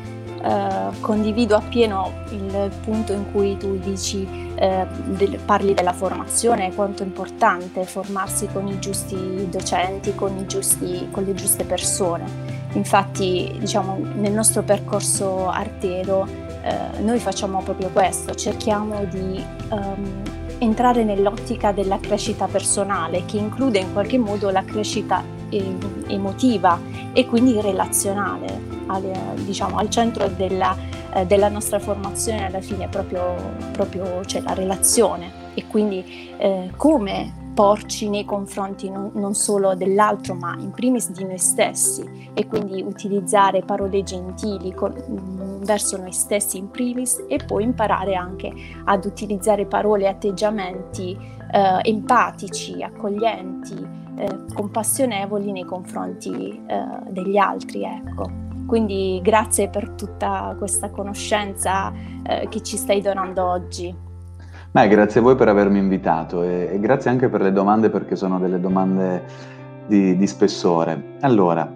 eh, 0.43 1.01
condivido 1.01 1.57
appieno 1.57 2.13
il 2.31 2.71
punto 2.83 3.13
in 3.13 3.31
cui 3.31 3.57
tu 3.57 3.79
dici, 3.79 4.27
eh, 4.57 4.87
del, 5.05 5.39
parli 5.45 5.75
della 5.75 5.93
formazione, 5.93 6.75
quanto 6.75 7.03
è 7.03 7.07
importante 7.07 7.85
formarsi 7.85 8.49
con 8.53 8.67
i 8.67 8.79
giusti 8.79 9.49
docenti, 9.49 10.15
con, 10.15 10.37
i 10.37 10.47
giusti, 10.47 11.09
con 11.11 11.25
le 11.25 11.35
giuste 11.35 11.65
persone. 11.65 12.25
Infatti, 12.73 13.55
diciamo, 13.59 13.99
nel 14.15 14.33
nostro 14.33 14.63
percorso 14.63 15.49
Artero 15.49 16.27
eh, 16.63 17.01
noi 17.01 17.19
facciamo 17.19 17.63
proprio 17.63 17.91
questo, 17.91 18.35
cerchiamo 18.35 19.05
di 19.05 19.45
um, 19.71 20.23
entrare 20.59 21.05
nell'ottica 21.05 21.73
della 21.73 21.99
crescita 21.99 22.47
personale, 22.47 23.25
che 23.27 23.37
include 23.37 23.79
in 23.79 23.93
qualche 23.93 24.19
modo 24.19 24.51
la 24.51 24.65
crescita 24.65 25.23
emotiva 26.07 26.79
e 27.13 27.27
quindi 27.27 27.61
relazionale 27.61 28.61
al, 28.87 29.11
diciamo, 29.45 29.77
al 29.77 29.89
centro 29.91 30.29
della, 30.29 30.77
eh, 31.15 31.27
della, 31.27 31.49
nostra 31.49 31.79
formazione 31.79 32.47
alla 32.47 32.61
fine 32.61 32.89
proprio, 32.89 33.35
proprio 33.73 34.21
c'è 34.25 34.41
la 34.41 34.55
relazione. 34.55 35.41
E 35.55 35.67
quindi 35.67 36.05
eh, 36.39 36.73
come 36.77 37.41
porci 37.55 38.09
nei 38.09 38.25
confronti 38.25 38.89
non, 38.89 39.11
non, 39.15 39.35
solo 39.35 39.75
dell'altro 39.75 40.35
ma 40.35 40.57
in 40.59 40.71
primis 40.71 41.11
di 41.11 41.25
noi 41.25 41.39
stessi. 41.39 42.31
E 42.33 42.47
quindi 42.47 42.83
utilizzare 42.83 43.63
parole 43.63 44.03
gentili 44.03 44.73
con, 44.73 45.61
verso 45.63 45.97
noi 45.99 46.13
stessi 46.13 46.59
in 46.59 46.71
primis 46.71 47.23
e 47.29 47.39
poi 47.45 47.65
imparare 47.65 48.15
anche 48.15 48.53
ad 48.85 49.05
utilizzare 49.05 49.67
parole 49.67 50.05
e 50.05 50.09
atteggiamenti 50.09 51.17
eh, 51.53 51.79
empatici, 51.83 52.83
accoglienti, 52.83 54.01
eh, 54.23 54.55
compassionevoli 54.55 55.51
nei 55.53 55.65
confronti 55.65 56.63
eh, 56.67 57.11
degli 57.11 57.37
altri. 57.37 57.83
Ecco. 57.83 58.31
Quindi 58.67 59.21
grazie 59.23 59.69
per 59.69 59.91
tutta 59.91 60.55
questa 60.57 60.91
conoscenza 60.91 61.93
eh, 62.23 62.47
che 62.49 62.63
ci 62.63 62.77
stai 62.77 63.01
donando 63.01 63.45
oggi. 63.45 63.95
Beh, 64.71 64.89
grazie 64.89 65.21
a 65.21 65.23
voi 65.23 65.35
per 65.35 65.49
avermi 65.49 65.79
invitato 65.79 66.43
e, 66.43 66.71
e, 66.73 66.81
grazie 66.81 67.11
anche 67.11 67.29
per 67.29 67.43
le 67.43 67.53
domande 67.53 67.91
perché 67.91 68.17
sono 68.17 68.39
delle 68.39 68.59
domande 68.59 69.25
di, 69.87 70.17
di 70.17 70.27
spessore. 70.27 71.17
Allora, 71.21 71.71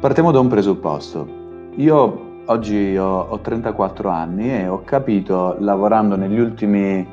partiamo 0.00 0.30
da 0.30 0.40
un 0.40 0.48
presupposto. 0.48 1.28
Io 1.74 2.30
oggi 2.46 2.96
ho, 2.96 3.26
ho 3.28 3.38
34 3.38 4.08
anni 4.08 4.50
e 4.50 4.68
ho 4.68 4.82
capito 4.84 5.56
lavorando 5.58 6.16
negli 6.16 6.38
ultimi, 6.38 7.06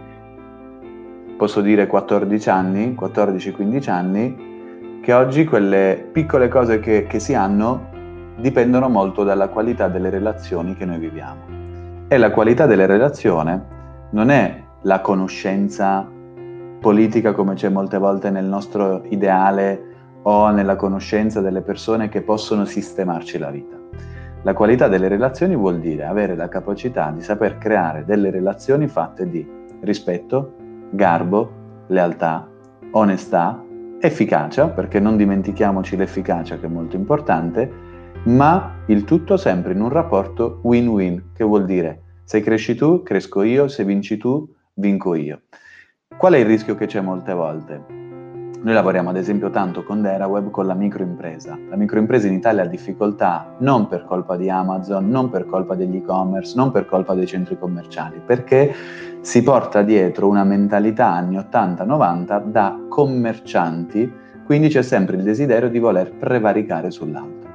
posso 1.39 1.61
dire 1.61 1.87
14 1.87 2.49
anni, 2.49 2.97
14-15 2.99 3.89
anni, 3.89 4.99
che 5.01 5.13
oggi 5.13 5.45
quelle 5.45 6.09
piccole 6.11 6.49
cose 6.49 6.81
che, 6.81 7.07
che 7.07 7.19
si 7.19 7.33
hanno 7.33 7.87
dipendono 8.35 8.89
molto 8.89 9.23
dalla 9.23 9.47
qualità 9.47 9.87
delle 9.87 10.09
relazioni 10.09 10.75
che 10.75 10.83
noi 10.83 10.99
viviamo. 10.99 11.39
E 12.09 12.17
la 12.17 12.31
qualità 12.31 12.65
della 12.65 12.85
relazione 12.85 13.65
non 14.09 14.31
è 14.31 14.61
la 14.81 14.99
conoscenza 14.99 16.05
politica 16.81 17.31
come 17.31 17.53
c'è 17.53 17.69
molte 17.69 17.97
volte 17.97 18.29
nel 18.29 18.43
nostro 18.43 19.03
ideale 19.07 19.83
o 20.23 20.49
nella 20.49 20.75
conoscenza 20.75 21.39
delle 21.39 21.61
persone 21.61 22.09
che 22.09 22.21
possono 22.21 22.65
sistemarci 22.65 23.37
la 23.37 23.49
vita. 23.49 23.77
La 24.41 24.53
qualità 24.53 24.89
delle 24.89 25.07
relazioni 25.07 25.55
vuol 25.55 25.79
dire 25.79 26.03
avere 26.03 26.35
la 26.35 26.49
capacità 26.49 27.13
di 27.15 27.21
saper 27.21 27.57
creare 27.57 28.03
delle 28.03 28.29
relazioni 28.29 28.89
fatte 28.89 29.29
di 29.29 29.47
rispetto, 29.79 30.58
garbo, 30.91 31.85
lealtà, 31.87 32.47
onestà, 32.91 33.63
efficacia, 33.99 34.69
perché 34.69 34.99
non 34.99 35.17
dimentichiamoci 35.17 35.95
l'efficacia 35.95 36.57
che 36.57 36.65
è 36.65 36.69
molto 36.69 36.95
importante, 36.95 37.87
ma 38.23 38.75
il 38.87 39.03
tutto 39.03 39.37
sempre 39.37 39.73
in 39.73 39.81
un 39.81 39.89
rapporto 39.89 40.59
win-win, 40.63 41.31
che 41.33 41.43
vuol 41.43 41.65
dire 41.65 42.03
se 42.23 42.41
cresci 42.41 42.75
tu, 42.75 43.01
cresco 43.01 43.41
io, 43.41 43.67
se 43.67 43.83
vinci 43.83 44.17
tu, 44.17 44.47
vinco 44.75 45.15
io. 45.15 45.41
Qual 46.15 46.33
è 46.33 46.37
il 46.37 46.45
rischio 46.45 46.75
che 46.75 46.85
c'è 46.85 47.01
molte 47.01 47.33
volte? 47.33 47.97
Noi 48.61 48.73
lavoriamo 48.73 49.09
ad 49.09 49.15
esempio 49.15 49.49
tanto 49.49 49.83
con 49.83 50.01
DeraWeb 50.01 50.51
con 50.51 50.67
la 50.67 50.73
microimpresa. 50.73 51.57
La 51.69 51.77
microimpresa 51.77 52.27
in 52.27 52.33
Italia 52.33 52.63
ha 52.63 52.65
difficoltà 52.65 53.55
non 53.59 53.87
per 53.87 54.03
colpa 54.03 54.35
di 54.35 54.49
Amazon, 54.49 55.09
non 55.09 55.29
per 55.29 55.45
colpa 55.45 55.75
degli 55.75 55.95
e-commerce, 55.95 56.57
non 56.57 56.69
per 56.69 56.85
colpa 56.85 57.13
dei 57.13 57.25
centri 57.25 57.57
commerciali, 57.57 58.21
perché 58.23 58.75
si 59.21 59.43
porta 59.43 59.81
dietro 59.81 60.27
una 60.27 60.43
mentalità 60.43 61.11
anni 61.11 61.37
80-90 61.37 62.45
da 62.45 62.79
commercianti, 62.87 64.11
quindi 64.45 64.69
c'è 64.69 64.81
sempre 64.81 65.17
il 65.17 65.23
desiderio 65.23 65.69
di 65.69 65.79
voler 65.79 66.11
prevaricare 66.11 66.89
sull'altro. 66.89 67.47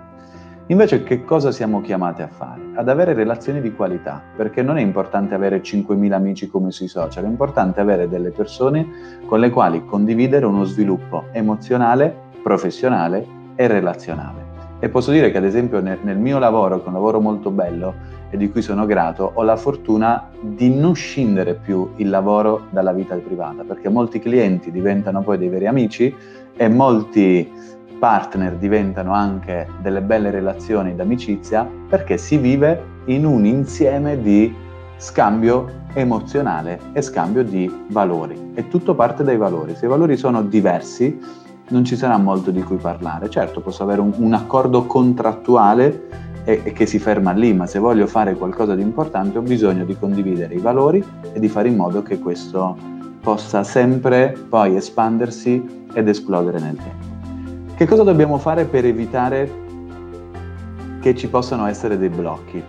Invece 0.69 1.03
che 1.03 1.25
cosa 1.25 1.53
siamo 1.53 1.81
chiamati 1.81 2.23
a 2.23 2.29
fare? 2.29 2.61
Ad 2.75 2.89
avere 2.89 3.13
relazioni 3.13 3.61
di 3.61 3.75
qualità, 3.75 4.23
perché 4.35 4.63
non 4.63 4.79
è 4.79 4.81
importante 4.81 5.35
avere 5.35 5.61
5.000 5.61 6.13
amici 6.13 6.49
come 6.49 6.71
sui 6.71 6.89
social, 6.89 7.25
è 7.25 7.29
importante 7.29 7.81
avere 7.81 8.09
delle 8.09 8.31
persone 8.31 8.87
con 9.27 9.41
le 9.41 9.51
quali 9.51 9.85
condividere 9.85 10.47
uno 10.47 10.65
sviluppo 10.65 11.25
emozionale, 11.33 12.15
professionale 12.43 13.27
e 13.57 13.67
relazionale. 13.67 14.44
E 14.85 14.91
posso 14.91 15.11
dire 15.13 15.31
che 15.31 15.39
ad 15.39 15.45
esempio 15.45 15.81
nel, 15.81 15.99
nel 16.03 16.19
mio 16.19 16.39
lavoro, 16.39 16.77
che 16.77 16.85
è 16.85 16.89
un 16.89 16.93
lavoro 16.93 17.19
molto 17.19 17.51
bello 17.51 17.95
e 18.29 18.37
di 18.37 18.51
cui 18.51 18.61
sono 18.61 18.85
grato, 18.85 19.31
ho 19.33 19.43
la 19.43 19.57
fortuna 19.57 20.29
di 20.43 20.69
non 20.69 20.95
scindere 20.95 21.55
più 21.55 21.93
il 21.97 22.11
lavoro 22.11 22.67
dalla 22.69 22.93
vita 22.93 23.17
privata, 23.17 23.63
perché 23.63 23.89
molti 23.89 24.19
clienti 24.19 24.71
diventano 24.71 25.23
poi 25.23 25.39
dei 25.39 25.49
veri 25.49 25.67
amici 25.67 26.15
e 26.55 26.69
molti 26.69 27.51
partner 27.99 28.57
diventano 28.57 29.15
anche 29.15 29.69
delle 29.81 30.03
belle 30.03 30.31
relazioni 30.31 30.95
d'amicizia 30.95 31.67
perché 31.89 32.19
si 32.19 32.37
vive 32.37 32.83
in 33.07 33.25
un 33.25 33.47
insieme 33.47 34.21
di 34.21 34.55
scambio 34.99 35.83
emozionale 35.95 36.79
e 36.93 37.01
scambio 37.01 37.43
di 37.43 37.73
valori 37.89 38.53
e 38.53 38.69
tutto 38.69 38.95
parte 38.95 39.25
dai 39.25 39.39
valori. 39.39 39.75
Se 39.77 39.87
i 39.87 39.89
valori 39.89 40.19
sono 40.19 40.43
diversi 40.43 41.19
non 41.69 41.85
ci 41.85 41.97
sarà 41.97 42.19
molto 42.19 42.51
di 42.51 42.63
cui 42.63 42.77
parlare. 42.77 43.31
Certo, 43.31 43.61
posso 43.61 43.83
avere 43.83 44.01
un, 44.01 44.13
un 44.17 44.35
accordo 44.35 44.85
contrattuale 44.85 46.09
e, 46.45 46.61
e, 46.65 46.73
che 46.73 46.87
si 46.87 46.99
ferma 46.99 47.33
lì, 47.33 47.55
ma 47.55 47.67
se 47.67 47.79
voglio 47.79 48.07
fare 48.07 48.35
qualcosa 48.35 48.75
di 48.75 48.83
importante 48.83 49.39
ho 49.39 49.43
bisogno 49.43 49.85
di 49.85 49.97
condividere 49.99 50.55
i 50.55 50.59
valori 50.59 51.05
e 51.33 51.41
di 51.41 51.49
fare 51.49 51.69
in 51.69 51.77
modo 51.77 52.03
che 52.03 52.19
questo 52.19 52.77
possa 53.21 53.65
sempre 53.65 54.37
poi 54.49 54.77
espandersi 54.77 55.87
ed 55.95 56.09
esplodere 56.09 56.61
nel 56.61 56.77
tempo. 56.77 57.13
Che 57.75 57.87
cosa 57.87 58.03
dobbiamo 58.03 58.39
fare 58.39 58.67
per 58.67 58.85
evitare 58.85 59.63
che 61.01 61.15
ci 61.15 61.29
possano 61.29 61.67
essere 61.67 61.97
dei 61.99 62.11
blocchi? 62.11 62.63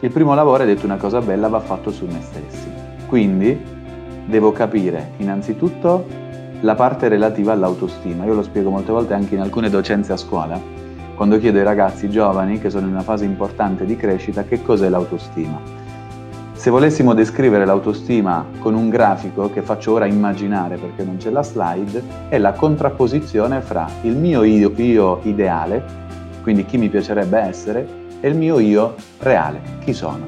Il 0.00 0.10
primo 0.10 0.34
lavoro, 0.34 0.62
hai 0.62 0.68
detto 0.68 0.86
una 0.86 0.96
cosa 0.96 1.20
bella, 1.20 1.48
va 1.48 1.60
fatto 1.60 1.90
su 1.90 2.06
me 2.06 2.20
stessi. 2.20 2.68
Quindi 3.06 3.58
devo 4.26 4.52
capire 4.52 5.12
innanzitutto 5.18 6.06
la 6.60 6.74
parte 6.74 7.08
relativa 7.08 7.52
all'autostima. 7.52 8.24
Io 8.24 8.34
lo 8.34 8.42
spiego 8.42 8.70
molte 8.70 8.92
volte 8.92 9.14
anche 9.14 9.34
in 9.34 9.40
alcune 9.40 9.70
docenze 9.70 10.12
a 10.12 10.16
scuola, 10.16 10.60
quando 11.14 11.38
chiedo 11.38 11.58
ai 11.58 11.64
ragazzi 11.64 12.08
giovani 12.10 12.58
che 12.58 12.70
sono 12.70 12.86
in 12.86 12.92
una 12.92 13.02
fase 13.02 13.24
importante 13.24 13.84
di 13.84 13.96
crescita 13.96 14.44
che 14.44 14.62
cos'è 14.62 14.88
l'autostima. 14.88 15.60
Se 16.52 16.68
volessimo 16.68 17.14
descrivere 17.14 17.64
l'autostima 17.64 18.44
con 18.58 18.74
un 18.74 18.90
grafico 18.90 19.50
che 19.50 19.62
faccio 19.62 19.92
ora 19.92 20.04
immaginare 20.04 20.76
perché 20.76 21.02
non 21.04 21.16
c'è 21.16 21.30
la 21.30 21.42
slide, 21.42 22.02
è 22.28 22.36
la 22.36 22.52
contrapposizione 22.52 23.62
fra 23.62 23.88
il 24.02 24.14
mio 24.16 24.42
io, 24.42 24.70
io 24.76 25.20
ideale, 25.22 25.82
quindi 26.42 26.66
chi 26.66 26.76
mi 26.76 26.90
piacerebbe 26.90 27.38
essere, 27.38 27.88
e 28.20 28.28
il 28.28 28.36
mio 28.36 28.58
io 28.58 28.94
reale, 29.20 29.60
chi 29.82 29.94
sono. 29.94 30.26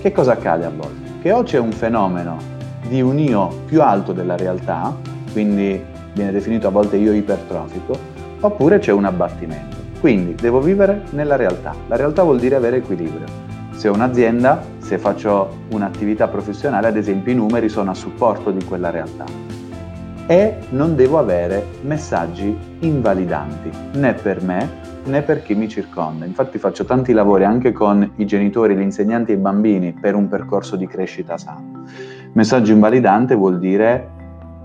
Che 0.00 0.10
cosa 0.10 0.32
accade 0.32 0.64
a 0.64 0.72
volte? 0.74 1.20
Che 1.22 1.30
o 1.30 1.44
c'è 1.44 1.58
un 1.58 1.70
fenomeno 1.70 2.36
di 2.88 3.00
un 3.00 3.18
io 3.18 3.62
più 3.66 3.80
alto 3.80 4.12
della 4.12 4.36
realtà, 4.36 4.92
quindi 5.32 5.82
viene 6.12 6.32
definito 6.32 6.66
a 6.66 6.70
volte 6.70 6.96
io 6.96 7.12
ipertrofico, 7.12 7.96
oppure 8.40 8.78
c'è 8.78 8.92
un 8.92 9.04
abbattimento. 9.04 9.76
Quindi 10.00 10.34
devo 10.34 10.60
vivere 10.60 11.02
nella 11.10 11.36
realtà. 11.36 11.74
La 11.88 11.96
realtà 11.96 12.22
vuol 12.22 12.38
dire 12.38 12.54
avere 12.54 12.76
equilibrio. 12.76 13.26
Se 13.70 13.88
ho 13.88 13.94
un'azienda, 13.94 14.62
se 14.78 14.98
faccio 14.98 15.64
un'attività 15.72 16.28
professionale, 16.28 16.88
ad 16.88 16.96
esempio 16.96 17.32
i 17.32 17.36
numeri 17.36 17.68
sono 17.68 17.90
a 17.90 17.94
supporto 17.94 18.50
di 18.50 18.64
quella 18.64 18.90
realtà. 18.90 19.24
E 20.26 20.58
non 20.70 20.94
devo 20.94 21.18
avere 21.18 21.64
messaggi 21.82 22.56
invalidanti, 22.80 23.70
né 23.92 24.14
per 24.14 24.42
me 24.42 24.88
né 25.04 25.22
per 25.22 25.42
chi 25.42 25.54
mi 25.54 25.68
circonda. 25.68 26.24
Infatti 26.24 26.58
faccio 26.58 26.84
tanti 26.84 27.12
lavori 27.12 27.44
anche 27.44 27.72
con 27.72 28.12
i 28.16 28.26
genitori, 28.26 28.76
gli 28.76 28.82
insegnanti 28.82 29.32
e 29.32 29.34
i 29.34 29.38
bambini 29.38 29.92
per 29.98 30.14
un 30.14 30.28
percorso 30.28 30.76
di 30.76 30.86
crescita 30.86 31.38
sano. 31.38 31.84
Messaggio 32.32 32.72
invalidante 32.72 33.34
vuol 33.34 33.58
dire 33.58 34.10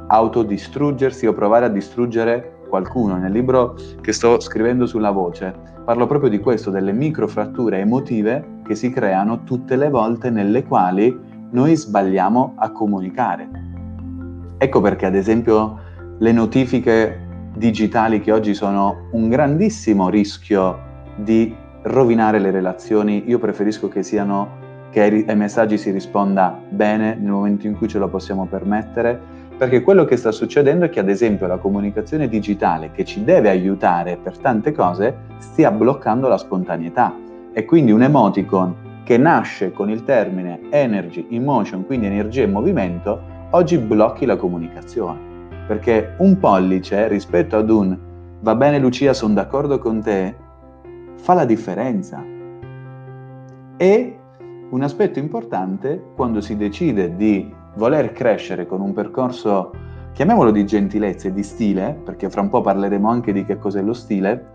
autodistruggersi 0.07 1.25
o 1.25 1.33
provare 1.33 1.65
a 1.65 1.69
distruggere 1.69 2.59
qualcuno. 2.67 3.17
Nel 3.17 3.31
libro 3.31 3.75
che 4.01 4.11
sto 4.11 4.39
scrivendo 4.39 4.85
sulla 4.85 5.11
voce 5.11 5.53
parlo 5.85 6.07
proprio 6.07 6.29
di 6.29 6.39
questo, 6.39 6.69
delle 6.71 6.91
microfratture 6.91 7.79
emotive 7.79 8.61
che 8.63 8.75
si 8.75 8.89
creano 8.89 9.43
tutte 9.43 9.75
le 9.75 9.89
volte 9.89 10.29
nelle 10.29 10.63
quali 10.63 11.17
noi 11.51 11.75
sbagliamo 11.75 12.53
a 12.55 12.71
comunicare. 12.71 13.49
Ecco 14.57 14.81
perché 14.81 15.05
ad 15.05 15.15
esempio 15.15 15.79
le 16.17 16.31
notifiche 16.31 17.19
digitali 17.55 18.21
che 18.21 18.31
oggi 18.31 18.53
sono 18.53 19.07
un 19.11 19.29
grandissimo 19.29 20.09
rischio 20.09 20.79
di 21.15 21.53
rovinare 21.83 22.39
le 22.39 22.49
relazioni, 22.49 23.23
io 23.27 23.39
preferisco 23.39 23.87
che 23.87 24.03
siano 24.03 24.61
che 24.89 25.01
ai, 25.01 25.35
messaggi 25.35 25.77
si 25.77 25.91
risponda 25.91 26.57
bene 26.69 27.15
nel 27.19 27.31
momento 27.31 27.67
in 27.67 27.75
cui 27.75 27.87
ce 27.87 27.97
lo 27.97 28.07
possiamo 28.07 28.45
permettere, 28.45 29.19
perché 29.63 29.81
quello 29.81 30.03
che 30.03 30.17
sta 30.17 30.33
succedendo 30.33 30.83
è 30.83 30.89
che 30.89 30.99
ad 30.99 31.07
esempio 31.07 31.47
la 31.47 31.55
comunicazione 31.55 32.27
digitale 32.27 32.91
che 32.91 33.05
ci 33.05 33.23
deve 33.23 33.47
aiutare 33.47 34.17
per 34.21 34.37
tante 34.37 34.73
cose 34.73 35.15
stia 35.37 35.71
bloccando 35.71 36.27
la 36.27 36.37
spontaneità 36.37 37.15
e 37.53 37.63
quindi 37.63 37.93
un 37.93 38.03
emoticon 38.03 38.75
che 39.05 39.17
nasce 39.17 39.71
con 39.71 39.89
il 39.89 40.03
termine 40.03 40.63
energy 40.69 41.27
in 41.29 41.45
motion, 41.45 41.85
quindi 41.85 42.07
energia 42.07 42.43
in 42.43 42.51
movimento, 42.51 43.21
oggi 43.51 43.77
blocchi 43.77 44.25
la 44.25 44.35
comunicazione. 44.35 45.17
Perché 45.65 46.15
un 46.17 46.37
pollice 46.39 47.07
rispetto 47.07 47.55
ad 47.55 47.69
un 47.69 47.97
va 48.41 48.55
bene 48.55 48.79
Lucia, 48.79 49.13
sono 49.13 49.33
d'accordo 49.33 49.79
con 49.79 50.01
te, 50.01 50.35
fa 51.15 51.35
la 51.35 51.45
differenza. 51.45 52.21
E 53.77 54.17
un 54.71 54.81
aspetto 54.81 55.19
importante 55.19 56.03
quando 56.17 56.41
si 56.41 56.57
decide 56.57 57.15
di 57.15 57.61
voler 57.75 58.11
crescere 58.11 58.65
con 58.65 58.81
un 58.81 58.93
percorso, 58.93 59.71
chiamiamolo 60.13 60.51
di 60.51 60.65
gentilezza 60.65 61.27
e 61.27 61.33
di 61.33 61.43
stile, 61.43 61.99
perché 62.03 62.29
fra 62.29 62.41
un 62.41 62.49
po' 62.49 62.61
parleremo 62.61 63.09
anche 63.09 63.33
di 63.33 63.45
che 63.45 63.57
cos'è 63.57 63.81
lo 63.81 63.93
stile, 63.93 64.45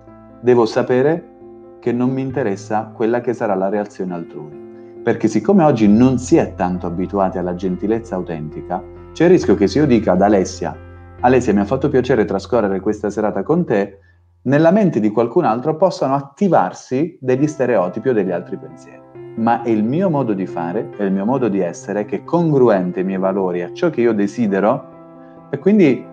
devo 0.41 0.67
sapere 0.67 1.37
che 1.81 1.93
non 1.93 2.11
mi 2.11 2.23
interessa 2.23 2.91
quella 2.95 3.21
che 3.21 3.33
sarà 3.35 3.55
la 3.55 3.69
reazione 3.69 4.15
altrui. 4.15 4.67
Perché 5.03 5.29
siccome 5.29 5.65
oggi 5.65 5.89
non 5.89 6.19
si 6.19 6.37
è 6.37 6.55
tanto 6.55 6.87
abituati 6.87 7.39
alla 7.39 7.55
gentilezza 7.55 8.15
autentica, 8.15 8.83
c'è 9.13 9.25
il 9.25 9.31
rischio 9.31 9.55
che 9.55 9.67
se 9.67 9.79
io 9.79 9.87
dica 9.87 10.13
ad 10.13 10.23
Alessia, 10.23 10.77
Alessia 11.21 11.53
mi 11.53 11.61
ha 11.61 11.65
fatto 11.65 11.89
piacere 11.89 12.25
trascorrere 12.25 12.79
questa 12.81 13.11
serata 13.11 13.43
con 13.43 13.65
te, 13.65 13.99
nella 14.43 14.71
mente 14.71 15.01
di 15.01 15.11
qualcun 15.11 15.45
altro 15.45 15.77
possano 15.77 16.15
attivarsi 16.15 17.19
degli 17.21 17.47
stereotipi 17.49 18.11
o 18.11 18.13
degli 18.13 18.31
altri 18.31 18.57
pensieri 18.57 19.08
ma 19.39 19.63
è 19.63 19.69
il 19.69 19.85
mio 19.85 20.11
modo 20.11 20.33
di 20.33 20.47
fare, 20.47 20.91
è 20.97 21.05
il 21.05 21.13
mio 21.13 21.25
modo 21.25 21.49
di 21.49 21.61
essere 21.61 22.05
che 22.05 22.17
è 22.17 22.25
congruente 22.25 23.01
ai 23.01 23.05
miei 23.05 23.19
valori, 23.19 23.63
a 23.63 23.73
ciò 23.73 23.89
che 23.89 24.01
io 24.01 24.13
desidero 24.13 25.47
e 25.51 25.59
quindi, 25.59 26.05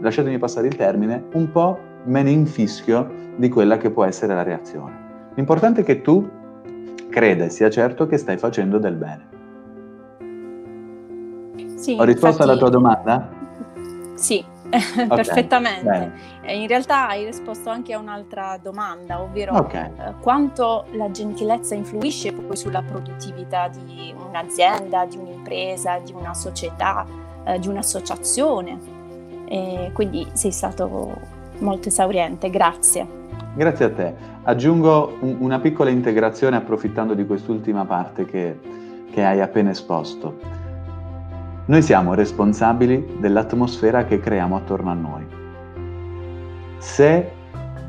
lasciatemi 0.00 0.36
passare 0.38 0.66
il 0.66 0.76
termine, 0.76 1.24
un 1.34 1.50
po' 1.50 1.78
me 2.04 2.22
ne 2.22 2.30
infischio 2.30 3.08
di 3.36 3.48
quella 3.48 3.76
che 3.76 3.90
può 3.90 4.04
essere 4.04 4.34
la 4.34 4.42
reazione. 4.42 5.04
L'importante 5.34 5.82
è 5.82 5.84
che 5.84 6.02
tu 6.02 6.28
creda 7.08 7.44
e 7.44 7.50
sia 7.50 7.70
certo 7.70 8.06
che 8.06 8.16
stai 8.16 8.36
facendo 8.36 8.78
del 8.78 8.94
bene. 8.96 9.34
Sì, 11.76 11.96
Ho 11.98 12.04
risposto 12.04 12.42
infatti, 12.42 12.42
alla 12.42 12.56
tua 12.56 12.68
domanda? 12.70 13.28
Sì, 14.14 14.44
okay, 14.68 15.06
perfettamente. 15.06 15.84
Bene. 16.42 16.54
In 16.54 16.66
realtà 16.66 17.08
hai 17.08 17.24
risposto 17.24 17.70
anche 17.70 17.92
a 17.92 17.98
un'altra 17.98 18.58
domanda, 18.62 19.20
ovvero 19.20 19.56
okay. 19.56 19.90
eh, 19.98 20.14
quanto 20.20 20.86
la 20.92 21.10
gentilezza 21.10 21.74
influisce 21.74 22.32
poi 22.32 22.56
sulla 22.56 22.82
produttività 22.82 23.68
di 23.68 24.14
un'azienda, 24.16 25.04
di 25.06 25.16
un'impresa, 25.16 25.98
di 25.98 26.12
una 26.12 26.34
società, 26.34 27.06
eh, 27.44 27.58
di 27.58 27.68
un'associazione. 27.68 28.78
E 29.48 29.90
quindi 29.92 30.26
sei 30.32 30.50
stato 30.50 31.14
molto 31.58 31.88
esauriente, 31.88 32.50
grazie. 32.50 33.06
Grazie 33.54 33.84
a 33.84 33.90
te. 33.90 34.14
Aggiungo 34.42 35.16
un, 35.20 35.36
una 35.40 35.58
piccola 35.60 35.90
integrazione 35.90 36.56
approfittando 36.56 37.14
di 37.14 37.24
quest'ultima 37.24 37.84
parte 37.84 38.24
che, 38.24 38.58
che 39.10 39.24
hai 39.24 39.40
appena 39.40 39.70
esposto. 39.70 40.64
Noi 41.66 41.82
siamo 41.82 42.14
responsabili 42.14 43.16
dell'atmosfera 43.18 44.04
che 44.04 44.20
creiamo 44.20 44.56
attorno 44.56 44.90
a 44.90 44.94
noi 44.94 45.36
se 46.78 47.30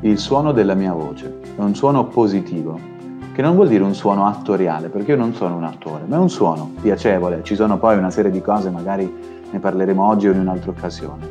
il 0.00 0.18
suono 0.18 0.50
della 0.50 0.74
mia 0.74 0.92
voce 0.92 1.38
è 1.56 1.60
un 1.60 1.76
suono 1.76 2.06
positivo, 2.06 2.78
che 3.32 3.40
non 3.40 3.54
vuol 3.54 3.68
dire 3.68 3.84
un 3.84 3.94
suono 3.94 4.26
attoriale, 4.26 4.88
perché 4.88 5.12
io 5.12 5.16
non 5.16 5.32
sono 5.34 5.54
un 5.54 5.62
attore, 5.62 6.02
ma 6.06 6.16
è 6.16 6.18
un 6.18 6.28
suono 6.28 6.72
piacevole, 6.80 7.44
ci 7.44 7.54
sono 7.54 7.78
poi 7.78 7.96
una 7.96 8.10
serie 8.10 8.32
di 8.32 8.40
cose, 8.40 8.70
magari 8.70 9.12
ne 9.50 9.58
parleremo 9.60 10.04
oggi 10.04 10.26
o 10.26 10.32
in 10.32 10.40
un'altra 10.40 10.72
occasione. 10.72 11.28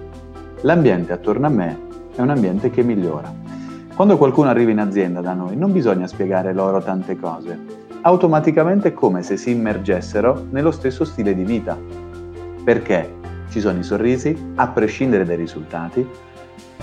L'ambiente 0.61 1.11
attorno 1.11 1.47
a 1.47 1.49
me 1.49 1.77
è 2.15 2.21
un 2.21 2.29
ambiente 2.29 2.69
che 2.69 2.81
migliora. 2.81 3.29
Quando 3.93 4.15
qualcuno 4.15 4.49
arriva 4.49 4.71
in 4.71 4.79
azienda 4.79 5.19
da 5.19 5.33
noi 5.33 5.57
non 5.57 5.73
bisogna 5.73 6.07
spiegare 6.07 6.53
loro 6.53 6.81
tante 6.81 7.19
cose, 7.19 7.59
automaticamente 8.01 8.89
è 8.89 8.93
come 8.93 9.21
se 9.21 9.35
si 9.35 9.51
immergessero 9.51 10.45
nello 10.51 10.71
stesso 10.71 11.03
stile 11.03 11.35
di 11.35 11.43
vita. 11.43 12.06
Perché? 12.67 13.13
Ci 13.47 13.61
sono 13.61 13.79
i 13.79 13.83
sorrisi, 13.83 14.35
a 14.55 14.67
prescindere 14.67 15.23
dai 15.23 15.37
risultati, 15.37 16.05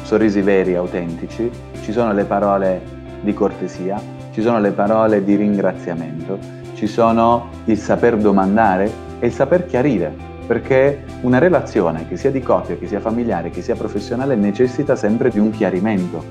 sorrisi 0.03 0.41
veri, 0.41 0.77
autentici, 0.77 1.51
ci 1.83 1.93
sono 1.93 2.15
le 2.15 2.25
parole 2.25 2.81
di 3.21 3.35
cortesia, 3.35 4.01
ci 4.33 4.41
sono 4.41 4.61
le 4.61 4.71
parole 4.71 5.23
di 5.23 5.37
ringraziamento, 5.37 6.39
ci 6.73 6.87
sono 6.87 7.51
il 7.67 7.77
saper 7.77 8.17
domandare 8.17 8.91
e 9.19 9.27
il 9.27 9.33
saper 9.35 9.67
chiarire, 9.67 10.11
perché 10.47 11.05
una 11.21 11.37
relazione, 11.37 12.09
che 12.09 12.17
sia 12.17 12.31
di 12.31 12.41
coppia, 12.41 12.79
che 12.79 12.87
sia 12.87 13.01
familiare, 13.01 13.51
che 13.51 13.61
sia 13.61 13.75
professionale, 13.75 14.37
necessita 14.37 14.97
sempre 14.97 15.29
di 15.29 15.39
un 15.39 15.51
chiarimento 15.51 16.25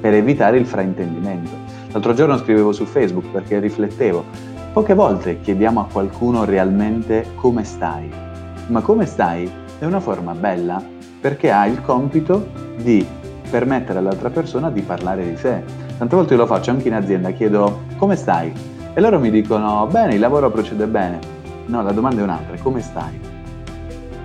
per 0.00 0.14
evitare 0.14 0.56
il 0.56 0.66
fraintendimento. 0.66 1.50
L'altro 1.90 2.14
giorno 2.14 2.38
scrivevo 2.38 2.70
su 2.70 2.84
Facebook 2.84 3.26
perché 3.32 3.58
riflettevo, 3.58 4.24
poche 4.72 4.94
volte 4.94 5.40
chiediamo 5.40 5.80
a 5.80 5.88
qualcuno 5.90 6.44
realmente 6.44 7.26
come 7.34 7.64
stai, 7.64 8.28
ma 8.70 8.80
come 8.80 9.04
stai 9.04 9.50
è 9.78 9.84
una 9.84 10.00
forma 10.00 10.32
bella 10.32 10.82
perché 11.20 11.50
ha 11.50 11.66
il 11.66 11.82
compito 11.82 12.48
di 12.76 13.04
permettere 13.50 13.98
all'altra 13.98 14.30
persona 14.30 14.70
di 14.70 14.80
parlare 14.80 15.28
di 15.28 15.36
sé. 15.36 15.62
Tante 15.98 16.14
volte 16.14 16.34
io 16.34 16.40
lo 16.40 16.46
faccio 16.46 16.70
anche 16.70 16.88
in 16.88 16.94
azienda, 16.94 17.30
chiedo 17.32 17.80
come 17.96 18.14
stai? 18.16 18.52
E 18.94 19.00
loro 19.00 19.18
mi 19.18 19.30
dicono 19.30 19.86
bene, 19.90 20.14
il 20.14 20.20
lavoro 20.20 20.50
procede 20.50 20.86
bene. 20.86 21.18
No, 21.66 21.82
la 21.82 21.92
domanda 21.92 22.20
è 22.20 22.24
un'altra, 22.24 22.56
come 22.62 22.80
stai? 22.80 23.20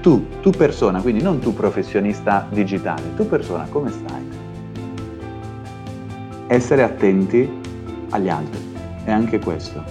Tu, 0.01 0.39
tu 0.41 0.51
persona, 0.51 1.01
quindi 1.01 1.23
non 1.23 1.39
tu 1.39 1.53
professionista 1.53 2.45
digitale, 2.49 3.15
tu 3.15 3.27
persona, 3.27 3.65
come 3.69 3.89
stai? 3.89 4.29
Essere 6.47 6.83
attenti 6.83 7.49
agli 8.11 8.29
altri, 8.29 8.59
è 9.03 9.11
anche 9.11 9.39
questo, 9.39 9.83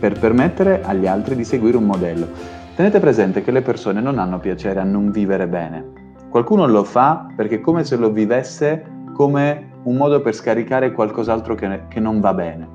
per 0.00 0.18
permettere 0.18 0.82
agli 0.82 1.06
altri 1.06 1.36
di 1.36 1.44
seguire 1.44 1.76
un 1.76 1.84
modello. 1.84 2.53
Tenete 2.74 3.00
presente 3.00 3.42
che 3.42 3.50
le 3.50 3.62
persone 3.62 4.00
non 4.00 4.18
hanno 4.18 4.38
piacere 4.38 4.80
a 4.80 4.84
non 4.84 5.10
vivere 5.10 5.46
bene, 5.46 6.04
Qualcuno 6.34 6.66
lo 6.66 6.82
fa 6.82 7.28
perché 7.36 7.54
è 7.54 7.60
come 7.60 7.84
se 7.84 7.94
lo 7.94 8.10
vivesse 8.10 8.84
come 9.12 9.70
un 9.84 9.94
modo 9.94 10.20
per 10.20 10.34
scaricare 10.34 10.90
qualcos'altro 10.90 11.54
che, 11.54 11.82
che 11.86 12.00
non 12.00 12.18
va 12.18 12.34
bene. 12.34 12.68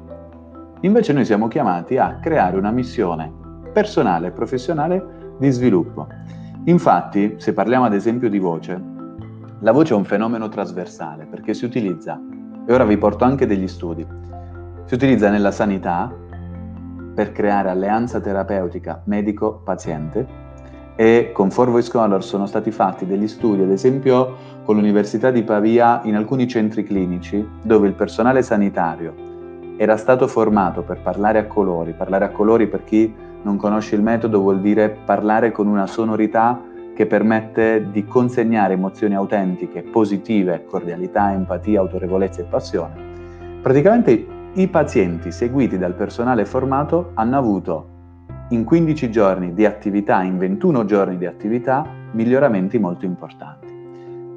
Invece 0.80 1.12
noi 1.12 1.26
siamo 1.26 1.50
chiamati 1.50 1.98
a 1.98 2.20
creare 2.22 2.56
una 2.56 2.72
missione 2.72 3.30
personale 3.74 4.28
e 4.28 4.32
professionale 4.32 5.36
di 5.38 5.50
sviluppo. 5.52 6.08
Infatti, 6.64 7.36
se 7.36 7.52
parliamo 7.52 7.84
ad 7.84 7.94
esempio 7.94 8.30
di 8.30 8.40
voce, 8.40 8.82
la 9.60 9.74
voce 9.74 9.94
è 9.94 9.98
un 9.98 10.06
fenomeno 10.06 10.48
trasversale 10.48 11.26
perché 11.26 11.54
si 11.54 11.66
utilizza, 11.66 12.18
e 12.66 12.74
ora 12.74 12.86
vi 12.86 12.98
porto 12.98 13.26
anche 13.26 13.46
degli 13.46 13.68
studi, 13.68 14.08
si 14.86 14.94
utilizza 14.94 15.30
nella 15.30 15.52
sanità, 15.52 16.10
per 17.14 17.32
creare 17.32 17.70
alleanza 17.70 18.20
terapeutica 18.20 19.02
medico-paziente 19.06 20.48
e 20.96 21.32
con 21.34 21.50
For 21.50 21.70
Voice 21.70 21.88
Scholar 21.88 22.22
sono 22.24 22.46
stati 22.46 22.72
fatti 22.72 23.06
degli 23.06 23.28
studi, 23.28 23.64
ad 23.64 23.72
esempio 23.72 24.36
con 24.66 24.76
l'Università 24.76 25.32
di 25.32 25.44
Pavia 25.44 26.02
in 26.04 26.16
alcuni 26.16 26.48
centri 26.48 26.84
clinici 26.84 27.48
dove 27.62 27.88
il 27.88 27.94
personale 27.94 28.42
sanitario 28.42 29.28
era 29.78 29.96
stato 29.96 30.28
formato 30.28 30.82
per 30.82 31.00
parlare 31.02 31.40
a 31.40 31.46
colori. 31.46 31.94
Parlare 31.94 32.26
a 32.26 32.30
colori 32.32 32.68
per 32.68 32.84
chi 32.84 33.16
non 33.44 33.56
conosce 33.56 33.96
il 33.96 34.02
metodo 34.02 34.42
vuol 34.42 34.60
dire 34.60 34.90
parlare 35.06 35.52
con 35.52 35.68
una 35.68 35.88
sonorità 35.88 36.62
che 36.94 37.06
permette 37.06 37.88
di 37.90 38.04
consegnare 38.04 38.74
emozioni 38.74 39.16
autentiche, 39.16 39.84
positive, 39.84 40.66
cordialità, 40.66 41.32
empatia, 41.32 41.80
autorevolezza 41.80 42.42
e 42.42 42.44
passione. 42.44 42.94
Praticamente 43.62 44.26
i 44.54 44.68
pazienti 44.68 45.32
seguiti 45.32 45.78
dal 45.78 45.94
personale 45.94 46.46
formato 46.46 47.12
hanno 47.14 47.38
avuto 47.38 47.98
in 48.50 48.64
15 48.64 49.12
giorni 49.12 49.54
di 49.54 49.66
attività, 49.66 50.24
in 50.24 50.38
21 50.38 50.86
giorni 50.86 51.18
di 51.18 51.26
attività, 51.26 51.86
miglioramenti 52.12 52.80
molto 52.80 53.06
importanti. 53.06 53.68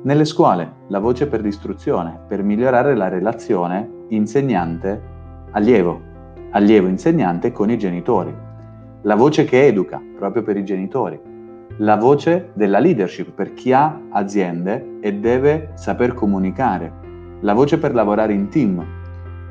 Nelle 0.03 0.25
scuole 0.25 0.73
la 0.89 0.99
voce 0.99 1.27
per 1.27 1.41
l'istruzione, 1.41 2.19
per 2.27 2.43
migliorare 2.43 2.95
la 2.95 3.09
relazione 3.09 3.89
insegnante-allievo, 4.09 6.01
allievo-insegnante 6.51 7.53
con 7.53 7.71
i 7.71 7.79
genitori. 7.79 8.35
La 9.03 9.15
voce 9.15 9.45
che 9.45 9.67
educa, 9.67 10.01
proprio 10.19 10.43
per 10.43 10.57
i 10.57 10.65
genitori 10.65 11.31
la 11.79 11.97
voce 11.97 12.51
della 12.53 12.79
leadership 12.79 13.31
per 13.31 13.55
chi 13.55 13.73
ha 13.73 13.99
aziende 14.11 14.99
e 15.01 15.15
deve 15.15 15.71
saper 15.75 16.13
comunicare, 16.13 16.93
la 17.41 17.55
voce 17.55 17.79
per 17.79 17.95
lavorare 17.95 18.35
in 18.35 18.49
team. 18.49 18.85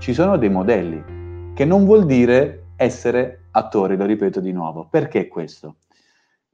Ci 0.02 0.14
sono 0.14 0.36
dei 0.36 0.50
modelli, 0.50 1.54
che 1.54 1.64
non 1.64 1.86
vuol 1.86 2.08
dire 2.08 2.70
essere 2.76 3.50
attori, 3.52 3.96
lo 3.96 4.06
ripeto 4.06 4.40
di 4.40 4.52
nuovo. 4.52 4.88
Perché 4.90 5.28
questo? 5.28 5.76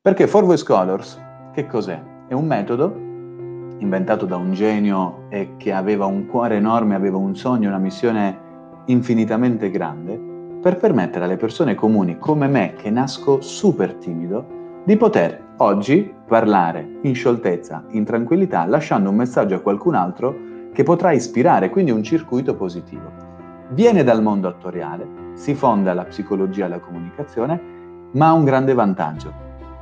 Perché 0.02 0.28
For 0.28 0.44
Voice 0.44 0.66
Colors, 0.66 1.18
che 1.54 1.66
cos'è? 1.66 1.98
È 2.28 2.34
un 2.34 2.46
metodo 2.46 2.94
inventato 3.78 4.26
da 4.26 4.36
un 4.36 4.52
genio 4.52 5.28
e 5.30 5.52
che 5.56 5.72
aveva 5.72 6.04
un 6.04 6.28
cuore 6.28 6.58
enorme, 6.58 6.94
aveva 6.94 7.16
un 7.16 7.38
sogno, 7.38 7.70
una 7.70 7.78
missione 7.78 8.38
infinitamente 8.88 9.72
grande, 9.72 10.20
per 10.62 10.76
permettere 10.76 11.24
alle 11.24 11.38
persone 11.38 11.74
comuni 11.74 12.18
come 12.20 12.48
me, 12.48 12.74
che 12.74 12.90
nasco 12.90 13.40
super 13.40 13.94
timido, 13.94 14.82
di 14.84 14.98
poter 14.98 15.54
oggi 15.60 16.14
parlare 16.28 17.00
in 17.04 17.16
scioltezza, 17.16 17.86
in 17.92 18.04
tranquillità, 18.04 18.66
lasciando 18.66 19.10
un 19.10 19.16
messaggio 19.16 19.56
a 19.56 19.62
qualcun 19.62 19.96
altro 19.96 20.36
che 20.74 20.84
potrà 20.84 21.14
ispirare, 21.14 21.70
quindi 21.70 21.92
un 21.92 22.04
circuito 22.04 22.54
positivo. 22.54 23.27
Viene 23.70 24.04
dal 24.04 24.22
mondo 24.22 24.48
attoriale, 24.48 25.06
si 25.34 25.54
fonda 25.54 25.94
la 25.94 26.06
psicologia 26.06 26.66
e 26.66 26.70
la 26.70 26.80
comunicazione, 26.80 27.60
ma 28.12 28.28
ha 28.28 28.34
un 28.34 28.46
grande 28.46 28.74
vantaggio. 28.74 29.34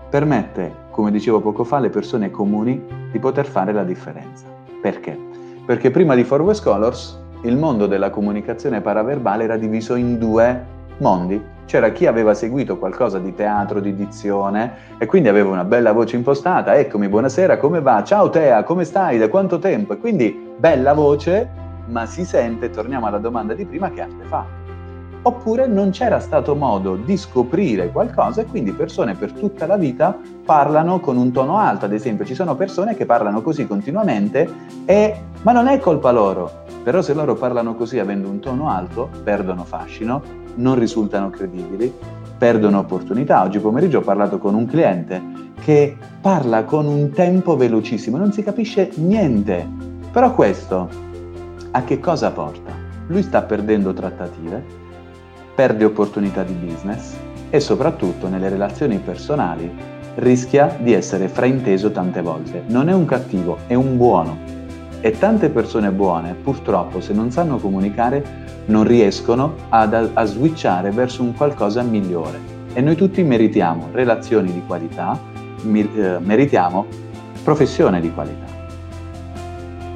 Permette, 0.09 0.73
come 0.89 1.11
dicevo 1.11 1.39
poco 1.39 1.63
fa, 1.63 1.77
alle 1.77 1.89
persone 1.89 2.31
comuni 2.31 2.83
di 3.11 3.19
poter 3.19 3.45
fare 3.45 3.71
la 3.71 3.83
differenza. 3.83 4.47
Perché? 4.81 5.15
Perché 5.65 5.91
prima 5.91 6.15
di 6.15 6.23
For 6.23 6.41
West 6.41 6.63
Colors 6.63 7.21
il 7.41 7.57
mondo 7.57 7.85
della 7.85 8.09
comunicazione 8.09 8.81
paraverbale 8.81 9.43
era 9.43 9.57
diviso 9.57 9.93
in 9.93 10.17
due 10.17 10.73
mondi 10.97 11.53
c'era 11.65 11.91
chi 11.91 12.05
aveva 12.05 12.33
seguito 12.33 12.77
qualcosa 12.77 13.19
di 13.19 13.33
teatro, 13.33 13.79
di 13.79 13.95
dizione 13.95 14.73
e 14.97 15.05
quindi 15.05 15.29
aveva 15.29 15.49
una 15.49 15.63
bella 15.63 15.91
voce 15.91 16.15
impostata, 16.15 16.75
eccomi, 16.75 17.07
buonasera, 17.07 17.57
come 17.57 17.81
va? 17.81 18.03
Ciao 18.03 18.29
Tea, 18.29 18.63
come 18.63 18.83
stai? 18.83 19.17
Da 19.17 19.29
quanto 19.29 19.59
tempo? 19.59 19.93
E 19.93 19.97
quindi 19.97 20.53
bella 20.57 20.93
voce, 20.93 21.49
ma 21.87 22.05
si 22.05 22.25
sente, 22.25 22.69
torniamo 22.69 23.07
alla 23.07 23.17
domanda 23.17 23.53
di 23.53 23.65
prima, 23.65 23.89
che 23.89 24.01
arte 24.01 24.23
fa? 24.25 24.45
Oppure 25.21 25.65
non 25.65 25.89
c'era 25.89 26.19
stato 26.19 26.55
modo 26.55 26.95
di 26.95 27.17
scoprire 27.17 27.91
qualcosa 27.91 28.41
e 28.41 28.45
quindi 28.45 28.71
persone 28.73 29.15
per 29.15 29.31
tutta 29.31 29.65
la 29.65 29.75
vita 29.75 30.15
parlano 30.45 30.99
con 30.99 31.17
un 31.17 31.31
tono 31.31 31.57
alto, 31.57 31.85
ad 31.85 31.93
esempio 31.93 32.25
ci 32.25 32.35
sono 32.35 32.55
persone 32.55 32.95
che 32.95 33.07
parlano 33.07 33.41
così 33.41 33.65
continuamente 33.65 34.47
e 34.85 35.21
ma 35.41 35.51
non 35.51 35.67
è 35.67 35.79
colpa 35.79 36.11
loro, 36.11 36.63
però 36.83 37.01
se 37.01 37.15
loro 37.15 37.33
parlano 37.33 37.73
così 37.73 37.97
avendo 37.97 38.29
un 38.29 38.39
tono 38.39 38.69
alto, 38.69 39.09
perdono 39.23 39.63
fascino 39.63 40.21
non 40.55 40.77
risultano 40.77 41.29
credibili, 41.29 41.91
perdono 42.37 42.79
opportunità. 42.79 43.41
Oggi 43.41 43.59
pomeriggio 43.59 43.99
ho 43.99 44.01
parlato 44.01 44.37
con 44.37 44.53
un 44.53 44.65
cliente 44.65 45.21
che 45.61 45.97
parla 46.21 46.63
con 46.63 46.85
un 46.85 47.09
tempo 47.09 47.55
velocissimo, 47.55 48.17
non 48.17 48.31
si 48.31 48.43
capisce 48.43 48.91
niente. 48.95 49.67
Però 50.11 50.33
questo 50.33 50.87
a 51.75 51.83
che 51.83 51.99
cosa 51.99 52.31
porta? 52.31 52.71
Lui 53.07 53.21
sta 53.21 53.41
perdendo 53.41 53.91
trattative, 53.91 54.63
perde 55.53 55.83
opportunità 55.83 56.41
di 56.41 56.53
business 56.53 57.13
e 57.49 57.59
soprattutto 57.59 58.29
nelle 58.29 58.47
relazioni 58.47 58.97
personali 58.99 59.69
rischia 60.15 60.77
di 60.79 60.93
essere 60.93 61.27
frainteso 61.27 61.91
tante 61.91 62.21
volte. 62.21 62.63
Non 62.67 62.87
è 62.87 62.93
un 62.93 63.03
cattivo, 63.03 63.57
è 63.67 63.73
un 63.73 63.97
buono. 63.97 64.37
E 65.01 65.11
tante 65.19 65.49
persone 65.49 65.91
buone, 65.91 66.33
purtroppo, 66.33 67.01
se 67.01 67.11
non 67.11 67.29
sanno 67.29 67.57
comunicare, 67.57 68.23
non 68.67 68.85
riescono 68.85 69.55
ad, 69.67 70.11
a 70.13 70.23
switchare 70.23 70.91
verso 70.91 71.23
un 71.23 71.33
qualcosa 71.33 71.81
migliore. 71.81 72.39
E 72.71 72.79
noi 72.79 72.95
tutti 72.95 73.21
meritiamo 73.21 73.89
relazioni 73.91 74.53
di 74.53 74.63
qualità, 74.65 75.19
mi, 75.63 75.81
eh, 75.93 76.19
meritiamo 76.19 76.85
professione 77.43 77.99
di 77.99 78.13
qualità. 78.13 78.44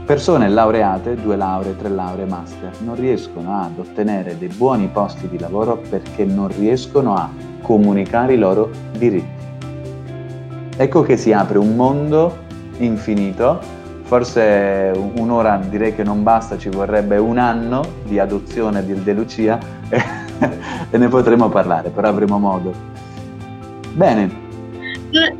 Persone 0.09 0.49
laureate, 0.49 1.13
due 1.13 1.35
lauree, 1.35 1.77
tre 1.77 1.87
lauree, 1.87 2.25
master, 2.25 2.71
non 2.79 2.95
riescono 2.95 3.61
ad 3.61 3.77
ottenere 3.77 4.39
dei 4.39 4.47
buoni 4.47 4.87
posti 4.87 5.29
di 5.29 5.37
lavoro 5.37 5.77
perché 5.87 6.25
non 6.25 6.47
riescono 6.47 7.13
a 7.13 7.29
comunicare 7.61 8.33
i 8.33 8.39
loro 8.39 8.71
diritti. 8.97 9.45
Ecco 10.75 11.03
che 11.03 11.15
si 11.15 11.31
apre 11.31 11.59
un 11.59 11.75
mondo 11.75 12.37
infinito 12.79 13.59
Forse 14.01 14.91
un'ora 15.13 15.61
direi 15.69 15.93
che 15.93 16.01
non 16.01 16.23
basta, 16.23 16.57
ci 16.57 16.69
vorrebbe 16.69 17.17
un 17.17 17.37
anno 17.37 17.83
di 18.05 18.17
adozione 18.17 18.83
di 18.83 19.03
De 19.03 19.13
Lucia 19.13 19.59
e 20.89 20.97
ne 20.97 21.07
potremo 21.07 21.49
parlare, 21.49 21.91
però 21.91 22.07
avremo 22.07 22.39
modo. 22.39 22.73
Bene. 23.93 24.27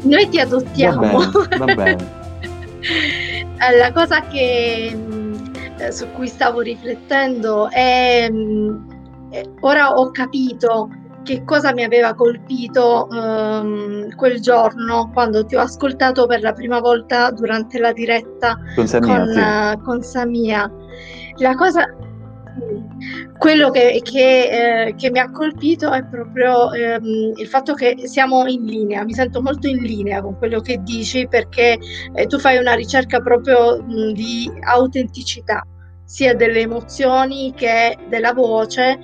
Noi 0.03 0.29
ti 0.29 0.39
adottiamo. 0.39 1.01
Va 1.01 1.07
bene. 1.07 1.57
Va 1.57 1.73
bene. 1.73 2.17
La 3.59 3.91
cosa 3.91 4.21
che, 4.21 4.97
eh, 5.77 5.91
su 5.91 6.07
cui 6.11 6.27
stavo 6.27 6.61
riflettendo 6.61 7.69
è, 7.69 8.29
ora 9.59 9.93
ho 9.93 10.11
capito 10.11 10.89
che 11.23 11.43
cosa 11.43 11.73
mi 11.73 11.83
aveva 11.83 12.13
colpito 12.13 13.07
um, 13.11 14.15
quel 14.15 14.39
giorno 14.39 15.11
quando 15.13 15.45
ti 15.45 15.55
ho 15.55 15.59
ascoltato 15.59 16.25
per 16.25 16.41
la 16.41 16.53
prima 16.53 16.79
volta 16.79 17.29
durante 17.31 17.77
la 17.77 17.91
diretta 17.91 18.57
con 18.75 18.87
Samia. 18.87 19.17
Con, 19.17 19.27
sì. 19.27 19.39
uh, 19.39 19.83
con 19.83 20.01
Samia. 20.01 20.71
La 21.37 21.55
cosa, 21.55 21.85
quello 23.37 23.69
che, 23.69 24.01
che, 24.03 24.87
eh, 24.87 24.95
che, 24.95 25.09
mi 25.11 25.19
ha 25.19 25.29
colpito 25.31 25.91
è 25.91 26.03
proprio 26.05 26.71
ehm, 26.71 27.33
il 27.35 27.47
fatto 27.47 27.73
che 27.73 27.95
siamo 28.03 28.45
in 28.47 28.65
linea, 28.65 29.03
mi 29.03 29.13
sento 29.13 29.41
molto 29.41 29.67
in 29.67 29.77
linea 29.77 30.21
con 30.21 30.37
quello 30.37 30.59
che 30.61 30.81
dici 30.83 31.27
perché 31.27 31.77
eh, 32.13 32.25
tu 32.27 32.39
fai 32.39 32.57
una 32.57 32.73
ricerca 32.73 33.19
proprio 33.19 33.81
mh, 33.81 34.13
di 34.13 34.51
autenticità, 34.61 35.65
sia 36.03 36.33
delle 36.33 36.59
emozioni 36.59 37.53
che 37.55 37.97
della 38.09 38.33
voce 38.33 38.99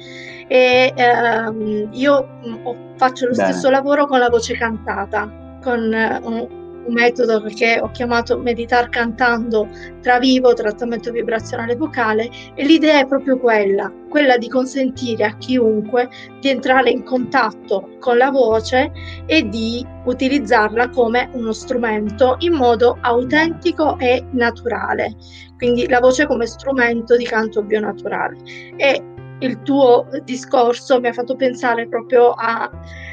e 0.48 0.94
ehm, 0.96 1.90
io 1.92 2.28
mm, 2.48 2.98
faccio 2.98 3.28
lo 3.28 3.34
Bene. 3.34 3.52
stesso 3.52 3.70
lavoro 3.70 4.06
con 4.08 4.20
la 4.20 4.30
voce 4.30 4.56
cantata, 4.56 5.58
con 5.62 5.94
eh, 5.94 6.20
un, 6.24 6.65
un 6.86 6.94
metodo 6.94 7.42
che 7.42 7.80
ho 7.82 7.90
chiamato 7.92 8.38
Meditar 8.38 8.90
cantando 8.90 9.68
tra 10.02 10.20
vivo, 10.20 10.54
trattamento 10.54 11.12
vibrazionale 11.12 11.76
vocale 11.76 12.30
e 12.56 12.66
l'idea 12.66 13.00
è 13.00 13.08
proprio 13.08 13.38
quella, 13.38 13.92
quella 14.10 14.38
di 14.38 14.48
consentire 14.48 15.26
a 15.26 15.38
chiunque 15.38 16.10
di 16.40 16.50
entrare 16.50 16.90
in 16.90 17.04
contatto 17.04 17.90
con 18.00 18.18
la 18.18 18.30
voce 18.30 18.92
e 19.26 19.48
di 19.48 19.86
utilizzarla 20.06 20.90
come 20.90 21.30
uno 21.34 21.52
strumento 21.52 22.36
in 22.40 22.54
modo 22.54 22.98
autentico 23.02 23.98
e 24.00 24.26
naturale. 24.32 25.16
Quindi 25.58 25.88
la 25.88 26.00
voce 26.00 26.28
come 26.28 26.46
strumento 26.46 27.16
di 27.16 27.26
canto 27.26 27.64
bionaturale. 27.64 28.38
E 28.78 29.15
il 29.40 29.62
tuo 29.64 30.08
discorso 30.24 31.00
mi 31.00 31.08
ha 31.08 31.14
fatto 31.14 31.36
pensare 31.36 31.88
proprio 31.88 32.32
a, 32.32 32.70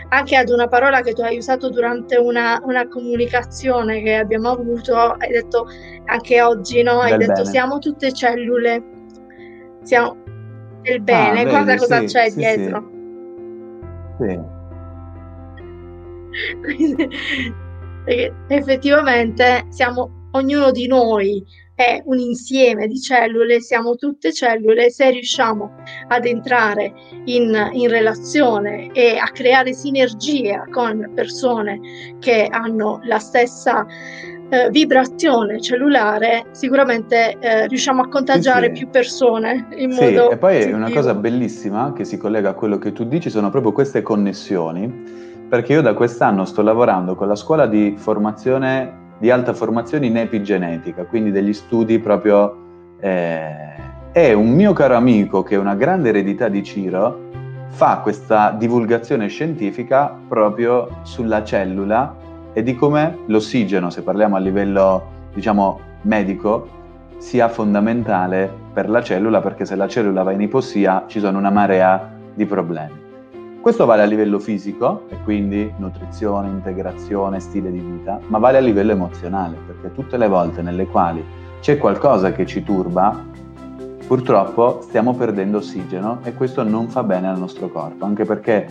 anche 0.08 0.36
ad 0.36 0.50
una 0.50 0.68
parola 0.68 1.00
che 1.00 1.12
tu 1.12 1.22
hai 1.22 1.36
usato 1.36 1.68
durante 1.70 2.16
una, 2.16 2.60
una 2.64 2.86
comunicazione 2.86 4.02
che 4.02 4.14
abbiamo 4.16 4.50
avuto, 4.50 4.94
hai 4.96 5.30
detto 5.30 5.66
anche 6.04 6.42
oggi, 6.42 6.82
no? 6.82 7.00
Hai 7.00 7.10
del 7.10 7.26
detto 7.26 7.40
bene. 7.40 7.46
siamo 7.46 7.78
tutte 7.78 8.12
cellule, 8.12 8.82
siamo 9.82 10.16
del 10.82 11.00
bene, 11.00 11.40
ah, 11.40 11.44
guarda 11.44 11.74
vedi, 11.74 11.78
cosa 11.78 11.98
sì, 12.00 12.06
c'è 12.06 12.28
sì, 12.30 12.36
dietro. 12.36 12.90
Sì. 14.18 14.40
Quindi, 16.62 17.08
effettivamente 18.48 19.66
siamo 19.68 20.28
ognuno 20.32 20.70
di 20.70 20.86
noi 20.86 21.44
è 21.82 22.02
un 22.04 22.18
insieme 22.18 22.86
di 22.86 23.00
cellule, 23.00 23.60
siamo 23.60 23.96
tutte 23.96 24.32
cellule, 24.32 24.90
se 24.90 25.10
riusciamo 25.10 25.74
ad 26.08 26.24
entrare 26.24 26.92
in, 27.24 27.70
in 27.72 27.88
relazione 27.88 28.90
e 28.92 29.16
a 29.16 29.28
creare 29.30 29.72
sinergia 29.72 30.66
con 30.70 31.10
persone 31.14 31.80
che 32.20 32.46
hanno 32.48 33.00
la 33.04 33.18
stessa 33.18 33.84
eh, 34.48 34.68
vibrazione 34.70 35.60
cellulare, 35.60 36.44
sicuramente 36.52 37.38
eh, 37.40 37.66
riusciamo 37.66 38.02
a 38.02 38.08
contagiare 38.08 38.68
sì, 38.68 38.74
sì. 38.74 38.78
più 38.80 38.90
persone 38.90 39.66
in 39.76 39.92
sì, 39.92 40.04
modo. 40.04 40.30
E 40.30 40.36
poi 40.36 40.54
positivo. 40.54 40.76
una 40.76 40.90
cosa 40.90 41.14
bellissima 41.14 41.92
che 41.94 42.04
si 42.04 42.16
collega 42.16 42.50
a 42.50 42.52
quello 42.52 42.78
che 42.78 42.92
tu 42.92 43.04
dici 43.04 43.30
sono 43.30 43.50
proprio 43.50 43.72
queste 43.72 44.02
connessioni. 44.02 45.30
Perché 45.48 45.74
io 45.74 45.82
da 45.82 45.92
quest'anno 45.92 46.46
sto 46.46 46.62
lavorando 46.62 47.14
con 47.14 47.28
la 47.28 47.34
scuola 47.34 47.66
di 47.66 47.94
formazione 47.98 49.01
di 49.22 49.30
alta 49.30 49.54
formazione 49.54 50.06
in 50.06 50.16
epigenetica, 50.16 51.04
quindi 51.04 51.30
degli 51.30 51.52
studi 51.52 52.00
proprio... 52.00 52.56
Eh, 52.98 53.70
e 54.10 54.32
un 54.32 54.50
mio 54.50 54.72
caro 54.72 54.96
amico, 54.96 55.44
che 55.44 55.54
è 55.54 55.58
una 55.58 55.76
grande 55.76 56.08
eredità 56.08 56.48
di 56.48 56.60
Ciro, 56.64 57.30
fa 57.68 58.00
questa 58.02 58.50
divulgazione 58.50 59.28
scientifica 59.28 60.12
proprio 60.26 60.88
sulla 61.02 61.44
cellula 61.44 62.16
e 62.52 62.64
di 62.64 62.74
come 62.74 63.18
l'ossigeno, 63.26 63.90
se 63.90 64.02
parliamo 64.02 64.34
a 64.34 64.40
livello, 64.40 65.04
diciamo, 65.32 65.78
medico, 66.02 66.66
sia 67.18 67.48
fondamentale 67.48 68.52
per 68.72 68.90
la 68.90 69.04
cellula, 69.04 69.40
perché 69.40 69.64
se 69.64 69.76
la 69.76 69.86
cellula 69.86 70.24
va 70.24 70.32
in 70.32 70.40
ipossia 70.40 71.04
ci 71.06 71.20
sono 71.20 71.38
una 71.38 71.50
marea 71.50 72.10
di 72.34 72.44
problemi. 72.44 73.01
Questo 73.62 73.86
vale 73.86 74.02
a 74.02 74.06
livello 74.06 74.40
fisico, 74.40 75.04
e 75.08 75.22
quindi 75.22 75.72
nutrizione, 75.76 76.48
integrazione, 76.48 77.38
stile 77.38 77.70
di 77.70 77.78
vita, 77.78 78.18
ma 78.26 78.38
vale 78.38 78.58
a 78.58 78.60
livello 78.60 78.90
emozionale, 78.90 79.56
perché 79.64 79.92
tutte 79.94 80.16
le 80.16 80.26
volte 80.26 80.62
nelle 80.62 80.88
quali 80.88 81.24
c'è 81.60 81.78
qualcosa 81.78 82.32
che 82.32 82.44
ci 82.44 82.64
turba, 82.64 83.24
purtroppo 84.04 84.80
stiamo 84.82 85.14
perdendo 85.14 85.58
ossigeno 85.58 86.18
e 86.24 86.34
questo 86.34 86.64
non 86.64 86.88
fa 86.88 87.04
bene 87.04 87.28
al 87.28 87.38
nostro 87.38 87.68
corpo, 87.68 88.04
anche 88.04 88.24
perché 88.24 88.66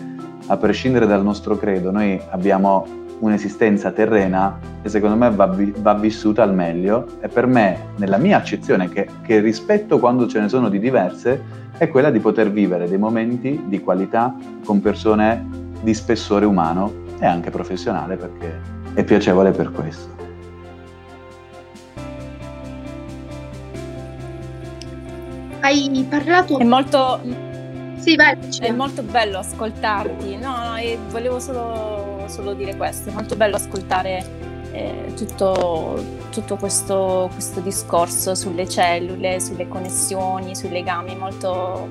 a 0.47 0.57
prescindere 0.57 1.07
dal 1.07 1.23
nostro 1.23 1.55
credo 1.55 1.89
noi 1.89 2.21
abbiamo 2.29 2.85
un'esistenza 3.21 3.91
terrena 3.91 4.59
e 4.81 4.89
secondo 4.89 5.15
me 5.15 5.29
va, 5.31 5.55
va, 5.77 5.93
vissuta 5.93 6.43
al 6.43 6.53
meglio 6.53 7.07
e 7.21 7.27
per 7.27 7.47
me, 7.47 7.93
nella 7.97 8.17
mia 8.17 8.37
accezione, 8.37 8.89
che, 8.89 9.07
che 9.21 9.39
rispetto 9.39 9.99
quando 9.99 10.27
ce 10.27 10.39
ne 10.39 10.49
sono 10.49 10.69
di 10.69 10.79
diverse, 10.79 11.59
è 11.77 11.87
quella 11.87 12.11
di 12.11 12.19
poter 12.19 12.51
vivere 12.51 12.87
dei 12.87 12.97
momenti 12.97 13.63
di 13.65 13.79
qualità 13.79 14.35
con 14.63 14.81
persone 14.81 15.45
di 15.81 15.93
spessore 15.93 16.45
umano 16.45 16.91
e 17.19 17.25
anche 17.25 17.49
professionale 17.49 18.17
perché 18.17 18.59
è 18.93 19.03
piacevole 19.03 19.51
per 19.51 19.71
questo. 19.71 20.19
Hai 25.61 26.05
parlato... 26.09 26.57
È 26.57 26.63
molto... 26.63 27.21
Sì, 27.97 28.15
vai. 28.15 28.35
È 28.59 28.71
molto 28.71 29.03
bello 29.03 29.37
ascoltarti. 29.37 30.37
No, 30.37 30.49
no, 30.49 30.99
volevo 31.09 31.39
solo 31.39 32.20
solo 32.31 32.53
dire 32.53 32.75
questo, 32.75 33.09
è 33.09 33.13
molto 33.13 33.35
bello 33.35 33.57
ascoltare 33.57 34.49
eh, 34.71 35.13
tutto, 35.15 36.03
tutto 36.31 36.55
questo, 36.55 37.29
questo, 37.33 37.59
discorso 37.59 38.35
sulle 38.35 38.67
cellule, 38.67 39.39
sulle 39.39 39.67
connessioni, 39.67 40.55
sui 40.55 40.69
legami, 40.69 41.15
molto, 41.15 41.87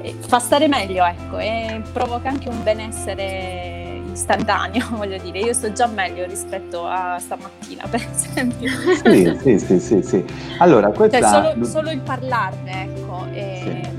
eh, 0.00 0.14
fa 0.20 0.38
stare 0.38 0.68
meglio, 0.68 1.04
ecco, 1.04 1.38
e 1.38 1.82
provoca 1.92 2.28
anche 2.28 2.48
un 2.48 2.62
benessere 2.62 4.00
istantaneo, 4.12 4.86
voglio 4.96 5.18
dire, 5.18 5.40
io 5.40 5.52
sto 5.52 5.72
già 5.72 5.86
meglio 5.86 6.24
rispetto 6.24 6.86
a 6.86 7.18
stamattina, 7.18 7.84
per 7.90 8.06
esempio. 8.10 8.70
Sì, 9.04 9.36
sì, 9.42 9.58
sì, 9.58 9.80
sì, 9.80 10.02
sì. 10.02 10.24
Allora, 10.58 10.86
cioè, 10.86 10.96
questa... 10.96 11.18
Cioè, 11.18 11.52
solo, 11.52 11.64
solo 11.64 11.90
il 11.90 12.00
parlarne, 12.00 12.84
ecco, 12.84 13.26
è, 13.32 13.80
sì. 13.82 13.90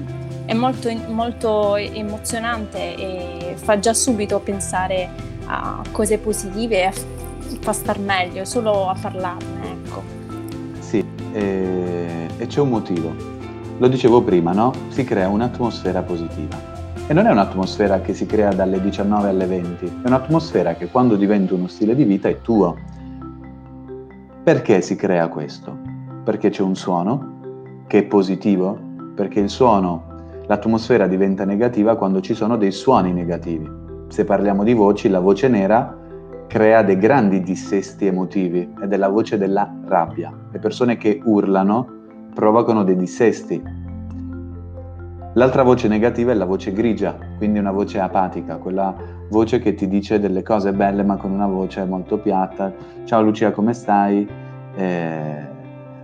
è 0.45 0.53
molto, 0.53 0.89
molto 1.09 1.75
emozionante 1.75 2.95
e 2.95 3.55
fa 3.57 3.77
già 3.77 3.93
subito 3.93 4.39
pensare 4.39 5.33
a 5.45 5.81
cose 5.91 6.17
positive 6.17 6.85
e 6.85 6.93
fa 7.59 7.73
star 7.73 7.99
meglio 7.99 8.45
solo 8.45 8.89
a 8.89 8.95
parlarne, 8.99 9.71
ecco. 9.71 10.03
Sì, 10.79 11.03
e, 11.33 12.27
e 12.37 12.47
c'è 12.47 12.61
un 12.61 12.69
motivo. 12.69 13.13
Lo 13.77 13.87
dicevo 13.87 14.21
prima, 14.21 14.53
no? 14.53 14.71
Si 14.89 15.03
crea 15.03 15.27
un'atmosfera 15.27 16.01
positiva. 16.01 16.73
E 17.07 17.13
non 17.13 17.27
è 17.27 17.31
un'atmosfera 17.31 18.01
che 18.01 18.13
si 18.13 18.25
crea 18.25 18.51
dalle 18.51 18.81
19 18.81 19.29
alle 19.29 19.45
20, 19.45 19.85
è 20.03 20.07
un'atmosfera 20.07 20.73
che 20.73 20.87
quando 20.87 21.15
diventa 21.15 21.53
uno 21.53 21.67
stile 21.67 21.95
di 21.95 22.03
vita 22.03 22.29
è 22.29 22.41
tuo. 22.41 22.75
Perché 24.43 24.81
si 24.81 24.95
crea 24.95 25.27
questo? 25.27 25.77
Perché 26.23 26.49
c'è 26.49 26.63
un 26.63 26.75
suono 26.75 27.83
che 27.87 27.99
è 27.99 28.03
positivo, 28.03 28.77
perché 29.13 29.39
il 29.39 29.49
suono, 29.49 30.03
l'atmosfera 30.47 31.05
diventa 31.05 31.45
negativa 31.45 31.95
quando 31.95 32.21
ci 32.21 32.33
sono 32.33 32.57
dei 32.57 32.71
suoni 32.71 33.13
negativi 33.13 33.83
se 34.15 34.23
parliamo 34.23 34.63
di 34.63 34.71
voci, 34.71 35.09
la 35.09 35.19
voce 35.19 35.49
nera 35.49 35.93
crea 36.47 36.83
dei 36.83 36.97
grandi 36.97 37.41
dissesti 37.41 38.05
emotivi 38.05 38.73
ed 38.81 38.93
è 38.93 38.95
la 38.95 39.09
voce 39.09 39.37
della 39.37 39.69
rabbia. 39.87 40.31
Le 40.53 40.59
persone 40.59 40.95
che 40.95 41.19
urlano 41.21 41.85
provocano 42.33 42.85
dei 42.85 42.95
dissesti. 42.95 43.61
L'altra 45.33 45.63
voce 45.63 45.89
negativa 45.89 46.31
è 46.31 46.33
la 46.33 46.45
voce 46.45 46.71
grigia, 46.71 47.17
quindi 47.35 47.59
una 47.59 47.73
voce 47.73 47.99
apatica, 47.99 48.55
quella 48.55 48.95
voce 49.29 49.59
che 49.59 49.73
ti 49.73 49.89
dice 49.89 50.17
delle 50.17 50.43
cose 50.43 50.71
belle 50.71 51.03
ma 51.03 51.17
con 51.17 51.31
una 51.31 51.47
voce 51.47 51.83
molto 51.83 52.17
piatta. 52.17 52.71
Ciao 53.03 53.21
Lucia, 53.21 53.51
come 53.51 53.73
stai? 53.73 54.25
Eh, 54.75 55.45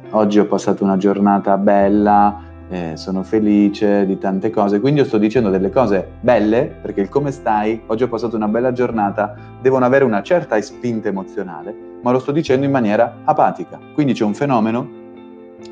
oggi 0.09 0.38
ho 0.38 0.47
passato 0.47 0.84
una 0.84 0.97
giornata 0.97 1.55
bella, 1.57 2.41
eh, 2.72 2.95
sono 2.95 3.22
felice 3.24 4.05
di 4.05 4.17
tante 4.17 4.49
cose, 4.49 4.80
quindi 4.80 5.01
io 5.01 5.05
sto 5.05 5.17
dicendo 5.17 5.49
delle 5.49 5.69
cose 5.69 6.07
belle, 6.22 6.74
perché 6.82 7.01
il 7.01 7.09
come 7.09 7.32
stai, 7.32 7.82
oggi 7.88 8.03
ho 8.03 8.07
passato 8.07 8.38
una 8.38 8.47
bella 8.47 8.72
giornata, 8.72 9.36
devono 9.61 9.84
avere 9.84 10.05
una 10.05 10.24
certa 10.24 10.59
spinta 10.61 11.09
emozionale, 11.09 11.76
ma 12.01 12.11
lo 12.11 12.19
sto 12.19 12.32
dicendo 12.32 12.65
in 12.65 12.72
maniera 12.72 13.17
apatica. 13.26 13.78
Quindi 13.93 14.13
c'è 14.13 14.24
un 14.24 14.34
fenomeno 14.34 14.89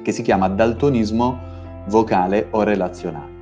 che 0.02 0.12
si 0.12 0.22
chiama 0.22 0.50
daltonismo 0.50 1.40
vocale 1.88 2.48
o 2.50 2.64
relazionale. 2.64 3.38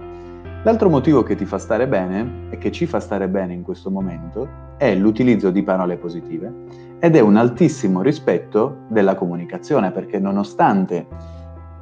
L'altro 0.64 0.90
motivo 0.90 1.24
che 1.24 1.36
ti 1.36 1.46
fa 1.46 1.58
stare 1.58 1.88
bene 1.88 2.50
e 2.52 2.60
che 2.60 2.72
ci 2.72 2.86
fa 2.86 3.00
stare 3.00 3.28
bene 3.28 3.54
in 3.54 3.64
questo 3.64 3.90
momento 3.90 4.48
è 4.78 4.94
l'utilizzo 4.94 5.50
di 5.50 5.64
parole 5.64 5.98
positive 5.98 6.54
ed 7.00 7.16
è 7.16 7.22
un 7.22 7.38
altissimo 7.38 8.02
rispetto 8.02 8.82
della 8.88 9.16
comunicazione, 9.16 9.90
perché 9.90 10.20
nonostante 10.20 11.06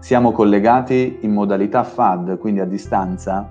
siamo 0.06 0.32
collegati 0.32 1.18
in 1.22 1.32
modalità 1.32 1.84
FAD, 1.84 2.38
quindi 2.38 2.60
a 2.60 2.66
distanza, 2.66 3.50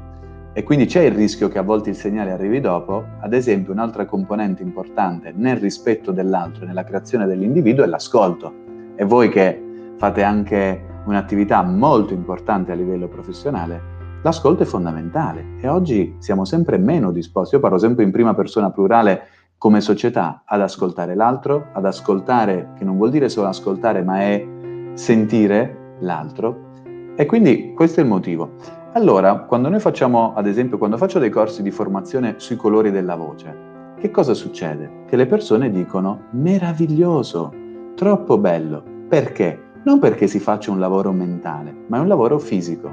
e 0.53 0.63
quindi 0.63 0.87
c'è 0.87 1.01
il 1.01 1.11
rischio 1.11 1.49
che 1.49 1.59
a 1.59 1.63
volte 1.63 1.91
il 1.91 1.97
segnale 1.97 2.31
arrivi 2.31 2.61
dopo. 2.61 3.03
Ad 3.19 3.33
esempio, 3.33 3.73
un'altra 3.73 4.05
componente 4.05 4.63
importante 4.63 5.33
nel 5.35 5.57
rispetto 5.57 6.13
dell'altro 6.13 6.65
nella 6.65 6.85
creazione 6.85 7.27
dell'individuo 7.27 7.83
è 7.83 7.89
l'ascolto. 7.89 8.53
E 8.95 9.05
voi 9.05 9.31
che 9.31 9.61
fate 9.97 10.23
anche 10.23 10.81
un'attività 11.07 11.61
molto 11.65 12.15
importante 12.15 12.71
a 12.71 12.77
livello 12.77 13.09
professionale, 13.09 13.81
l'ascolto 14.23 14.63
è 14.63 14.67
fondamentale 14.67 15.57
e 15.61 15.67
oggi 15.67 16.15
siamo 16.19 16.45
sempre 16.45 16.79
meno 16.79 17.11
disposti, 17.11 17.57
io 17.57 17.61
parlo 17.61 17.79
sempre 17.79 18.05
in 18.05 18.13
prima 18.13 18.33
persona 18.33 18.71
plurale 18.71 19.23
come 19.59 19.81
società, 19.81 20.45
ad 20.47 20.61
ascoltare 20.61 21.17
l'altro, 21.17 21.71
ad 21.73 21.85
ascoltare, 21.85 22.75
che 22.79 22.85
non 22.85 22.97
vuol 22.97 23.11
dire 23.11 23.29
solo 23.29 23.49
ascoltare, 23.49 24.05
ma 24.05 24.21
è 24.21 24.47
sentire 24.93 25.83
l'altro. 26.05 26.73
E 27.17 27.27
quindi 27.27 27.73
questo 27.75 28.01
è 28.01 28.03
il 28.03 28.09
motivo. 28.09 28.53
Allora, 28.93 29.39
quando 29.41 29.69
noi 29.69 29.81
facciamo, 29.81 30.35
ad 30.35 30.47
esempio, 30.47 30.79
quando 30.79 30.97
faccio 30.97 31.19
dei 31.19 31.31
corsi 31.31 31.63
di 31.63 31.73
formazione 31.73 32.35
sui 32.37 32.57
colori 32.57 32.93
della 32.93 33.17
voce, 33.17 33.73
che 33.99 34.11
cosa 34.11 34.35
succede? 34.35 35.05
Che 35.07 35.17
le 35.17 35.27
persone 35.27 35.71
dicono 35.71 36.25
meraviglioso, 36.31 37.53
troppo 37.95 38.39
bello. 38.39 38.83
Perché? 39.09 39.59
Non 39.85 39.99
perché 39.99 40.27
si 40.27 40.39
faccia 40.39 40.71
un 40.71 40.79
lavoro 40.79 41.11
mentale, 41.11 41.75
ma 41.87 41.97
è 41.97 42.01
un 42.01 42.09
lavoro 42.09 42.39
fisico. 42.39 42.93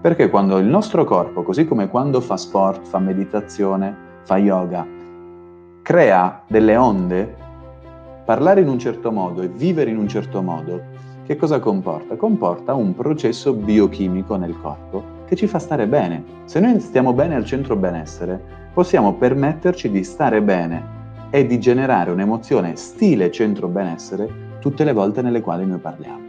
Perché 0.00 0.28
quando 0.28 0.58
il 0.58 0.66
nostro 0.66 1.04
corpo, 1.04 1.42
così 1.42 1.66
come 1.66 1.88
quando 1.88 2.20
fa 2.20 2.36
sport, 2.36 2.86
fa 2.86 2.98
meditazione, 2.98 3.94
fa 4.22 4.36
yoga, 4.36 4.86
crea 5.82 6.42
delle 6.46 6.76
onde, 6.76 7.34
parlare 8.24 8.60
in 8.60 8.68
un 8.68 8.78
certo 8.78 9.10
modo 9.10 9.42
e 9.42 9.48
vivere 9.48 9.90
in 9.90 9.96
un 9.96 10.06
certo 10.06 10.42
modo 10.42 10.87
che 11.28 11.36
cosa 11.36 11.60
comporta? 11.60 12.16
Comporta 12.16 12.72
un 12.72 12.94
processo 12.94 13.52
biochimico 13.52 14.36
nel 14.36 14.58
corpo 14.58 15.26
che 15.26 15.36
ci 15.36 15.46
fa 15.46 15.58
stare 15.58 15.86
bene. 15.86 16.24
Se 16.46 16.58
noi 16.58 16.80
stiamo 16.80 17.12
bene 17.12 17.34
al 17.34 17.44
centro 17.44 17.76
benessere, 17.76 18.40
possiamo 18.72 19.12
permetterci 19.12 19.90
di 19.90 20.02
stare 20.04 20.40
bene 20.40 20.82
e 21.28 21.44
di 21.44 21.60
generare 21.60 22.12
un'emozione 22.12 22.76
stile 22.76 23.30
centro 23.30 23.68
benessere 23.68 24.56
tutte 24.60 24.84
le 24.84 24.94
volte 24.94 25.20
nelle 25.20 25.42
quali 25.42 25.66
noi 25.66 25.76
parliamo. 25.76 26.20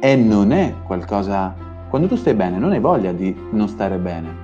E 0.00 0.16
non 0.16 0.50
è 0.50 0.74
qualcosa... 0.84 1.54
Quando 1.88 2.08
tu 2.08 2.16
stai 2.16 2.34
bene 2.34 2.58
non 2.58 2.72
hai 2.72 2.80
voglia 2.80 3.12
di 3.12 3.32
non 3.52 3.68
stare 3.68 3.98
bene. 3.98 4.34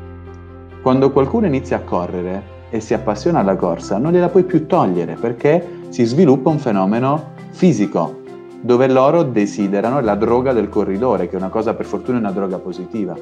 Quando 0.83 1.11
qualcuno 1.11 1.47
inizia 1.47 1.79
a 1.79 1.81
correre 1.81 2.45
e 2.71 2.79
si 2.79 2.95
appassiona 2.95 3.41
alla 3.41 3.57
corsa, 3.57 3.99
non 3.99 4.13
gliela 4.13 4.29
puoi 4.29 4.45
più 4.45 4.67
togliere 4.67 5.15
perché 5.15 5.81
si 5.89 6.05
sviluppa 6.05 6.49
un 6.49 6.61
fenomeno 6.61 7.35
fisico 7.51 8.16
dove 8.61 8.89
loro 8.89 9.23
desiderano 9.23 10.01
la 10.01 10.15
droga 10.15 10.53
del 10.53 10.69
corridore, 10.69 11.29
che 11.29 11.35
è 11.35 11.39
una 11.39 11.49
cosa 11.49 11.75
per 11.75 11.87
fortuna 11.87 12.19
è 12.19 12.21
una 12.21 12.33
droga 12.33 12.59
positiva. 12.59 13.17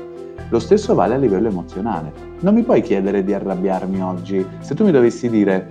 Lo 0.49 0.59
stesso 0.59 0.95
vale 0.95 1.15
a 1.15 1.19
livello 1.19 1.49
emozionale. 1.49 2.13
Non 2.41 2.55
mi 2.55 2.63
puoi 2.63 2.83
chiedere 2.83 3.25
di 3.25 3.33
arrabbiarmi 3.33 4.03
oggi. 4.03 4.47
Se 4.61 4.75
tu 4.75 4.85
mi 4.85 4.93
dovessi 4.93 5.29
dire 5.29 5.69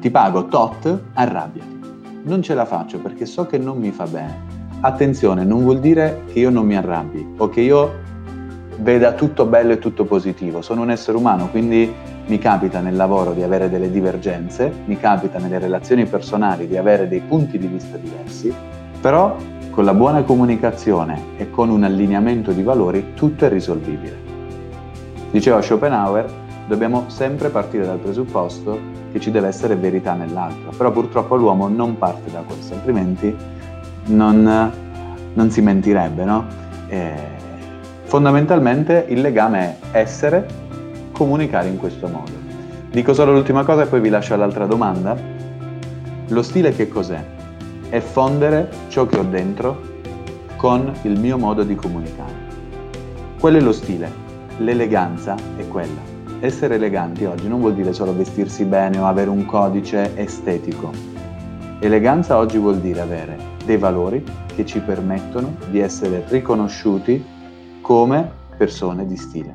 ti 0.00 0.10
pago 0.10 0.46
tot, 0.46 1.00
arrabbiati. 1.14 1.80
Non 2.22 2.42
ce 2.42 2.54
la 2.54 2.64
faccio 2.64 2.98
perché 2.98 3.26
so 3.26 3.46
che 3.46 3.58
non 3.58 3.78
mi 3.78 3.90
fa 3.90 4.06
bene. 4.06 4.54
Attenzione, 4.80 5.44
non 5.44 5.62
vuol 5.62 5.80
dire 5.80 6.22
che 6.32 6.40
io 6.40 6.50
non 6.50 6.66
mi 6.66 6.76
arrabbi 6.76 7.34
o 7.38 7.48
che 7.48 7.60
io 7.60 7.90
veda 8.78 9.12
tutto 9.12 9.46
bello 9.46 9.72
e 9.72 9.78
tutto 9.78 10.04
positivo. 10.04 10.62
Sono 10.62 10.82
un 10.82 10.90
essere 10.90 11.16
umano, 11.16 11.48
quindi 11.48 11.92
mi 12.26 12.38
capita 12.38 12.80
nel 12.80 12.96
lavoro 12.96 13.32
di 13.32 13.42
avere 13.42 13.70
delle 13.70 13.90
divergenze, 13.90 14.72
mi 14.84 14.98
capita 14.98 15.38
nelle 15.38 15.58
relazioni 15.58 16.06
personali 16.06 16.66
di 16.66 16.76
avere 16.76 17.08
dei 17.08 17.20
punti 17.20 17.58
di 17.58 17.66
vista 17.66 17.96
diversi, 17.96 18.52
però 19.00 19.36
con 19.70 19.84
la 19.84 19.94
buona 19.94 20.22
comunicazione 20.22 21.20
e 21.36 21.50
con 21.50 21.68
un 21.68 21.84
allineamento 21.84 22.52
di 22.52 22.62
valori 22.62 23.12
tutto 23.14 23.44
è 23.44 23.48
risolvibile. 23.48 24.24
Diceva 25.30 25.60
Schopenhauer, 25.60 26.24
dobbiamo 26.66 27.04
sempre 27.08 27.50
partire 27.50 27.84
dal 27.84 27.98
presupposto 27.98 28.78
che 29.12 29.20
ci 29.20 29.30
deve 29.30 29.48
essere 29.48 29.76
verità 29.76 30.14
nell'altro, 30.14 30.72
però 30.76 30.90
purtroppo 30.90 31.36
l'uomo 31.36 31.68
non 31.68 31.96
parte 31.98 32.30
da 32.30 32.42
questo, 32.46 32.74
altrimenti 32.74 33.34
non, 34.06 34.72
non 35.32 35.50
si 35.50 35.60
mentirebbe, 35.60 36.24
no? 36.24 36.46
Eh, 36.88 37.35
Fondamentalmente 38.06 39.06
il 39.08 39.20
legame 39.20 39.78
è 39.90 39.98
essere, 39.98 40.46
comunicare 41.10 41.66
in 41.66 41.76
questo 41.76 42.06
modo. 42.06 42.30
Dico 42.88 43.12
solo 43.12 43.32
l'ultima 43.32 43.64
cosa 43.64 43.82
e 43.82 43.86
poi 43.86 44.00
vi 44.00 44.10
lascio 44.10 44.32
all'altra 44.32 44.64
domanda. 44.64 45.16
Lo 46.28 46.42
stile 46.42 46.70
che 46.70 46.86
cos'è? 46.86 47.20
È 47.88 47.98
fondere 47.98 48.70
ciò 48.88 49.06
che 49.06 49.18
ho 49.18 49.24
dentro 49.24 49.80
con 50.54 50.92
il 51.02 51.18
mio 51.18 51.36
modo 51.36 51.64
di 51.64 51.74
comunicare. 51.74 52.32
Quello 53.40 53.58
è 53.58 53.60
lo 53.60 53.72
stile. 53.72 54.08
L'eleganza 54.58 55.34
è 55.56 55.66
quella. 55.66 56.00
Essere 56.38 56.76
eleganti 56.76 57.24
oggi 57.24 57.48
non 57.48 57.58
vuol 57.58 57.74
dire 57.74 57.92
solo 57.92 58.14
vestirsi 58.14 58.64
bene 58.64 59.00
o 59.00 59.06
avere 59.06 59.30
un 59.30 59.44
codice 59.46 60.16
estetico. 60.16 60.92
Eleganza 61.80 62.36
oggi 62.36 62.56
vuol 62.56 62.78
dire 62.78 63.00
avere 63.00 63.36
dei 63.64 63.78
valori 63.78 64.24
che 64.54 64.64
ci 64.64 64.78
permettono 64.78 65.56
di 65.70 65.80
essere 65.80 66.24
riconosciuti 66.28 67.34
come 67.86 68.28
persone 68.56 69.06
di 69.06 69.16
stile. 69.16 69.54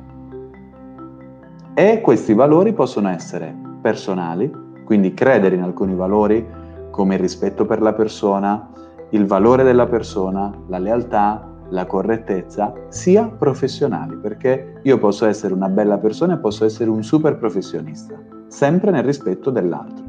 E 1.74 2.00
questi 2.00 2.32
valori 2.32 2.72
possono 2.72 3.10
essere 3.10 3.54
personali, 3.82 4.50
quindi 4.84 5.12
credere 5.12 5.56
in 5.56 5.62
alcuni 5.62 5.94
valori 5.94 6.42
come 6.90 7.16
il 7.16 7.20
rispetto 7.20 7.66
per 7.66 7.82
la 7.82 7.92
persona, 7.92 8.70
il 9.10 9.26
valore 9.26 9.64
della 9.64 9.86
persona, 9.86 10.50
la 10.68 10.78
lealtà, 10.78 11.46
la 11.68 11.84
correttezza, 11.84 12.72
sia 12.88 13.24
professionali, 13.24 14.16
perché 14.16 14.80
io 14.80 14.96
posso 14.96 15.26
essere 15.26 15.52
una 15.52 15.68
bella 15.68 15.98
persona 15.98 16.32
e 16.32 16.38
posso 16.38 16.64
essere 16.64 16.88
un 16.88 17.02
super 17.02 17.36
professionista, 17.36 18.18
sempre 18.46 18.90
nel 18.92 19.04
rispetto 19.04 19.50
dell'altro. 19.50 20.06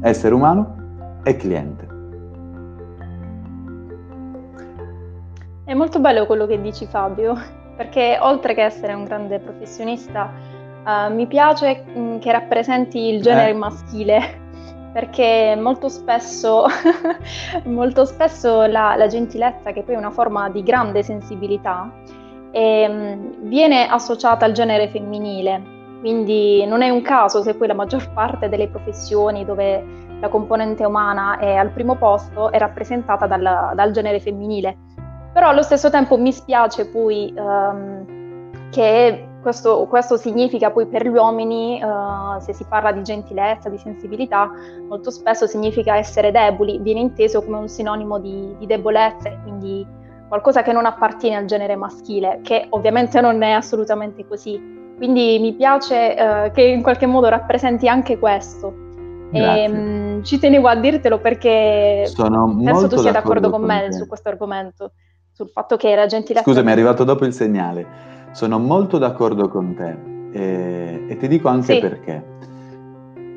Essere 0.00 0.34
umano 0.34 1.20
e 1.22 1.36
cliente. 1.36 1.97
È 5.68 5.74
molto 5.74 6.00
bello 6.00 6.24
quello 6.24 6.46
che 6.46 6.62
dici 6.62 6.86
Fabio, 6.86 7.34
perché 7.76 8.16
oltre 8.22 8.54
che 8.54 8.62
essere 8.62 8.94
un 8.94 9.04
grande 9.04 9.38
professionista, 9.38 10.32
uh, 10.82 11.12
mi 11.12 11.26
piace 11.26 11.84
mh, 11.84 12.00
mm, 12.00 12.18
che 12.20 12.32
rappresenti 12.32 12.98
il 12.98 13.20
genere 13.20 13.50
eh. 13.50 13.54
maschile, 13.54 14.40
perché 14.94 15.54
molto 15.60 15.90
spesso, 15.90 16.64
molto 17.64 18.06
spesso 18.06 18.64
la, 18.64 18.96
la, 18.96 19.06
gentilezza, 19.08 19.72
che 19.72 19.82
poi 19.82 19.96
è 19.96 19.98
una 19.98 20.10
forma 20.10 20.48
di 20.48 20.62
grande 20.62 21.02
sensibilità, 21.02 21.92
è, 22.50 22.88
mm, 22.88 23.48
viene 23.50 23.88
associata 23.88 24.46
al 24.46 24.52
genere 24.52 24.88
femminile. 24.88 25.62
Quindi 26.00 26.64
non 26.64 26.80
è 26.80 26.88
un 26.88 27.02
caso 27.02 27.42
se 27.42 27.54
poi 27.54 27.66
la 27.66 27.74
maggior 27.74 28.10
parte 28.14 28.48
delle 28.48 28.68
professioni 28.68 29.44
dove 29.44 29.84
la 30.18 30.30
componente 30.30 30.82
umana 30.86 31.38
è 31.38 31.56
al 31.56 31.72
primo 31.72 31.94
posto 31.96 32.50
è 32.50 32.58
rappresentata 32.58 33.26
dal, 33.26 33.72
dal 33.74 33.90
genere 33.90 34.18
femminile 34.18 34.87
però 35.32 35.48
allo 35.48 35.62
stesso 35.62 35.90
tempo 35.90 36.16
mi 36.16 36.32
spiace 36.32 36.86
poi 36.86 37.32
um, 37.36 38.70
che 38.70 39.28
questo, 39.40 39.86
questo, 39.86 40.16
significa 40.16 40.70
poi 40.70 40.86
per 40.86 41.06
gli 41.06 41.14
uomini, 41.14 41.80
uh, 41.82 42.40
se 42.40 42.52
si 42.52 42.64
parla 42.68 42.92
di 42.92 43.02
gentilezza, 43.02 43.68
di 43.68 43.78
sensibilità, 43.78 44.50
molto 44.88 45.10
spesso 45.10 45.46
significa 45.46 45.96
essere 45.96 46.30
deboli, 46.30 46.78
viene 46.80 47.00
inteso 47.00 47.42
come 47.42 47.58
un 47.58 47.68
sinonimo 47.68 48.18
di, 48.18 48.54
di 48.58 48.66
debolezza 48.66 49.28
e 49.28 49.38
quindi 49.42 49.86
qualcosa 50.28 50.62
che 50.62 50.72
non 50.72 50.84
appartiene 50.84 51.36
al 51.36 51.44
genere 51.46 51.76
maschile, 51.76 52.40
che 52.42 52.66
ovviamente 52.70 53.20
non 53.20 53.40
è 53.42 53.52
assolutamente 53.52 54.26
così. 54.26 54.76
Quindi 54.96 55.38
mi 55.40 55.54
piace 55.54 56.16
uh, 56.18 56.50
che 56.50 56.62
in 56.62 56.82
qualche 56.82 57.06
modo 57.06 57.28
rappresenti 57.28 57.88
anche 57.88 58.18
questo. 58.18 58.86
E, 59.30 59.70
um, 59.70 60.22
ci 60.24 60.38
tenevo 60.38 60.68
a 60.68 60.74
dirtelo 60.74 61.18
perché 61.20 62.04
Sono 62.06 62.56
penso 62.62 62.88
tu 62.88 62.96
sia 62.96 63.12
d'accordo, 63.12 63.48
d'accordo 63.48 63.50
con, 63.50 63.60
con 63.60 63.68
me 63.68 63.88
te. 63.88 63.92
su 63.92 64.06
questo 64.06 64.28
argomento 64.28 64.92
sul 65.38 65.50
fatto 65.50 65.76
che 65.76 65.94
la 65.94 66.06
gentilezza... 66.06 66.44
Scusa, 66.44 66.62
mi 66.62 66.70
è 66.70 66.72
arrivato 66.72 67.04
dopo 67.04 67.24
il 67.24 67.32
segnale. 67.32 67.86
Sono 68.32 68.58
molto 68.58 68.98
d'accordo 68.98 69.48
con 69.48 69.72
te 69.72 69.96
e, 70.32 71.04
e 71.06 71.16
ti 71.16 71.28
dico 71.28 71.46
anche 71.46 71.74
sì. 71.74 71.78
perché. 71.78 72.24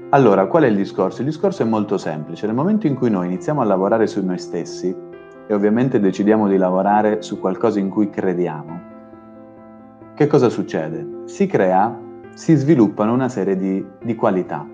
Allora, 0.10 0.48
qual 0.48 0.64
è 0.64 0.68
il 0.68 0.76
discorso? 0.76 1.22
Il 1.22 1.28
discorso 1.28 1.62
è 1.62 1.66
molto 1.66 2.00
semplice. 2.00 2.48
Nel 2.48 2.56
momento 2.56 2.88
in 2.88 2.96
cui 2.96 3.12
noi 3.12 3.28
iniziamo 3.28 3.62
a 3.62 3.66
lavorare 3.66 4.08
su 4.08 4.26
noi 4.26 4.40
stessi 4.40 4.94
e 5.46 5.54
ovviamente 5.54 6.00
decidiamo 6.00 6.48
di 6.48 6.58
lavorare 6.58 7.22
su 7.22 7.40
qualcosa 7.40 7.78
in 7.78 7.90
cui 7.90 8.10
crediamo, 8.10 8.80
che 10.16 10.26
cosa 10.26 10.50
succede? 10.50 11.08
Si 11.26 11.46
crea, 11.46 11.96
si 12.34 12.56
sviluppano 12.56 13.14
una 13.14 13.30
serie 13.30 13.56
di, 13.56 13.86
di 14.02 14.16
qualità, 14.16 14.68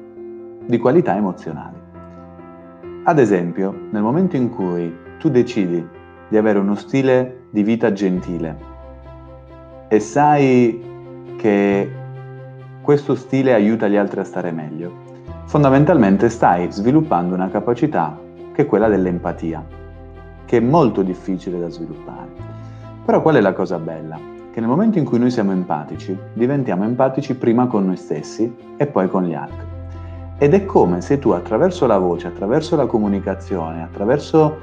di 0.65 0.77
qualità 0.77 1.13
emozionali. 1.17 1.75
Ad 3.03 3.19
esempio, 3.19 3.77
nel 3.91 4.01
momento 4.01 4.37
in 4.37 4.49
cui 4.49 4.95
tu 5.19 5.29
decidi 5.29 5.95
di 6.27 6.37
avere 6.37 6.59
uno 6.59 6.75
stile 6.75 7.45
di 7.49 7.63
vita 7.63 7.91
gentile 7.93 8.75
e 9.87 9.99
sai 9.99 10.83
che 11.37 11.91
questo 12.81 13.15
stile 13.15 13.53
aiuta 13.53 13.87
gli 13.87 13.95
altri 13.95 14.19
a 14.19 14.23
stare 14.23 14.51
meglio, 14.51 14.91
fondamentalmente 15.45 16.29
stai 16.29 16.71
sviluppando 16.71 17.33
una 17.33 17.49
capacità 17.49 18.17
che 18.51 18.63
è 18.63 18.65
quella 18.65 18.87
dell'empatia, 18.89 19.63
che 20.45 20.57
è 20.57 20.61
molto 20.61 21.03
difficile 21.03 21.59
da 21.59 21.69
sviluppare. 21.69 22.29
Però 23.05 23.21
qual 23.21 23.35
è 23.35 23.41
la 23.41 23.53
cosa 23.53 23.77
bella? 23.77 24.19
Che 24.51 24.59
nel 24.59 24.69
momento 24.69 24.97
in 24.97 25.05
cui 25.05 25.19
noi 25.19 25.31
siamo 25.31 25.51
empatici, 25.51 26.17
diventiamo 26.33 26.83
empatici 26.83 27.35
prima 27.35 27.67
con 27.67 27.85
noi 27.85 27.97
stessi 27.97 28.53
e 28.75 28.87
poi 28.87 29.07
con 29.07 29.23
gli 29.23 29.33
altri. 29.33 29.65
Ed 30.39 30.53
è 30.53 30.65
come 30.65 31.01
se 31.01 31.19
tu 31.19 31.29
attraverso 31.31 31.85
la 31.85 31.97
voce, 31.97 32.27
attraverso 32.27 32.75
la 32.75 32.85
comunicazione, 32.85 33.83
attraverso 33.83 34.57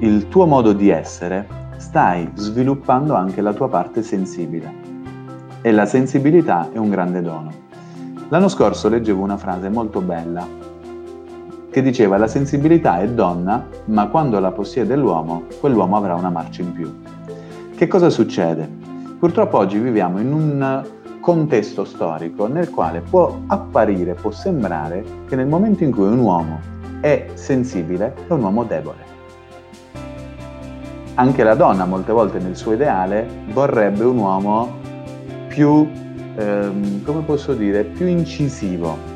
il 0.00 0.28
tuo 0.28 0.44
modo 0.44 0.74
di 0.74 0.90
essere, 0.90 1.46
stai 1.78 2.30
sviluppando 2.34 3.14
anche 3.14 3.40
la 3.40 3.54
tua 3.54 3.68
parte 3.68 4.02
sensibile. 4.02 4.84
E 5.62 5.72
la 5.72 5.86
sensibilità 5.86 6.68
è 6.70 6.76
un 6.76 6.90
grande 6.90 7.22
dono. 7.22 7.50
L'anno 8.28 8.48
scorso 8.48 8.90
leggevo 8.90 9.22
una 9.22 9.38
frase 9.38 9.70
molto 9.70 10.02
bella 10.02 10.46
che 11.70 11.82
diceva 11.82 12.18
la 12.18 12.26
sensibilità 12.26 13.00
è 13.00 13.08
donna, 13.08 13.66
ma 13.86 14.08
quando 14.08 14.38
la 14.38 14.50
possiede 14.50 14.96
l'uomo, 14.96 15.44
quell'uomo 15.60 15.96
avrà 15.96 16.14
una 16.14 16.30
marcia 16.30 16.62
in 16.62 16.72
più. 16.72 16.94
Che 17.74 17.86
cosa 17.86 18.10
succede? 18.10 18.68
Purtroppo 19.18 19.58
oggi 19.58 19.78
viviamo 19.78 20.18
in 20.20 20.32
un 20.32 20.86
contesto 21.20 21.84
storico 21.84 22.46
nel 22.46 22.70
quale 22.70 23.00
può 23.00 23.40
apparire, 23.46 24.14
può 24.14 24.30
sembrare 24.30 25.04
che 25.26 25.36
nel 25.36 25.46
momento 25.46 25.84
in 25.84 25.90
cui 25.90 26.06
un 26.06 26.18
uomo 26.18 26.60
è 27.00 27.30
sensibile 27.34 28.14
è 28.26 28.32
un 28.32 28.42
uomo 28.42 28.64
debole 28.64 29.15
anche 31.18 31.42
la 31.42 31.54
donna 31.54 31.86
molte 31.86 32.12
volte 32.12 32.38
nel 32.38 32.56
suo 32.56 32.74
ideale 32.74 33.26
vorrebbe 33.52 34.04
un 34.04 34.18
uomo 34.18 34.74
più, 35.48 35.90
ehm, 36.36 37.02
come 37.04 37.22
posso 37.22 37.54
dire, 37.54 37.84
più 37.84 38.06
incisivo. 38.06 39.14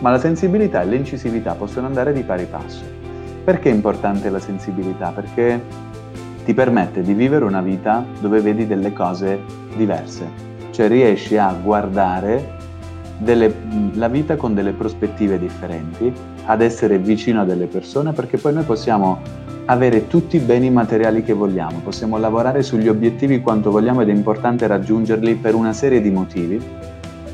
Ma 0.00 0.10
la 0.10 0.18
sensibilità 0.18 0.80
e 0.80 0.86
l'incisività 0.86 1.54
possono 1.54 1.86
andare 1.86 2.14
di 2.14 2.22
pari 2.22 2.46
passo. 2.46 2.84
Perché 3.44 3.70
è 3.70 3.74
importante 3.74 4.30
la 4.30 4.38
sensibilità? 4.38 5.10
Perché 5.10 5.62
ti 6.44 6.54
permette 6.54 7.02
di 7.02 7.12
vivere 7.12 7.44
una 7.44 7.60
vita 7.60 8.04
dove 8.20 8.40
vedi 8.40 8.66
delle 8.66 8.94
cose 8.94 9.38
diverse, 9.76 10.26
cioè 10.70 10.88
riesci 10.88 11.36
a 11.36 11.52
guardare 11.52 12.54
delle, 13.18 13.54
la 13.92 14.08
vita 14.08 14.36
con 14.36 14.54
delle 14.54 14.72
prospettive 14.72 15.38
differenti, 15.38 16.12
ad 16.46 16.60
essere 16.60 16.98
vicino 16.98 17.42
a 17.42 17.44
delle 17.44 17.66
persone, 17.66 18.12
perché 18.12 18.38
poi 18.38 18.54
noi 18.54 18.64
possiamo 18.64 19.20
avere 19.66 20.06
tutti 20.06 20.36
i 20.36 20.40
beni 20.40 20.70
materiali 20.70 21.22
che 21.22 21.32
vogliamo, 21.32 21.80
possiamo 21.82 22.18
lavorare 22.18 22.62
sugli 22.62 22.88
obiettivi 22.88 23.40
quanto 23.40 23.70
vogliamo 23.70 24.00
ed 24.00 24.08
è 24.08 24.12
importante 24.12 24.66
raggiungerli 24.66 25.34
per 25.34 25.54
una 25.54 25.72
serie 25.72 26.00
di 26.00 26.10
motivi, 26.10 26.60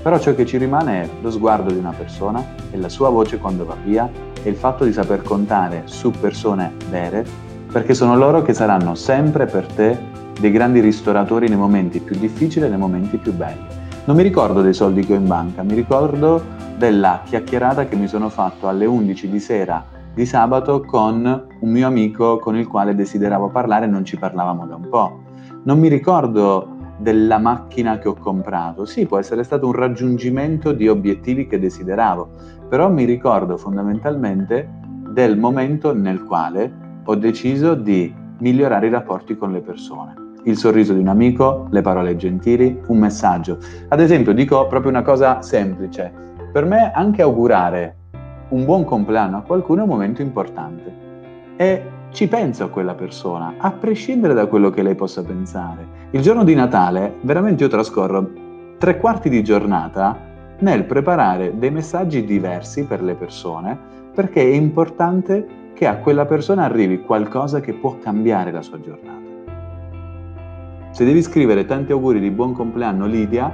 però 0.03 0.19
ciò 0.19 0.35
che 0.35 0.47
ci 0.47 0.57
rimane 0.57 1.03
è 1.03 1.09
lo 1.21 1.31
sguardo 1.31 1.71
di 1.71 1.79
una 1.79 1.93
persona 1.97 2.45
e 2.71 2.77
la 2.79 2.89
sua 2.89 3.11
voce 3.11 3.39
quando 3.39 3.65
va 3.65 3.77
via 3.85 4.11
e 4.43 4.49
il 4.49 4.57
fatto 4.57 4.85
di 4.85 4.93
saper 4.93 5.23
contare 5.23 5.83
su 5.85 6.11
persone 6.11 6.73
vere 6.91 7.25
perché 7.73 7.95
sono 7.95 8.17
loro 8.17 8.43
che 8.43 8.53
saranno 8.53 8.95
sempre 8.95 9.47
per 9.47 9.67
te 9.67 9.97
dei 10.39 10.51
grandi 10.51 10.81
ristoratori 10.81 11.49
nei 11.49 11.57
momenti 11.57 12.01
più 12.01 12.17
difficili 12.19 12.67
e 12.67 12.69
nei 12.69 12.79
momenti 12.79 13.17
più 13.17 13.33
belli. 13.33 13.81
Non 14.05 14.17
mi 14.17 14.25
ricordo 14.25 14.63
dei 14.63 14.75
soldi 14.75 15.07
che 15.07 15.13
ho 15.13 15.17
in 15.17 15.29
banca, 15.29 15.63
mi 15.63 15.75
ricordo 15.75 16.43
della 16.77 17.21
chiacchierata 17.25 17.87
che 17.87 17.95
mi 17.95 18.09
sono 18.09 18.31
fatto 18.31 18.67
alle 18.67 18.85
11 18.85 19.29
di 19.29 19.39
sera 19.39 19.85
di 20.13 20.27
sabato 20.27 20.81
con 20.81 21.47
un 21.61 21.71
mio 21.71 21.87
amico 21.87 22.39
con 22.39 22.57
il 22.57 22.67
quale 22.67 22.97
desideravo 22.97 23.51
parlare 23.51 23.85
e 23.85 23.89
non 23.89 24.05
ci 24.05 24.19
parlavamo 24.19 24.67
da 24.67 24.75
un 24.75 24.89
po'. 24.89 25.21
Non 25.63 25.79
mi 25.79 25.87
ricordo 25.87 26.95
della 26.99 27.39
macchina 27.39 27.99
che 27.99 28.09
ho 28.09 28.15
comprato. 28.15 28.85
Sì, 28.87 29.07
può 29.07 29.19
essere 29.19 29.45
stato 29.45 29.67
un 29.67 29.73
raggiungimento 29.73 30.73
di 30.73 30.89
obiettivi 30.89 31.47
che 31.47 31.61
desideravo, 31.61 32.29
però 32.69 32.91
mi 32.91 33.05
ricordo 33.05 33.57
fondamentalmente 33.57 34.69
del 35.11 35.39
momento 35.39 35.95
nel 35.95 36.25
quale 36.25 37.01
ho 37.05 37.15
deciso 37.15 37.75
di 37.75 38.13
migliorare 38.39 38.89
i 38.89 38.91
rapporti 38.91 39.37
con 39.37 39.53
le 39.53 39.61
persone. 39.61 40.22
Il 40.45 40.57
sorriso 40.57 40.93
di 40.93 40.99
un 40.99 41.07
amico, 41.07 41.69
le 41.71 41.83
parole 41.83 42.17
gentili, 42.17 42.81
un 42.89 42.99
messaggio. 42.99 43.59
Ad 43.89 44.01
esempio, 44.01 44.33
dico 44.33 44.67
proprio 44.67 44.91
una 44.91 45.03
cosa 45.03 45.41
semplice. 45.41 46.13
Per 46.51 46.65
me 46.65 46.91
anche 46.93 47.23
augurare 47.23 47.97
un 48.49 48.65
buon 48.65 48.85
compleanno 48.85 49.37
a 49.37 49.43
qualcuno 49.43 49.81
è 49.81 49.85
un 49.85 49.91
momento 49.91 50.21
importante. 50.21 50.93
E 51.55 51.85
ci 52.11 52.27
penso 52.27 52.65
a 52.65 52.69
quella 52.71 52.95
persona, 52.95 53.55
a 53.57 53.71
prescindere 53.71 54.35
da 54.35 54.47
quello 54.47 54.71
che 54.71 54.83
lei 54.83 54.97
possa 54.97 55.23
pensare. 55.23 55.87
Il 56.11 56.23
giorno 56.23 56.43
di 56.43 56.57
Natale, 56.57 57.19
veramente 57.21 57.63
io 57.63 57.71
trascorro 57.71 58.29
tre 58.79 58.99
quarti 58.99 59.29
di 59.29 59.45
giornata 59.45 60.19
nel 60.59 60.85
preparare 60.85 61.57
dei 61.57 61.71
messaggi 61.71 62.25
diversi 62.25 62.85
per 62.85 63.01
le 63.01 63.15
persone, 63.15 63.79
perché 64.13 64.43
è 64.43 64.55
importante 64.55 65.47
che 65.73 65.87
a 65.87 65.99
quella 65.99 66.27
persona 66.27 66.65
arrivi 66.65 67.01
qualcosa 67.01 67.61
che 67.61 67.75
può 67.75 67.97
cambiare 67.99 68.51
la 68.51 68.63
sua 68.63 68.81
giornata. 68.81 69.32
Se 70.93 71.07
devi 71.07 71.23
scrivere 71.23 71.65
tanti 71.65 71.91
auguri 71.91 72.21
di 72.21 72.31
buon 72.31 72.53
compleanno 72.53 73.07
Lidia, 73.07 73.51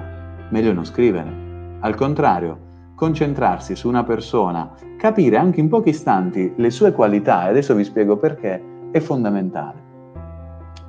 meglio 0.50 0.72
non 0.72 0.84
scrivere. 0.84 1.78
Al 1.78 1.94
contrario, 1.94 2.58
concentrarsi 2.96 3.76
su 3.76 3.86
una 3.86 4.02
persona, 4.02 4.72
capire 4.96 5.36
anche 5.36 5.60
in 5.60 5.68
pochi 5.68 5.90
istanti 5.90 6.52
le 6.56 6.70
sue 6.70 6.90
qualità, 6.90 7.46
e 7.46 7.50
adesso 7.50 7.76
vi 7.76 7.84
spiego 7.84 8.16
perché, 8.16 8.60
è 8.90 8.98
fondamentale. 8.98 9.86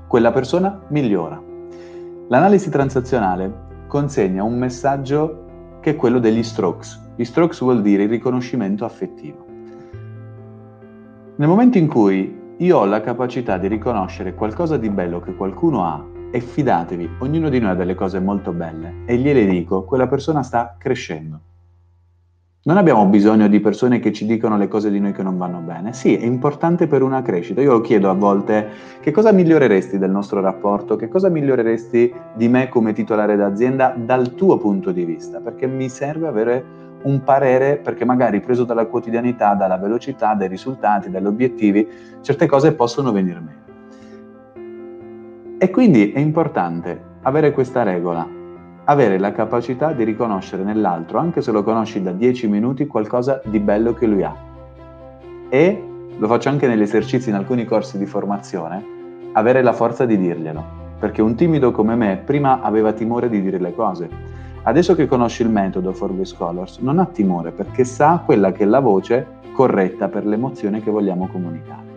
Quella 0.08 0.32
persona 0.32 0.82
migliora. 0.88 1.40
L'analisi 2.30 2.72
transazionale 2.72 3.86
consegna 3.86 4.42
un 4.42 4.58
messaggio 4.58 5.78
che 5.82 5.92
è 5.92 5.96
quello 5.96 6.18
degli 6.18 6.42
strokes. 6.42 7.12
Gli 7.16 7.26
strokes 7.26 7.60
vuol 7.60 7.84
dire 7.84 8.04
il 8.04 8.10
riconoscimento 8.10 8.86
affettivo. 8.86 9.46
Nel 11.36 11.48
momento 11.48 11.78
in 11.78 11.86
cui 11.86 12.38
io 12.58 12.78
ho 12.80 12.86
la 12.86 13.02
capacità 13.02 13.60
di 13.60 13.68
riconoscere 13.68 14.34
qualcosa 14.34 14.78
di 14.78 14.90
bello 14.90 15.20
che 15.20 15.36
qualcuno 15.36 15.86
ha, 15.86 16.09
e 16.32 16.40
fidatevi, 16.40 17.10
ognuno 17.20 17.50
di 17.50 17.60
noi 17.60 17.72
ha 17.72 17.76
delle 17.76 17.96
cose 17.96 18.20
molto 18.20 18.52
belle, 18.52 19.04
e 19.06 19.18
gliele 19.18 19.46
dico, 19.46 19.84
quella 19.84 20.08
persona 20.08 20.44
sta 20.44 20.76
crescendo. 20.78 21.40
Non 22.62 22.76
abbiamo 22.76 23.06
bisogno 23.06 23.48
di 23.48 23.62
persone 23.62 24.00
che 24.00 24.12
ci 24.12 24.26
dicono 24.26 24.58
le 24.58 24.68
cose 24.68 24.92
di 24.92 25.00
noi 25.00 25.14
che 25.14 25.24
non 25.24 25.38
vanno 25.38 25.60
bene. 25.60 25.94
Sì, 25.94 26.18
è 26.18 26.26
importante 26.26 26.88
per 26.88 27.02
una 27.02 27.22
crescita. 27.22 27.62
Io 27.62 27.72
lo 27.72 27.82
chiedo 27.82 28.10
a 28.10 28.14
volte 28.14 28.68
che 29.00 29.12
cosa 29.12 29.32
miglioreresti 29.32 29.98
del 29.98 30.12
nostro 30.12 30.42
rapporto, 30.42 30.98
che 30.98 31.08
cosa 31.08 31.30
miglioreresti 31.30 32.14
di 32.36 32.48
me 32.50 32.68
come 32.68 32.92
titolare 32.92 33.38
d'azienda 33.38 33.96
dal 33.98 34.36
tuo 34.36 34.58
punto 34.58 34.92
di 34.92 35.06
vista, 35.06 35.40
perché 35.40 35.68
mi 35.68 35.88
serve 35.88 36.28
avere 36.28 36.66
un 37.04 37.24
parere 37.24 37.78
perché 37.78 38.04
magari 38.04 38.42
preso 38.42 38.66
dalla 38.66 38.88
quotidianità, 38.88 39.54
dalla 39.54 39.78
velocità, 39.78 40.34
dai 40.34 40.50
risultati, 40.50 41.10
dagli 41.10 41.28
obiettivi, 41.28 41.88
certe 42.20 42.46
cose 42.46 42.74
possono 42.74 43.14
venire 43.14 43.40
meno. 43.40 43.69
E 45.62 45.70
quindi 45.70 46.14
è 46.14 46.20
importante 46.20 46.98
avere 47.24 47.52
questa 47.52 47.84
regola, 47.84 48.26
avere 48.86 49.20
la 49.20 49.34
capacità 49.34 49.92
di 49.92 50.06
riconoscere 50.06 50.64
nell'altro, 50.64 51.20
anche 51.20 51.42
se 51.42 51.52
lo 51.52 51.64
conosci 51.64 52.02
da 52.02 52.14
10 52.14 52.48
minuti, 52.48 52.88
qualcosa 52.88 53.42
di 53.44 53.60
bello 53.60 53.94
che 53.94 54.08
lui 54.08 54.24
ha. 54.24 54.34
E 55.50 55.84
lo 56.18 56.28
faccio 56.28 56.48
anche 56.48 56.66
negli 56.66 56.82
esercizi 56.82 57.28
in 57.28 57.36
alcuni 57.36 57.66
corsi 57.66 57.98
di 57.98 58.06
formazione, 58.06 58.82
avere 59.34 59.62
la 59.62 59.74
forza 59.74 60.06
di 60.06 60.18
dirglielo, 60.18 60.64
perché 60.98 61.22
un 61.22 61.36
timido 61.36 61.72
come 61.72 61.96
me 61.96 62.22
prima 62.24 62.62
aveva 62.62 62.94
timore 62.94 63.30
di 63.30 63.42
dire 63.42 63.60
le 63.60 63.76
cose 63.76 64.38
Adesso 64.64 64.94
che 64.94 65.08
conosci 65.08 65.42
il 65.42 65.50
metodo 65.50 65.94
For 65.94 66.12
the 66.12 66.26
Scholars, 66.26 66.78
non 66.80 67.00
ha 67.00 67.06
timore 67.06 67.52
perché 67.52 67.86
sa 67.86 68.22
quella 68.24 68.52
che 68.52 68.64
è 68.64 68.68
la 68.68 68.80
voce 68.80 69.26
corretta 69.54 70.10
per 70.10 70.26
l'emozione 70.26 70.82
che 70.82 70.92
vogliamo 70.92 71.28
comunicare. 71.28 71.89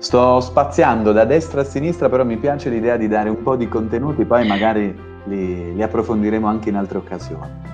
Sto 0.00 0.40
spaziando 0.40 1.12
da 1.12 1.26
destra 1.26 1.60
a 1.60 1.64
sinistra, 1.64 2.08
però 2.08 2.24
mi 2.24 2.38
piace 2.38 2.70
l'idea 2.70 2.96
di 2.96 3.06
dare 3.06 3.28
un 3.28 3.42
po' 3.42 3.54
di 3.54 3.68
contenuti, 3.68 4.24
poi 4.24 4.46
magari 4.46 4.98
li, 5.24 5.74
li 5.74 5.82
approfondiremo 5.82 6.46
anche 6.46 6.70
in 6.70 6.76
altre 6.76 6.96
occasioni. 6.96 7.68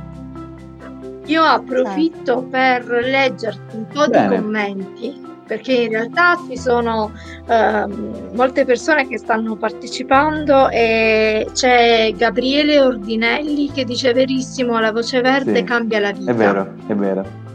Io 1.27 1.43
approfitto 1.43 2.43
per 2.43 2.85
leggerti 2.85 3.77
un 3.77 3.87
po' 3.87 4.09
Bene. 4.09 4.29
di 4.29 4.43
commenti 4.43 5.25
perché 5.47 5.73
in 5.75 5.91
realtà 5.91 6.37
ci 6.49 6.59
sono 6.59 7.13
eh, 7.47 7.87
molte 8.33 8.65
persone 8.65 9.07
che 9.07 9.19
stanno 9.19 9.55
partecipando 9.55 10.69
e 10.71 11.47
c'è 11.53 12.13
Gabriele 12.17 12.81
Ordinelli 12.81 13.71
che 13.71 13.85
dice 13.85 14.13
verissimo 14.13 14.81
la 14.81 14.91
voce 14.91 15.21
verde 15.21 15.59
sì, 15.59 15.63
cambia 15.63 16.01
la 16.01 16.11
vita. 16.11 16.33
È 16.33 16.35
vero, 16.35 16.75
è 16.89 16.95
vero. 16.95 17.46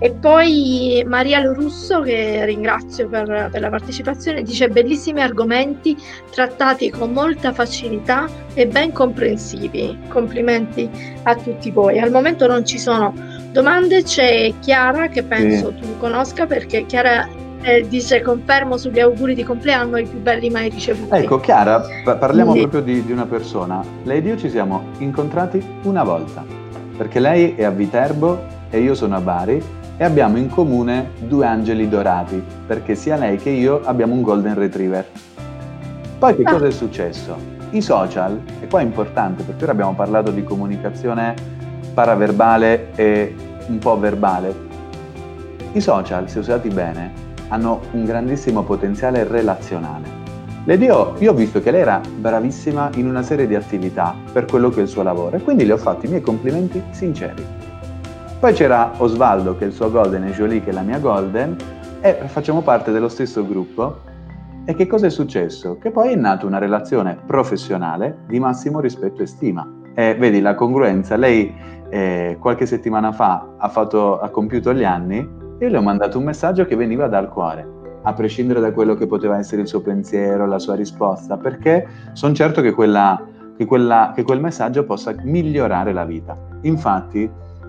E 0.00 0.12
poi 0.12 1.04
Maria 1.06 1.40
Lorusso, 1.40 2.00
che 2.02 2.44
ringrazio 2.44 3.08
per, 3.08 3.48
per, 3.50 3.60
la 3.60 3.68
partecipazione, 3.68 4.42
dice 4.42 4.68
bellissimi 4.68 5.20
argomenti 5.20 5.96
trattati 6.30 6.90
con 6.90 7.12
molta 7.12 7.52
facilità 7.52 8.28
e 8.54 8.66
ben 8.66 8.92
comprensivi. 8.92 9.98
Complimenti 10.08 10.88
a 11.24 11.34
tutti 11.34 11.70
voi. 11.70 11.98
Al 11.98 12.12
momento 12.12 12.46
non 12.46 12.64
ci 12.64 12.78
sono 12.78 13.12
domande, 13.50 14.04
c'è 14.04 14.52
Chiara 14.60 15.08
che 15.08 15.24
penso 15.24 15.72
sì. 15.74 15.80
tu 15.80 15.98
conosca 15.98 16.46
perché 16.46 16.86
Chiara 16.86 17.28
eh, 17.62 17.86
dice 17.88 18.22
confermo 18.22 18.76
sugli 18.76 19.00
auguri 19.00 19.34
di 19.34 19.42
compleanno 19.42 19.98
i 19.98 20.06
più 20.06 20.20
belli 20.20 20.48
mai 20.48 20.68
ricevuti. 20.68 21.16
Ecco 21.16 21.40
Chiara, 21.40 21.82
parliamo 22.04 22.52
sì. 22.52 22.60
proprio 22.60 22.82
di, 22.82 23.04
di 23.04 23.10
una 23.10 23.26
persona. 23.26 23.82
Lei 24.04 24.18
ed 24.18 24.26
io 24.26 24.36
ci 24.36 24.48
siamo 24.48 24.90
incontrati 24.98 25.60
una 25.82 26.04
volta 26.04 26.44
perché 26.96 27.20
lei 27.20 27.54
è 27.54 27.64
a 27.64 27.70
Viterbo 27.70 28.56
e 28.70 28.80
io 28.80 28.94
sono 28.94 29.16
a 29.16 29.20
Bari 29.20 29.62
e 30.00 30.04
abbiamo 30.04 30.38
in 30.38 30.48
comune 30.48 31.10
due 31.18 31.44
angeli 31.44 31.88
dorati, 31.88 32.42
perché 32.66 32.94
sia 32.94 33.16
lei 33.16 33.36
che 33.36 33.50
io 33.50 33.82
abbiamo 33.84 34.14
un 34.14 34.22
golden 34.22 34.54
retriever. 34.54 35.04
Poi 36.18 36.36
che 36.36 36.42
ah. 36.44 36.52
cosa 36.52 36.66
è 36.66 36.70
successo? 36.70 37.36
I 37.70 37.82
social, 37.82 38.40
e 38.60 38.68
qua 38.68 38.80
è 38.80 38.84
importante 38.84 39.42
perché 39.42 39.64
ora 39.64 39.72
abbiamo 39.72 39.94
parlato 39.94 40.30
di 40.30 40.44
comunicazione 40.44 41.34
paraverbale 41.92 42.92
e 42.94 43.34
un 43.66 43.78
po' 43.78 43.98
verbale. 43.98 44.66
I 45.72 45.80
social, 45.80 46.30
se 46.30 46.38
usati 46.38 46.68
bene, 46.68 47.12
hanno 47.48 47.80
un 47.90 48.04
grandissimo 48.04 48.62
potenziale 48.62 49.24
relazionale. 49.24 50.16
Dio, 50.64 51.14
io 51.18 51.32
ho 51.32 51.34
visto 51.34 51.60
che 51.60 51.70
lei 51.70 51.80
era 51.80 52.00
bravissima 52.16 52.90
in 52.94 53.08
una 53.08 53.22
serie 53.22 53.46
di 53.46 53.54
attività 53.54 54.14
per 54.32 54.44
quello 54.44 54.68
che 54.68 54.80
è 54.80 54.82
il 54.82 54.88
suo 54.88 55.02
lavoro 55.02 55.36
e 55.36 55.40
quindi 55.40 55.64
le 55.64 55.72
ho 55.72 55.78
fatto 55.78 56.06
i 56.06 56.08
miei 56.08 56.20
complimenti 56.20 56.82
sinceri. 56.90 57.67
Poi 58.38 58.52
c'era 58.52 58.92
Osvaldo, 58.98 59.56
che 59.56 59.64
è 59.64 59.66
il 59.66 59.72
suo 59.72 59.90
Golden, 59.90 60.22
e 60.22 60.30
Jolie, 60.30 60.62
che 60.62 60.70
è 60.70 60.72
la 60.72 60.82
mia 60.82 61.00
Golden, 61.00 61.56
e 62.00 62.20
facciamo 62.26 62.62
parte 62.62 62.92
dello 62.92 63.08
stesso 63.08 63.44
gruppo. 63.44 63.98
E 64.64 64.76
che 64.76 64.86
cosa 64.86 65.06
è 65.06 65.10
successo? 65.10 65.76
Che 65.78 65.90
poi 65.90 66.12
è 66.12 66.14
nata 66.14 66.46
una 66.46 66.58
relazione 66.58 67.18
professionale 67.26 68.18
di 68.28 68.38
massimo 68.38 68.78
rispetto 68.78 69.24
e 69.24 69.26
stima. 69.26 69.68
E 69.92 70.14
vedi 70.14 70.40
la 70.40 70.54
congruenza, 70.54 71.16
lei 71.16 71.52
eh, 71.90 72.36
qualche 72.38 72.64
settimana 72.64 73.10
fa 73.10 73.44
ha, 73.58 73.68
fatto, 73.68 74.20
ha 74.20 74.28
compiuto 74.28 74.72
gli 74.72 74.84
anni 74.84 75.18
e 75.58 75.64
io 75.64 75.68
le 75.68 75.76
ho 75.76 75.82
mandato 75.82 76.18
un 76.18 76.24
messaggio 76.24 76.64
che 76.64 76.76
veniva 76.76 77.08
dal 77.08 77.28
cuore, 77.28 77.66
a 78.04 78.12
prescindere 78.12 78.60
da 78.60 78.70
quello 78.70 78.94
che 78.94 79.08
poteva 79.08 79.36
essere 79.36 79.62
il 79.62 79.66
suo 79.66 79.80
pensiero, 79.80 80.46
la 80.46 80.60
sua 80.60 80.76
risposta, 80.76 81.36
perché 81.36 81.88
sono 82.12 82.34
certo 82.34 82.60
che, 82.60 82.70
quella, 82.70 83.20
che, 83.56 83.64
quella, 83.64 84.12
che 84.14 84.22
quel 84.22 84.40
messaggio 84.40 84.84
possa 84.84 85.12
migliorare 85.24 85.92
la 85.92 86.04
vita. 86.04 86.36
Infatti, 86.62 87.28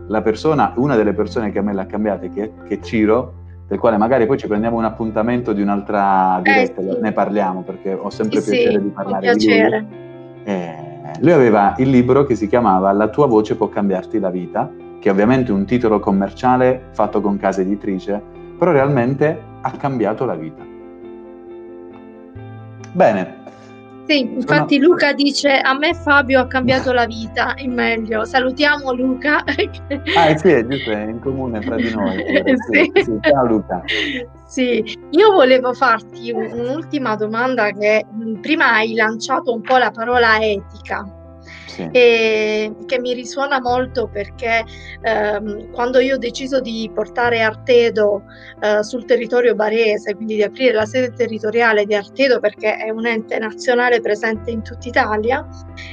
la 0.10 0.22
persona, 0.22 0.74
una 0.76 0.96
delle 0.96 1.14
persone 1.14 1.52
che 1.52 1.60
a 1.60 1.62
me 1.62 1.74
l'ha 1.74 1.86
cambiata, 1.86 2.28
che, 2.28 2.52
che 2.68 2.82
Ciro, 2.82 3.34
del 3.68 3.78
quale 3.78 3.98
magari 3.98 4.26
poi 4.26 4.38
ci 4.38 4.48
prendiamo 4.48 4.78
un 4.78 4.86
appuntamento 4.86 5.54
di 5.54 5.62
un'altra 5.62 6.40
diretta, 6.42 6.82
eh, 6.82 6.94
sì. 6.94 6.98
ne 7.00 7.12
parliamo 7.12 7.62
perché 7.62 7.94
ho 7.94 8.10
sempre 8.10 8.42
sì, 8.42 8.50
piacere 8.50 8.78
sì, 8.78 8.84
di 8.84 8.90
parlare 8.90 9.36
di 9.36 9.46
lui. 9.46 9.88
Eh, 10.44 10.88
lui 11.20 11.32
aveva 11.32 11.76
il 11.78 11.90
libro 11.90 12.24
che 12.24 12.34
si 12.36 12.48
chiamava 12.48 12.92
La 12.92 13.10
tua 13.10 13.28
voce 13.28 13.56
può 13.56 13.70
cambiarti 13.70 14.20
la 14.20 14.32
vita, 14.32 14.70
che 15.00 15.10
è 15.10 15.12
ovviamente 15.12 15.52
un 15.52 15.66
titolo 15.66 16.00
commerciale 16.00 16.88
fatto 16.92 17.22
con 17.22 17.38
casa 17.38 17.62
editrice, 17.62 18.22
però 18.58 18.72
realmente 18.72 19.40
ha 19.62 19.72
cambiato 19.72 20.26
la 20.26 20.36
vita. 20.36 20.64
Bene, 22.92 23.39
Sì, 24.10 24.22
infatti 24.22 24.80
no. 24.80 24.88
Luca 24.88 25.14
dice 25.14 25.60
a 25.60 25.78
me 25.78 25.94
Fabio 25.94 26.40
ha 26.40 26.48
cambiato 26.48 26.92
la 26.92 27.06
vita 27.06 27.54
in 27.58 27.74
meglio. 27.74 28.26
Salutiamo 28.26 28.92
Luca. 28.92 29.44
ah 30.18 30.36
sì, 30.36 30.48
è 30.48 30.66
giusto, 30.66 30.90
è 30.90 31.04
in 31.04 31.20
comune 31.20 31.62
fra 31.62 31.76
di 31.76 31.92
noi. 31.94 32.18
sì. 32.72 32.92
Sì, 33.04 33.20
ciao 33.22 33.46
Luca. 33.46 33.84
Sì, 34.48 34.98
io 35.12 35.32
volevo 35.32 35.74
farti 35.74 36.32
un'ultima 36.32 37.16
domanda 37.16 37.70
che 37.70 38.04
prima 38.42 38.72
hai 38.74 38.96
lanciato 38.96 39.54
un 39.54 39.62
po' 39.62 39.78
la 39.78 39.92
parola 39.92 40.40
etica 40.40 41.08
e 41.92 42.74
che 42.86 43.00
mi 43.00 43.14
risuona 43.14 43.60
molto 43.60 44.08
perché 44.08 44.64
ehm, 45.02 45.72
quando 45.72 46.00
io 46.00 46.16
ho 46.16 46.18
deciso 46.18 46.60
di 46.60 46.90
portare 46.94 47.42
Artedo 47.42 48.24
eh, 48.62 48.84
sul 48.84 49.06
territorio 49.06 49.56
barese, 49.56 50.16
quindi 50.16 50.36
di 50.36 50.44
aprire 50.44 50.74
la 50.74 50.86
sede 50.86 51.14
territoriale 51.14 51.86
di 51.86 51.96
Artedo 51.96 52.40
perché 52.40 52.78
è 52.78 52.90
un 52.90 53.06
ente 53.06 53.38
nazionale 53.38 54.02
presente 54.02 54.52
in 54.52 54.64
tutta 54.64 54.88
Italia 54.88 55.48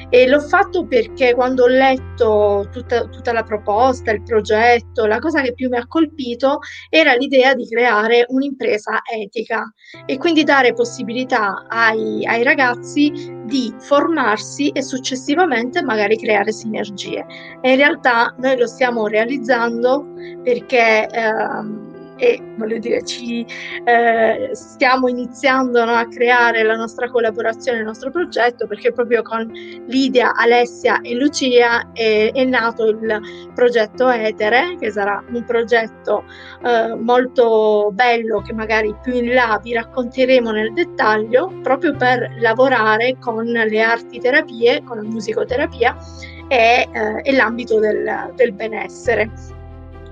e 0.08 0.26
l'ho 0.26 0.40
fatto 0.40 0.86
perché 0.86 1.34
quando 1.34 1.64
ho 1.64 1.68
letto 1.68 2.68
tutta, 2.70 3.06
tutta 3.06 3.32
la 3.32 3.42
proposta, 3.42 4.10
il 4.10 4.22
progetto, 4.22 5.06
la 5.06 5.18
cosa 5.18 5.42
che 5.42 5.54
più 5.54 5.68
mi 5.68 5.76
ha 5.76 5.86
colpito 5.86 6.58
era 6.88 7.14
l'idea 7.14 7.54
di 7.54 7.66
creare 7.68 8.24
un'impresa 8.28 9.00
etica 9.12 9.72
e 10.06 10.16
quindi 10.18 10.44
dare 10.44 10.72
possibilità 10.72 11.66
ai, 11.68 12.24
ai 12.26 12.42
ragazzi 12.42 13.34
di 13.44 13.72
formarsi 13.78 14.70
e 14.70 14.82
successivamente 14.82 15.75
magari 15.82 16.16
creare 16.16 16.52
sinergie. 16.52 17.24
E 17.60 17.70
in 17.70 17.76
realtà 17.76 18.34
noi 18.38 18.56
lo 18.56 18.66
stiamo 18.66 19.06
realizzando 19.06 20.06
perché 20.42 21.06
ehm, 21.06 21.85
e 22.16 22.40
voglio 22.56 22.78
dire 22.78 23.02
ci 23.04 23.46
eh, 23.84 24.50
stiamo 24.52 25.08
iniziando 25.08 25.84
no, 25.84 25.92
a 25.92 26.06
creare 26.08 26.62
la 26.62 26.76
nostra 26.76 27.10
collaborazione, 27.10 27.78
il 27.78 27.84
nostro 27.84 28.10
progetto 28.10 28.66
perché 28.66 28.92
proprio 28.92 29.22
con 29.22 29.50
Lidia, 29.86 30.34
Alessia 30.34 31.00
e 31.00 31.14
Lucia 31.14 31.92
è, 31.92 32.30
è 32.32 32.44
nato 32.44 32.86
il 32.86 33.50
progetto 33.54 34.08
Etere 34.08 34.76
che 34.78 34.90
sarà 34.90 35.22
un 35.30 35.44
progetto 35.44 36.24
eh, 36.64 36.94
molto 36.94 37.90
bello 37.92 38.40
che 38.40 38.52
magari 38.52 38.94
più 39.02 39.14
in 39.14 39.32
là 39.34 39.60
vi 39.62 39.74
racconteremo 39.74 40.50
nel 40.50 40.72
dettaglio 40.72 41.52
proprio 41.62 41.94
per 41.96 42.34
lavorare 42.38 43.16
con 43.20 43.44
le 43.44 43.80
arti 43.80 44.18
terapie, 44.18 44.82
con 44.84 44.96
la 44.96 45.02
musicoterapia 45.02 45.96
e, 46.48 46.88
eh, 46.90 47.20
e 47.22 47.32
l'ambito 47.32 47.78
del, 47.78 48.32
del 48.34 48.52
benessere. 48.52 49.30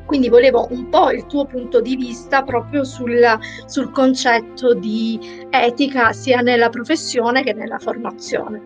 Quindi 0.07 0.29
volevo 0.29 0.67
un 0.71 0.89
po' 0.89 1.11
il 1.11 1.27
tuo 1.27 1.47
punto 1.47 1.81
di 1.81 1.97
vista 1.97 2.43
proprio 2.43 2.85
sul, 2.85 3.21
sul 3.67 3.91
concetto 3.91 4.75
di 4.75 5.47
etica 5.51 6.13
sia 6.13 6.41
nella 6.41 6.69
professione 6.69 7.43
che 7.43 7.53
nella 7.53 7.79
formazione. 7.79 8.61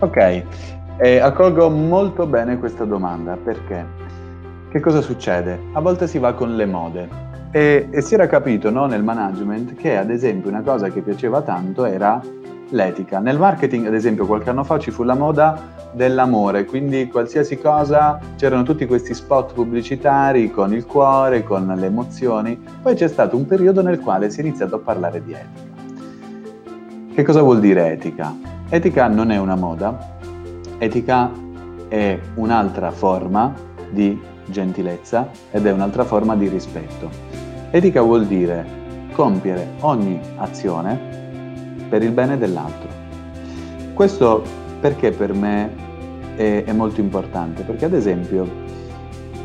Ok, 0.00 0.42
eh, 0.98 1.18
accolgo 1.18 1.70
molto 1.70 2.26
bene 2.26 2.58
questa 2.58 2.84
domanda 2.84 3.36
perché 3.36 4.02
che 4.74 4.80
cosa 4.80 5.00
succede? 5.00 5.58
A 5.74 5.80
volte 5.80 6.08
si 6.08 6.18
va 6.18 6.34
con 6.34 6.56
le 6.56 6.66
mode 6.66 7.08
e, 7.52 7.86
e 7.92 8.00
si 8.00 8.14
era 8.14 8.26
capito 8.26 8.70
no, 8.70 8.86
nel 8.86 9.04
management 9.04 9.76
che 9.76 9.96
ad 9.96 10.10
esempio 10.10 10.50
una 10.50 10.62
cosa 10.62 10.88
che 10.88 11.00
piaceva 11.00 11.42
tanto 11.42 11.84
era 11.84 12.20
l'etica. 12.70 13.18
Nel 13.18 13.38
marketing, 13.38 13.86
ad 13.86 13.94
esempio, 13.94 14.26
qualche 14.26 14.50
anno 14.50 14.64
fa 14.64 14.78
ci 14.78 14.90
fu 14.90 15.02
la 15.02 15.14
moda 15.14 15.82
dell'amore, 15.92 16.64
quindi 16.64 17.08
qualsiasi 17.08 17.58
cosa, 17.58 18.18
c'erano 18.36 18.62
tutti 18.62 18.86
questi 18.86 19.14
spot 19.14 19.52
pubblicitari 19.52 20.50
con 20.50 20.74
il 20.74 20.86
cuore, 20.86 21.44
con 21.44 21.66
le 21.66 21.86
emozioni. 21.86 22.60
Poi 22.82 22.94
c'è 22.94 23.08
stato 23.08 23.36
un 23.36 23.46
periodo 23.46 23.82
nel 23.82 24.00
quale 24.00 24.30
si 24.30 24.40
è 24.40 24.44
iniziato 24.44 24.76
a 24.76 24.78
parlare 24.78 25.22
di 25.22 25.32
etica. 25.32 25.72
Che 27.14 27.22
cosa 27.22 27.42
vuol 27.42 27.60
dire 27.60 27.92
etica? 27.92 28.34
Etica 28.68 29.06
non 29.06 29.30
è 29.30 29.36
una 29.36 29.54
moda, 29.54 30.16
etica 30.78 31.30
è 31.86 32.18
un'altra 32.34 32.90
forma 32.90 33.52
di 33.90 34.20
gentilezza 34.46 35.28
ed 35.50 35.64
è 35.66 35.70
un'altra 35.70 36.04
forma 36.04 36.34
di 36.34 36.48
rispetto. 36.48 37.08
Etica 37.70 38.02
vuol 38.02 38.26
dire 38.26 38.66
compiere 39.12 39.74
ogni 39.80 40.18
azione 40.36 41.23
per 41.94 42.02
il 42.02 42.10
bene 42.10 42.36
dell'altro. 42.36 42.88
Questo 43.92 44.42
perché 44.80 45.12
per 45.12 45.32
me 45.32 45.70
è, 46.34 46.64
è 46.66 46.72
molto 46.72 47.00
importante? 47.00 47.62
Perché 47.62 47.84
ad 47.84 47.92
esempio 47.92 48.50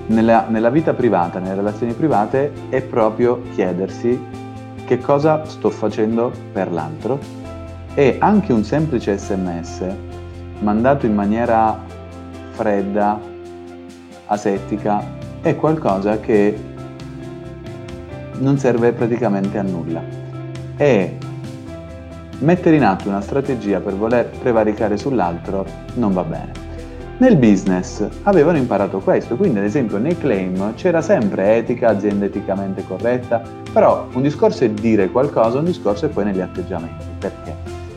nella, 0.07 0.47
nella 0.49 0.71
vita 0.71 0.95
privata, 0.95 1.37
nelle 1.37 1.53
relazioni 1.53 1.93
private, 1.93 2.51
è 2.69 2.81
proprio 2.81 3.43
chiedersi 3.53 4.19
che 4.83 4.97
cosa 4.97 5.45
sto 5.45 5.69
facendo 5.69 6.31
per 6.51 6.71
l'altro 6.71 7.19
e 7.93 8.15
anche 8.19 8.51
un 8.51 8.63
semplice 8.63 9.15
sms 9.15 9.85
mandato 10.61 11.05
in 11.05 11.13
maniera 11.13 11.79
fredda, 12.53 13.21
asettica, 14.25 15.03
è 15.41 15.55
qualcosa 15.55 16.19
che 16.19 16.57
non 18.39 18.57
serve 18.57 18.91
praticamente 18.91 19.59
a 19.59 19.61
nulla. 19.61 20.01
E 20.75 21.27
mettere 22.39 22.75
in 22.75 22.83
atto 22.83 23.09
una 23.09 23.21
strategia 23.21 23.79
per 23.79 23.95
voler 23.95 24.29
prevaricare 24.39 24.97
sull'altro 24.97 25.65
non 25.95 26.13
va 26.13 26.23
bene. 26.23 26.67
Nel 27.17 27.35
business 27.35 28.07
avevano 28.23 28.57
imparato 28.57 28.99
questo, 28.99 29.35
quindi 29.35 29.59
ad 29.59 29.65
esempio 29.65 29.97
nei 29.97 30.17
claim 30.17 30.73
c'era 30.75 31.01
sempre 31.01 31.57
etica, 31.57 31.89
azienda 31.89 32.25
eticamente 32.25 32.85
corretta, 32.87 33.41
però 33.73 34.07
un 34.13 34.21
discorso 34.21 34.63
è 34.63 34.69
dire 34.69 35.09
qualcosa, 35.09 35.57
un 35.57 35.65
discorso 35.65 36.05
è 36.05 36.09
poi 36.09 36.23
negli 36.23 36.39
atteggiamenti. 36.39 37.05
Perché? 37.19 37.53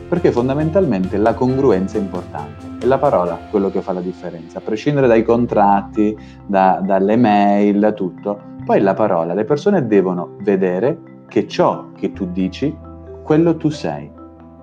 Perché 0.09 0.29
fondamentalmente 0.33 1.15
la 1.15 1.33
congruenza 1.33 1.97
è 1.97 2.01
importante, 2.01 2.83
è 2.83 2.85
la 2.85 2.97
parola 2.97 3.39
quello 3.49 3.71
che 3.71 3.81
fa 3.81 3.93
la 3.93 4.01
differenza, 4.01 4.57
a 4.57 4.61
prescindere 4.61 5.07
dai 5.07 5.23
contratti, 5.23 6.17
da, 6.45 6.81
dalle 6.83 7.15
mail, 7.15 7.79
da 7.79 7.93
tutto. 7.93 8.51
Poi 8.65 8.81
la 8.81 8.93
parola, 8.93 9.33
le 9.33 9.45
persone 9.45 9.87
devono 9.87 10.35
vedere 10.41 10.97
che 11.29 11.47
ciò 11.47 11.91
che 11.95 12.11
tu 12.11 12.29
dici, 12.29 12.75
quello 13.23 13.55
tu 13.55 13.69
sei 13.69 14.12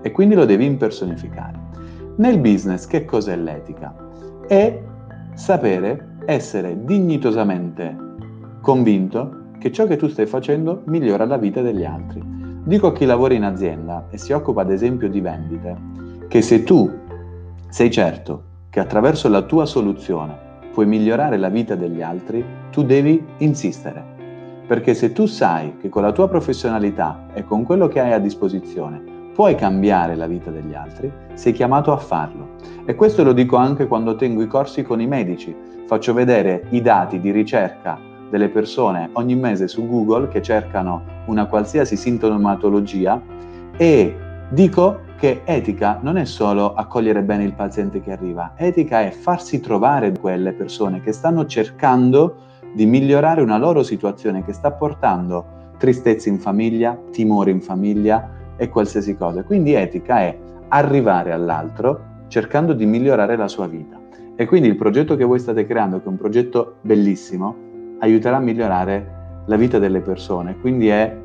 e 0.03 0.11
quindi 0.11 0.35
lo 0.35 0.45
devi 0.45 0.65
impersonificare. 0.65 1.59
Nel 2.17 2.39
business 2.39 2.87
che 2.87 3.05
cos'è 3.05 3.37
l'etica? 3.37 3.95
È 4.47 4.81
sapere 5.35 6.17
essere 6.27 6.85
dignitosamente 6.85 7.97
convinto 8.61 9.39
che 9.59 9.73
ciò 9.73 9.87
che 9.87 9.97
tu 9.97 10.09
stai 10.09 10.27
facendo 10.27 10.83
migliora 10.87 11.25
la 11.25 11.37
vita 11.37 11.63
degli 11.63 11.85
altri. 11.85 12.23
Dico 12.63 12.89
a 12.89 12.93
chi 12.93 13.05
lavora 13.05 13.35
in 13.35 13.45
azienda 13.45 14.07
e 14.11 14.19
si 14.19 14.33
occupa 14.33 14.63
ad 14.63 14.71
esempio 14.71 15.09
di 15.09 15.21
vendite, 15.21 15.77
che 16.29 16.43
se 16.43 16.63
tu 16.63 16.91
sei 17.69 17.91
certo 17.91 18.43
che 18.71 18.81
attraverso 18.81 19.29
la 19.29 19.43
tua 19.43 19.67
soluzione 19.67 20.49
puoi 20.73 20.87
migliorare 20.87 21.37
la 21.37 21.49
vita 21.49 21.75
degli 21.75 22.03
altri, 22.03 22.45
tu 22.71 22.85
devi 22.85 23.23
insistere. 23.39 24.05
Perché 24.67 24.95
se 24.95 25.13
tu 25.13 25.27
sai 25.27 25.77
che 25.81 25.89
con 25.89 26.03
la 26.03 26.13
tua 26.13 26.29
professionalità 26.29 27.27
e 27.35 27.45
con 27.45 27.65
quello 27.65 27.89
che 27.89 28.01
hai 28.01 28.13
a 28.13 28.19
disposizione 28.19 29.10
puoi 29.41 29.55
cambiare 29.55 30.17
la 30.17 30.27
vita 30.27 30.51
degli 30.51 30.75
altri, 30.75 31.11
sei 31.33 31.55
chiamato 31.55 31.93
a 31.93 31.97
farlo. 31.97 32.57
E 32.85 32.95
questo 32.95 33.25
lo 33.25 33.33
dico 33.33 33.57
anche 33.57 33.87
quando 33.87 34.15
tengo 34.15 34.43
i 34.43 34.47
corsi 34.47 34.83
con 34.83 35.01
i 35.01 35.07
medici. 35.07 35.57
Faccio 35.87 36.13
vedere 36.13 36.67
i 36.73 36.83
dati 36.83 37.21
di 37.21 37.31
ricerca 37.31 37.99
delle 38.29 38.51
persone 38.51 39.09
ogni 39.15 39.35
mese 39.37 39.67
su 39.67 39.89
Google 39.89 40.29
che 40.29 40.43
cercano 40.43 41.03
una 41.29 41.47
qualsiasi 41.47 41.97
sintomatologia 41.97 43.19
e 43.79 44.15
dico 44.51 45.01
che 45.17 45.41
etica 45.47 46.01
non 46.03 46.19
è 46.19 46.27
solo 46.27 46.75
accogliere 46.75 47.23
bene 47.23 47.45
il 47.45 47.55
paziente 47.55 48.03
che 48.03 48.13
arriva, 48.13 48.53
etica 48.57 49.01
è 49.01 49.11
farsi 49.11 49.59
trovare 49.61 50.13
quelle 50.13 50.53
persone 50.53 51.01
che 51.01 51.13
stanno 51.13 51.47
cercando 51.47 52.37
di 52.75 52.85
migliorare 52.85 53.41
una 53.41 53.57
loro 53.57 53.83
situazione 53.83 54.45
che 54.45 54.53
sta 54.53 54.71
portando 54.71 55.73
tristezza 55.79 56.29
in 56.29 56.39
famiglia, 56.39 56.95
timore 57.11 57.51
in 57.51 57.63
famiglia, 57.63 58.37
e 58.61 58.69
qualsiasi 58.69 59.17
cosa. 59.17 59.43
Quindi 59.43 59.73
etica 59.73 60.21
è 60.21 60.39
arrivare 60.69 61.33
all'altro 61.33 62.09
cercando 62.29 62.75
di 62.75 62.85
migliorare 62.85 63.35
la 63.35 63.49
sua 63.49 63.67
vita. 63.67 63.99
E 64.37 64.45
quindi 64.45 64.69
il 64.69 64.77
progetto 64.77 65.17
che 65.17 65.25
voi 65.25 65.39
state 65.39 65.65
creando, 65.65 65.99
che 65.99 66.05
è 66.05 66.09
un 66.09 66.19
progetto 66.19 66.77
bellissimo, 66.83 67.57
aiuterà 68.01 68.37
a 68.37 68.41
migliorare 68.41 69.45
la 69.47 69.57
vita 69.57 69.79
delle 69.79 70.01
persone. 70.01 70.59
Quindi 70.61 70.89
è 70.89 71.17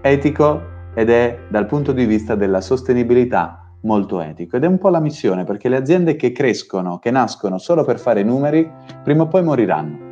etico 0.00 0.60
ed 0.94 1.10
è 1.10 1.36
dal 1.48 1.66
punto 1.66 1.90
di 1.90 2.06
vista 2.06 2.36
della 2.36 2.60
sostenibilità 2.60 3.72
molto 3.80 4.20
etico. 4.20 4.56
Ed 4.56 4.62
è 4.62 4.68
un 4.68 4.78
po' 4.78 4.88
la 4.88 5.00
missione, 5.00 5.42
perché 5.42 5.68
le 5.68 5.76
aziende 5.76 6.14
che 6.14 6.30
crescono, 6.30 7.00
che 7.00 7.10
nascono 7.10 7.58
solo 7.58 7.84
per 7.84 7.98
fare 7.98 8.22
numeri, 8.22 8.70
prima 9.02 9.24
o 9.24 9.26
poi 9.26 9.42
moriranno. 9.42 10.04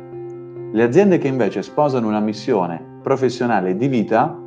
Le 0.73 0.83
aziende 0.83 1.17
che 1.17 1.29
invece 1.29 1.61
sposano 1.61 2.07
una 2.07 2.19
missione 2.19 2.99
professionale 3.01 3.77
di 3.77 3.87
vita 3.87 4.37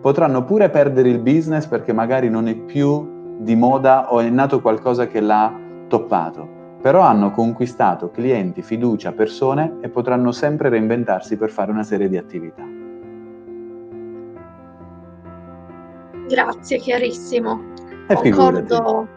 potranno 0.00 0.44
pure 0.44 0.70
perdere 0.70 1.08
il 1.08 1.18
business 1.18 1.66
perché 1.66 1.92
magari 1.92 2.28
non 2.28 2.48
è 2.48 2.54
più 2.54 3.36
di 3.38 3.54
moda 3.54 4.12
o 4.12 4.20
è 4.20 4.28
nato 4.28 4.60
qualcosa 4.60 5.06
che 5.06 5.20
l'ha 5.20 5.52
toppato, 5.88 6.76
però 6.80 7.00
hanno 7.00 7.30
conquistato 7.30 8.10
clienti, 8.10 8.62
fiducia, 8.62 9.12
persone 9.12 9.78
e 9.80 9.88
potranno 9.88 10.32
sempre 10.32 10.68
reinventarsi 10.68 11.36
per 11.36 11.50
fare 11.50 11.70
una 11.70 11.82
serie 11.82 12.08
di 12.08 12.16
attività. 12.16 12.64
Grazie, 16.28 16.78
chiarissimo. 16.78 17.60
Concordo, 18.06 19.08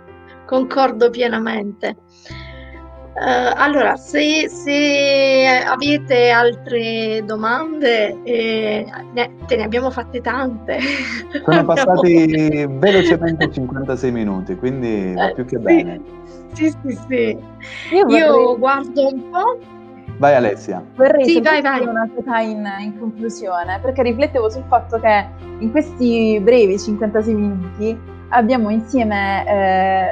concordo 0.46 1.10
pienamente. 1.10 1.98
Uh, 3.14 3.52
allora, 3.56 3.98
se, 3.98 4.48
se, 4.48 5.46
avete 5.68 6.30
altre 6.30 7.22
domande, 7.26 8.18
eh, 8.24 8.86
ne, 9.14 9.32
te 9.48 9.58
ne 9.58 9.64
abbiamo 9.64 9.92
fatte 9.92 10.22
tante. 10.22 10.80
Sono 11.44 11.66
passati 11.66 12.66
velocemente 12.72 13.52
56 13.52 14.12
minuti, 14.12 14.56
quindi 14.56 15.14
va 15.14 15.32
più 15.34 15.44
che 15.46 15.58
bene. 15.58 16.00
Sì, 16.54 16.70
sì, 16.70 17.00
sì. 17.08 17.38
Io, 17.94 18.06
vorrei... 18.06 18.20
Io 18.20 18.58
guardo 18.58 19.08
un 19.08 19.30
po'. 19.30 19.60
Vai 20.18 20.36
Alessia. 20.36 20.82
Vorrei 20.96 21.26
sì, 21.26 21.42
vai, 21.42 21.62
vai. 21.62 21.86
una 21.86 22.10
cosa 22.16 22.40
in, 22.40 22.66
in, 22.80 22.98
conclusione, 22.98 23.80
perché 23.82 24.04
riflettevo 24.04 24.50
sul 24.50 24.64
fatto 24.68 25.00
che 25.00 25.26
in 25.60 25.70
questi 25.72 26.40
brevi 26.42 26.80
56 26.80 27.34
minuti 27.34 28.00
abbiamo 28.30 28.70
insieme, 28.70 29.46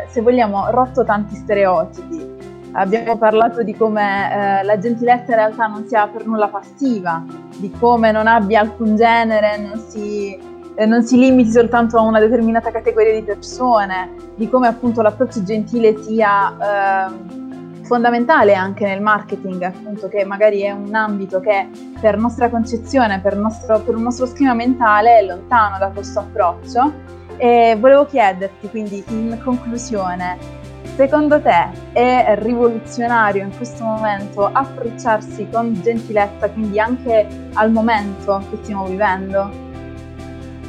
eh, 0.03 0.09
se 0.09 0.21
vogliamo, 0.21 0.69
rotto 0.71 1.05
tanti 1.05 1.35
stereotipi 1.35 2.48
Abbiamo 2.73 3.17
parlato 3.17 3.63
di 3.63 3.75
come 3.75 4.59
eh, 4.59 4.63
la 4.63 4.77
gentilezza 4.77 5.31
in 5.31 5.37
realtà 5.37 5.65
non 5.67 5.87
sia 5.87 6.07
per 6.07 6.25
nulla 6.27 6.47
passiva, 6.47 7.23
di 7.57 7.71
come 7.71 8.11
non 8.11 8.27
abbia 8.27 8.59
alcun 8.59 8.95
genere, 8.95 9.57
non 9.57 9.79
si, 9.87 10.37
eh, 10.75 10.85
non 10.85 11.03
si 11.03 11.17
limiti 11.17 11.51
soltanto 11.51 11.97
a 11.97 12.01
una 12.01 12.19
determinata 12.19 12.69
categoria 12.69 13.13
di 13.13 13.23
persone, 13.23 14.13
di 14.35 14.47
come 14.49 14.67
appunto 14.67 15.01
l'approccio 15.01 15.43
gentile 15.43 15.97
sia 16.03 17.07
eh, 17.09 17.47
fondamentale 17.89 18.53
anche 18.53 18.85
nel 18.85 19.01
marketing, 19.01 19.63
appunto 19.63 20.07
che 20.07 20.23
magari 20.23 20.61
è 20.61 20.69
un 20.69 20.93
ambito 20.93 21.39
che 21.39 21.67
per 21.99 22.17
nostra 22.17 22.49
concezione, 22.49 23.19
per, 23.19 23.35
nostro, 23.35 23.79
per 23.79 23.95
un 23.95 24.03
nostro 24.03 24.27
schema 24.27 24.53
mentale 24.53 25.17
è 25.17 25.25
lontano 25.25 25.79
da 25.79 25.89
questo 25.89 26.19
approccio. 26.19 27.17
E 27.37 27.75
volevo 27.79 28.05
chiederti 28.05 28.69
quindi 28.69 29.03
in 29.07 29.39
conclusione 29.43 30.58
Secondo 30.99 31.39
te 31.39 31.69
è 31.93 32.35
rivoluzionario 32.39 33.41
in 33.41 33.55
questo 33.55 33.85
momento 33.85 34.45
approcciarsi 34.51 35.47
con 35.49 35.73
gentilezza, 35.81 36.49
quindi 36.49 36.77
anche 36.77 37.25
al 37.53 37.71
momento 37.71 38.43
che 38.49 38.57
stiamo 38.63 38.85
vivendo? 38.85 39.49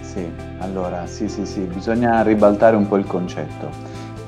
Sì, 0.03 0.31
allora 0.61 1.05
sì, 1.07 1.28
sì, 1.28 1.45
sì, 1.45 1.62
bisogna 1.62 2.22
ribaltare 2.22 2.76
un 2.76 2.87
po' 2.87 2.97
il 2.97 3.07
concetto, 3.07 3.70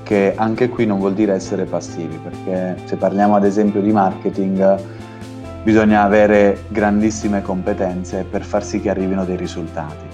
che 0.03 0.35
anche 0.37 0.69
qui 0.69 0.87
non 0.87 0.99
vuol 0.99 1.15
dire 1.15 1.35
essere 1.35 1.67
passivi, 1.67 2.17
perché 2.17 2.83
se 2.85 2.97
parliamo 2.97 3.37
ad 3.37 3.45
esempio 3.45 3.81
di 3.81 3.93
marketing, 3.93 4.83
bisogna 5.63 6.03
avere 6.03 6.65
grandissime 6.67 7.43
competenze 7.43 8.27
per 8.29 8.43
far 8.43 8.65
sì 8.65 8.81
che 8.81 8.91
arrivino 8.91 9.25
dei 9.25 9.37
risultati. 9.37 10.05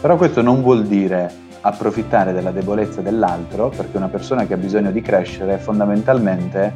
Però 0.00 0.14
questo 0.14 0.40
non 0.40 0.62
vuol 0.62 0.84
dire 0.84 1.50
approfittare 1.62 2.32
della 2.32 2.50
debolezza 2.50 3.00
dell'altro, 3.00 3.70
perché 3.70 3.96
una 3.96 4.08
persona 4.08 4.46
che 4.46 4.54
ha 4.54 4.58
bisogno 4.58 4.90
di 4.90 5.00
crescere, 5.00 5.58
fondamentalmente, 5.58 6.74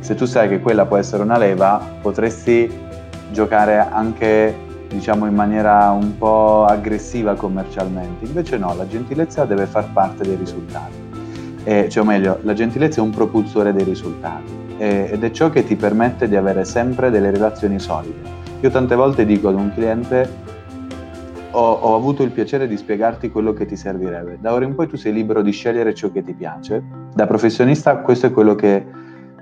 se 0.00 0.14
tu 0.14 0.24
sai 0.24 0.48
che 0.48 0.60
quella 0.60 0.86
può 0.86 0.96
essere 0.96 1.22
una 1.22 1.36
leva, 1.36 1.80
potresti 2.00 2.70
giocare 3.32 3.78
anche 3.78 4.64
diciamo 4.88 5.26
in 5.26 5.34
maniera 5.34 5.90
un 5.90 6.16
po' 6.16 6.64
aggressiva 6.64 7.34
commercialmente. 7.34 8.24
Invece 8.24 8.56
no, 8.56 8.74
la 8.76 8.86
gentilezza 8.86 9.44
deve 9.44 9.66
far 9.66 9.90
parte 9.92 10.22
dei 10.22 10.36
risultati. 10.36 11.04
E, 11.64 11.88
cioè, 11.88 12.02
o 12.04 12.06
meglio, 12.06 12.38
la 12.42 12.52
gentilezza 12.52 13.00
è 13.00 13.02
un 13.02 13.10
propulsore 13.10 13.72
dei 13.72 13.84
risultati 13.84 14.52
e, 14.78 15.08
ed 15.10 15.24
è 15.24 15.30
ciò 15.32 15.50
che 15.50 15.64
ti 15.64 15.74
permette 15.74 16.28
di 16.28 16.36
avere 16.36 16.64
sempre 16.64 17.10
delle 17.10 17.30
relazioni 17.30 17.80
solide. 17.80 18.34
Io 18.60 18.70
tante 18.70 18.94
volte 18.94 19.26
dico 19.26 19.48
ad 19.48 19.56
un 19.56 19.72
cliente 19.74 20.54
ho, 21.56 21.72
ho, 21.72 21.94
avuto 21.94 22.22
il 22.22 22.32
piacere 22.32 22.68
di 22.68 22.76
spiegarti 22.76 23.30
quello 23.30 23.54
che 23.54 23.64
ti 23.64 23.76
servirebbe. 23.76 24.38
Da 24.40 24.52
ora 24.52 24.66
in 24.66 24.74
poi 24.74 24.86
tu 24.86 24.96
sei 24.96 25.14
libero 25.14 25.40
di 25.40 25.52
scegliere 25.52 25.94
ciò 25.94 26.10
che 26.10 26.22
ti 26.22 26.34
piace. 26.34 26.84
Da 27.14 27.26
professionista 27.26 27.96
questo 27.98 28.26
è 28.26 28.30
quello 28.30 28.54
che 28.54 28.84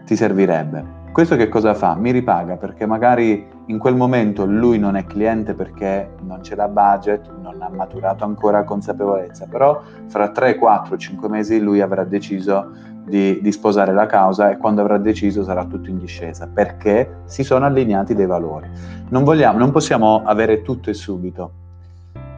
ti 0.05 0.15
servirebbe. 0.15 1.03
Questo 1.11 1.35
che 1.35 1.49
cosa 1.49 1.75
fa? 1.75 1.95
Mi 1.97 2.12
ripaga 2.12 2.57
perché 2.57 2.87
magari 2.87 3.47
in 3.67 3.79
quel 3.79 3.97
momento 3.97 4.45
lui 4.45 4.79
non 4.79 4.97
è 4.97 5.05
cliente 5.05 5.55
perché 5.55 6.15
non 6.23 6.43
ce 6.43 6.55
l'ha 6.55 6.69
budget, 6.69 7.33
non 7.41 7.61
ha 7.61 7.69
maturato 7.69 8.25
ancora 8.25 8.62
consapevolezza, 8.62 9.47
però 9.49 9.81
fra 10.07 10.31
3, 10.31 10.57
4, 10.57 10.97
5 10.97 11.29
mesi 11.29 11.61
lui 11.61 11.81
avrà 11.81 12.05
deciso 12.05 12.71
di, 13.05 13.41
di, 13.41 13.53
sposare 13.53 13.93
la 13.93 14.07
causa 14.07 14.51
e 14.51 14.57
quando 14.57 14.81
avrà 14.81 14.99
deciso 14.99 15.45
sarà 15.45 15.65
tutto 15.67 15.91
in 15.91 15.99
discesa 15.99 16.49
perché 16.53 17.23
si 17.27 17.45
sono 17.45 17.65
allineati 17.65 18.15
dei 18.15 18.27
valori. 18.27 18.69
Non, 19.11 19.25
vogliamo, 19.25 19.59
non 19.59 19.71
possiamo 19.71 20.23
avere 20.25 20.62
tutto 20.62 20.91
e 20.91 20.95
subito, 20.95 21.64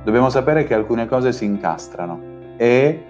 dobbiamo 0.07 0.30
sapere 0.30 0.62
che 0.62 0.72
alcune 0.72 1.09
cose 1.09 1.32
si 1.32 1.44
incastrano 1.44 2.20
e 2.57 3.04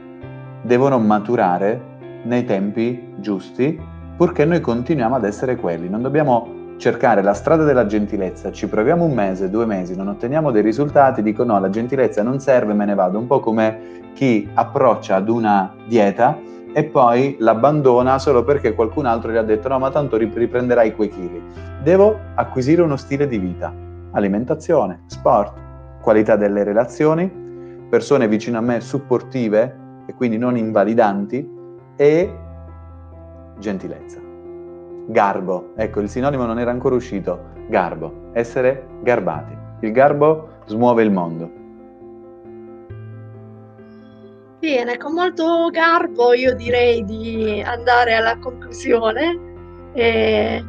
devono 0.62 0.98
maturare 0.98 1.78
nei 2.22 2.46
tempi 2.46 3.12
giusti 3.18 3.78
purché 4.16 4.46
noi 4.46 4.62
continuiamo 4.62 5.14
ad 5.14 5.24
essere 5.26 5.56
quelli. 5.56 5.90
Non 5.90 6.00
dobbiamo 6.00 6.74
cercare 6.78 7.22
la 7.22 7.34
strada 7.34 7.64
della 7.64 7.84
gentilezza, 7.84 8.50
ci 8.50 8.66
proviamo 8.66 9.04
un 9.04 9.12
mese, 9.12 9.50
due 9.50 9.66
mesi, 9.66 9.94
non 9.94 10.08
otteniamo 10.08 10.50
dei 10.50 10.62
risultati, 10.62 11.22
dico 11.22 11.44
no, 11.44 11.60
la 11.60 11.68
gentilezza 11.68 12.22
non 12.22 12.40
serve, 12.40 12.72
me 12.72 12.86
ne 12.86 12.94
vado, 12.94 13.18
un 13.18 13.26
po' 13.26 13.40
come 13.40 14.12
chi 14.14 14.48
approccia 14.54 15.16
ad 15.16 15.28
una 15.28 15.74
dieta 15.86 16.38
e 16.72 16.84
poi 16.84 17.36
l'abbandona 17.40 18.18
solo 18.18 18.42
perché 18.42 18.72
qualcun 18.74 19.04
altro 19.04 19.32
gli 19.32 19.36
ha 19.36 19.42
detto 19.42 19.68
no, 19.68 19.78
ma 19.78 19.90
tanto 19.90 20.16
riprenderai 20.16 20.94
quei 20.94 21.10
chili. 21.10 21.42
Devo 21.82 22.18
acquisire 22.36 22.80
uno 22.80 22.96
stile 22.96 23.26
di 23.26 23.36
vita, 23.36 23.70
alimentazione, 24.12 25.02
sport, 25.04 25.64
qualità 26.06 26.36
delle 26.36 26.62
relazioni, 26.62 27.28
persone 27.90 28.28
vicino 28.28 28.58
a 28.58 28.60
me 28.60 28.80
supportive 28.80 30.04
e 30.06 30.14
quindi 30.14 30.38
non 30.38 30.56
invalidanti 30.56 31.44
e 31.96 32.38
gentilezza. 33.58 34.20
Garbo, 35.08 35.72
ecco 35.74 35.98
il 35.98 36.08
sinonimo 36.08 36.44
non 36.44 36.60
era 36.60 36.70
ancora 36.70 36.94
uscito, 36.94 37.46
garbo, 37.68 38.30
essere 38.34 38.86
garbati. 39.02 39.52
Il 39.80 39.90
garbo 39.90 40.50
smuove 40.66 41.02
il 41.02 41.10
mondo. 41.10 41.50
Bene, 44.60 44.96
con 44.98 45.12
molto 45.12 45.70
garbo 45.72 46.34
io 46.34 46.54
direi 46.54 47.04
di 47.04 47.60
andare 47.66 48.14
alla 48.14 48.38
conclusione. 48.38 49.90
E 49.92 50.64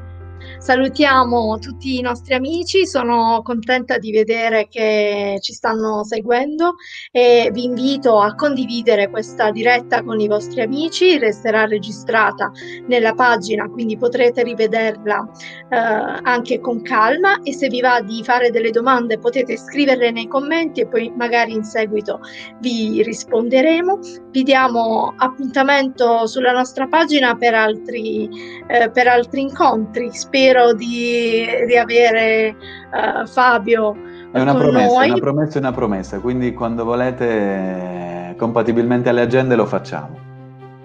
Salutiamo 0.68 1.60
tutti 1.60 1.98
i 1.98 2.02
nostri 2.02 2.34
amici, 2.34 2.86
sono 2.86 3.42
contenta 3.42 3.98
di 3.98 4.12
vedere 4.12 4.68
che 4.68 5.38
ci 5.40 5.54
stanno 5.54 6.04
seguendo 6.04 6.76
e 7.10 7.50
vi 7.54 7.64
invito 7.64 8.20
a 8.20 8.36
condividere 8.36 9.10
questa 9.10 9.50
diretta 9.50 10.04
con 10.04 10.20
i 10.20 10.28
vostri 10.28 10.60
amici, 10.60 11.18
resterà 11.20 11.64
registrata 11.68 12.52
nella 12.88 13.14
pagina, 13.14 13.70
quindi 13.70 13.96
potrete 13.96 14.44
rivederla 14.44 15.30
eh, 15.70 15.78
anche 16.24 16.60
con 16.60 16.82
calma 16.82 17.42
e 17.44 17.54
se 17.54 17.70
vi 17.70 17.80
va 17.80 18.02
di 18.02 18.22
fare 18.26 18.50
delle 18.50 18.72
domande 18.72 19.20
potete 19.20 19.56
scriverle 19.56 20.12
nei 20.12 20.28
commenti 20.28 20.82
e 20.82 20.88
poi 20.88 21.14
magari 21.16 21.54
in 21.54 21.64
seguito 21.64 22.20
vi 22.60 23.02
risponderemo. 23.04 24.00
Vi 24.32 24.44
diamo 24.44 25.14
appuntamento 25.16 26.28
sulla 26.28 26.52
nostra 26.52 26.88
pagina 26.88 27.38
per 27.38 27.54
altri, 27.54 28.30
eh, 28.68 28.92
per 28.92 29.08
altri 29.08 29.40
incontri. 29.40 30.10
Spero 30.12 30.57
spero 30.58 30.74
di, 30.74 31.46
di 31.68 31.78
avere 31.78 32.56
uh, 32.92 33.28
Fabio. 33.28 33.96
È 34.32 34.40
una 34.40 34.56
promessa, 34.56 34.94
noi. 34.94 35.10
una 35.10 35.20
promessa, 35.20 35.60
una 35.60 35.72
promessa, 35.72 36.20
quindi 36.20 36.54
quando 36.54 36.84
volete, 36.84 38.36
compatibilmente 38.38 39.10
alle 39.10 39.22
agende, 39.22 39.56
lo 39.56 39.66
facciamo. 39.66 40.26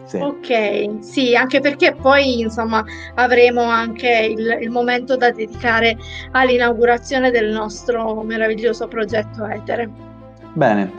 Sì. 0.05 0.19
Ok, 0.19 1.03
sì, 1.03 1.35
anche 1.35 1.61
perché 1.61 1.95
poi 1.95 2.41
insomma 2.41 2.85
avremo 3.15 3.63
anche 3.63 4.35
il, 4.37 4.59
il, 4.61 4.69
momento 4.69 5.17
da 5.17 5.31
dedicare 5.31 5.97
all'inaugurazione 6.33 7.31
del 7.31 7.51
nostro 7.51 8.23
meraviglioso 8.23 8.89
progetto 8.89 9.47
Etere. 9.47 9.89
Bene, 10.53 10.93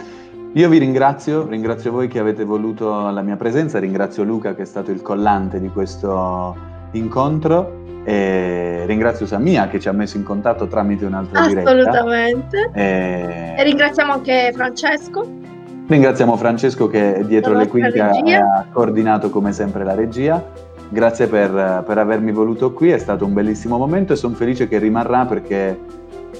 io 0.54 0.68
vi 0.68 0.80
ringrazio, 0.80 1.46
ringrazio 1.48 1.92
voi 1.92 2.08
che 2.08 2.18
avete 2.18 2.44
voluto 2.44 3.10
la 3.10 3.22
mia 3.22 3.36
presenza, 3.36 3.78
ringrazio 3.78 4.24
Luca 4.24 4.56
che 4.56 4.64
è 4.64 4.66
stato 4.66 4.90
il 4.90 5.02
collante 5.02 5.60
di 5.60 5.70
questo 5.70 6.56
incontro 6.94 7.83
e 8.04 8.84
ringrazio 8.86 9.26
Samia 9.26 9.68
che 9.68 9.80
ci 9.80 9.88
ha 9.88 9.94
messo 9.94 10.18
in 10.18 10.24
contatto 10.24 10.68
tramite 10.68 11.06
un'altra 11.06 11.48
diretta. 11.48 11.70
Assolutamente. 11.70 12.72
E... 12.74 13.56
e 13.58 13.64
ringraziamo 13.64 14.14
anche 14.14 14.52
Francesco. 14.54 15.42
Ringraziamo 15.88 16.38
Francesco 16.38 16.88
che 16.88 17.24
dietro 17.26 17.54
le 17.54 17.68
quinte 17.68 18.00
ha 18.02 18.66
coordinato 18.72 19.30
come 19.30 19.52
sempre 19.52 19.84
la 19.84 19.96
regia. 19.96 20.44
Grazie 20.90 21.28
per, 21.28 21.84
per, 21.86 21.98
avermi 21.98 22.32
voluto 22.32 22.72
qui, 22.72 22.92
è 22.92 22.98
stato 22.98 23.26
un 23.26 23.34
bellissimo 23.34 23.78
momento 23.78 24.14
e 24.14 24.16
sono 24.16 24.36
felice 24.36 24.68
che 24.68 24.78
rimarrà 24.78 25.26
perché 25.26 25.80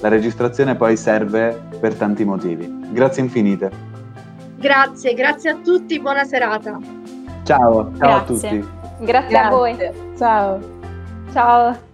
la 0.00 0.08
registrazione 0.08 0.76
poi 0.76 0.96
serve 0.96 1.60
per 1.80 1.94
tanti 1.94 2.24
motivi. 2.24 2.72
Grazie 2.90 3.22
infinite. 3.22 3.70
Grazie, 4.56 5.12
grazie 5.14 5.50
a 5.50 5.56
tutti, 5.56 6.00
buona 6.00 6.24
serata. 6.24 6.78
Ciao, 7.42 7.72
ciao 7.72 7.90
grazie. 7.96 8.14
a 8.14 8.22
tutti. 8.22 8.68
Grazie, 9.00 9.28
grazie. 9.28 9.36
a 9.36 9.48
voi. 9.50 9.76
Ciao. 10.16 10.73
Ciao. 11.34 11.93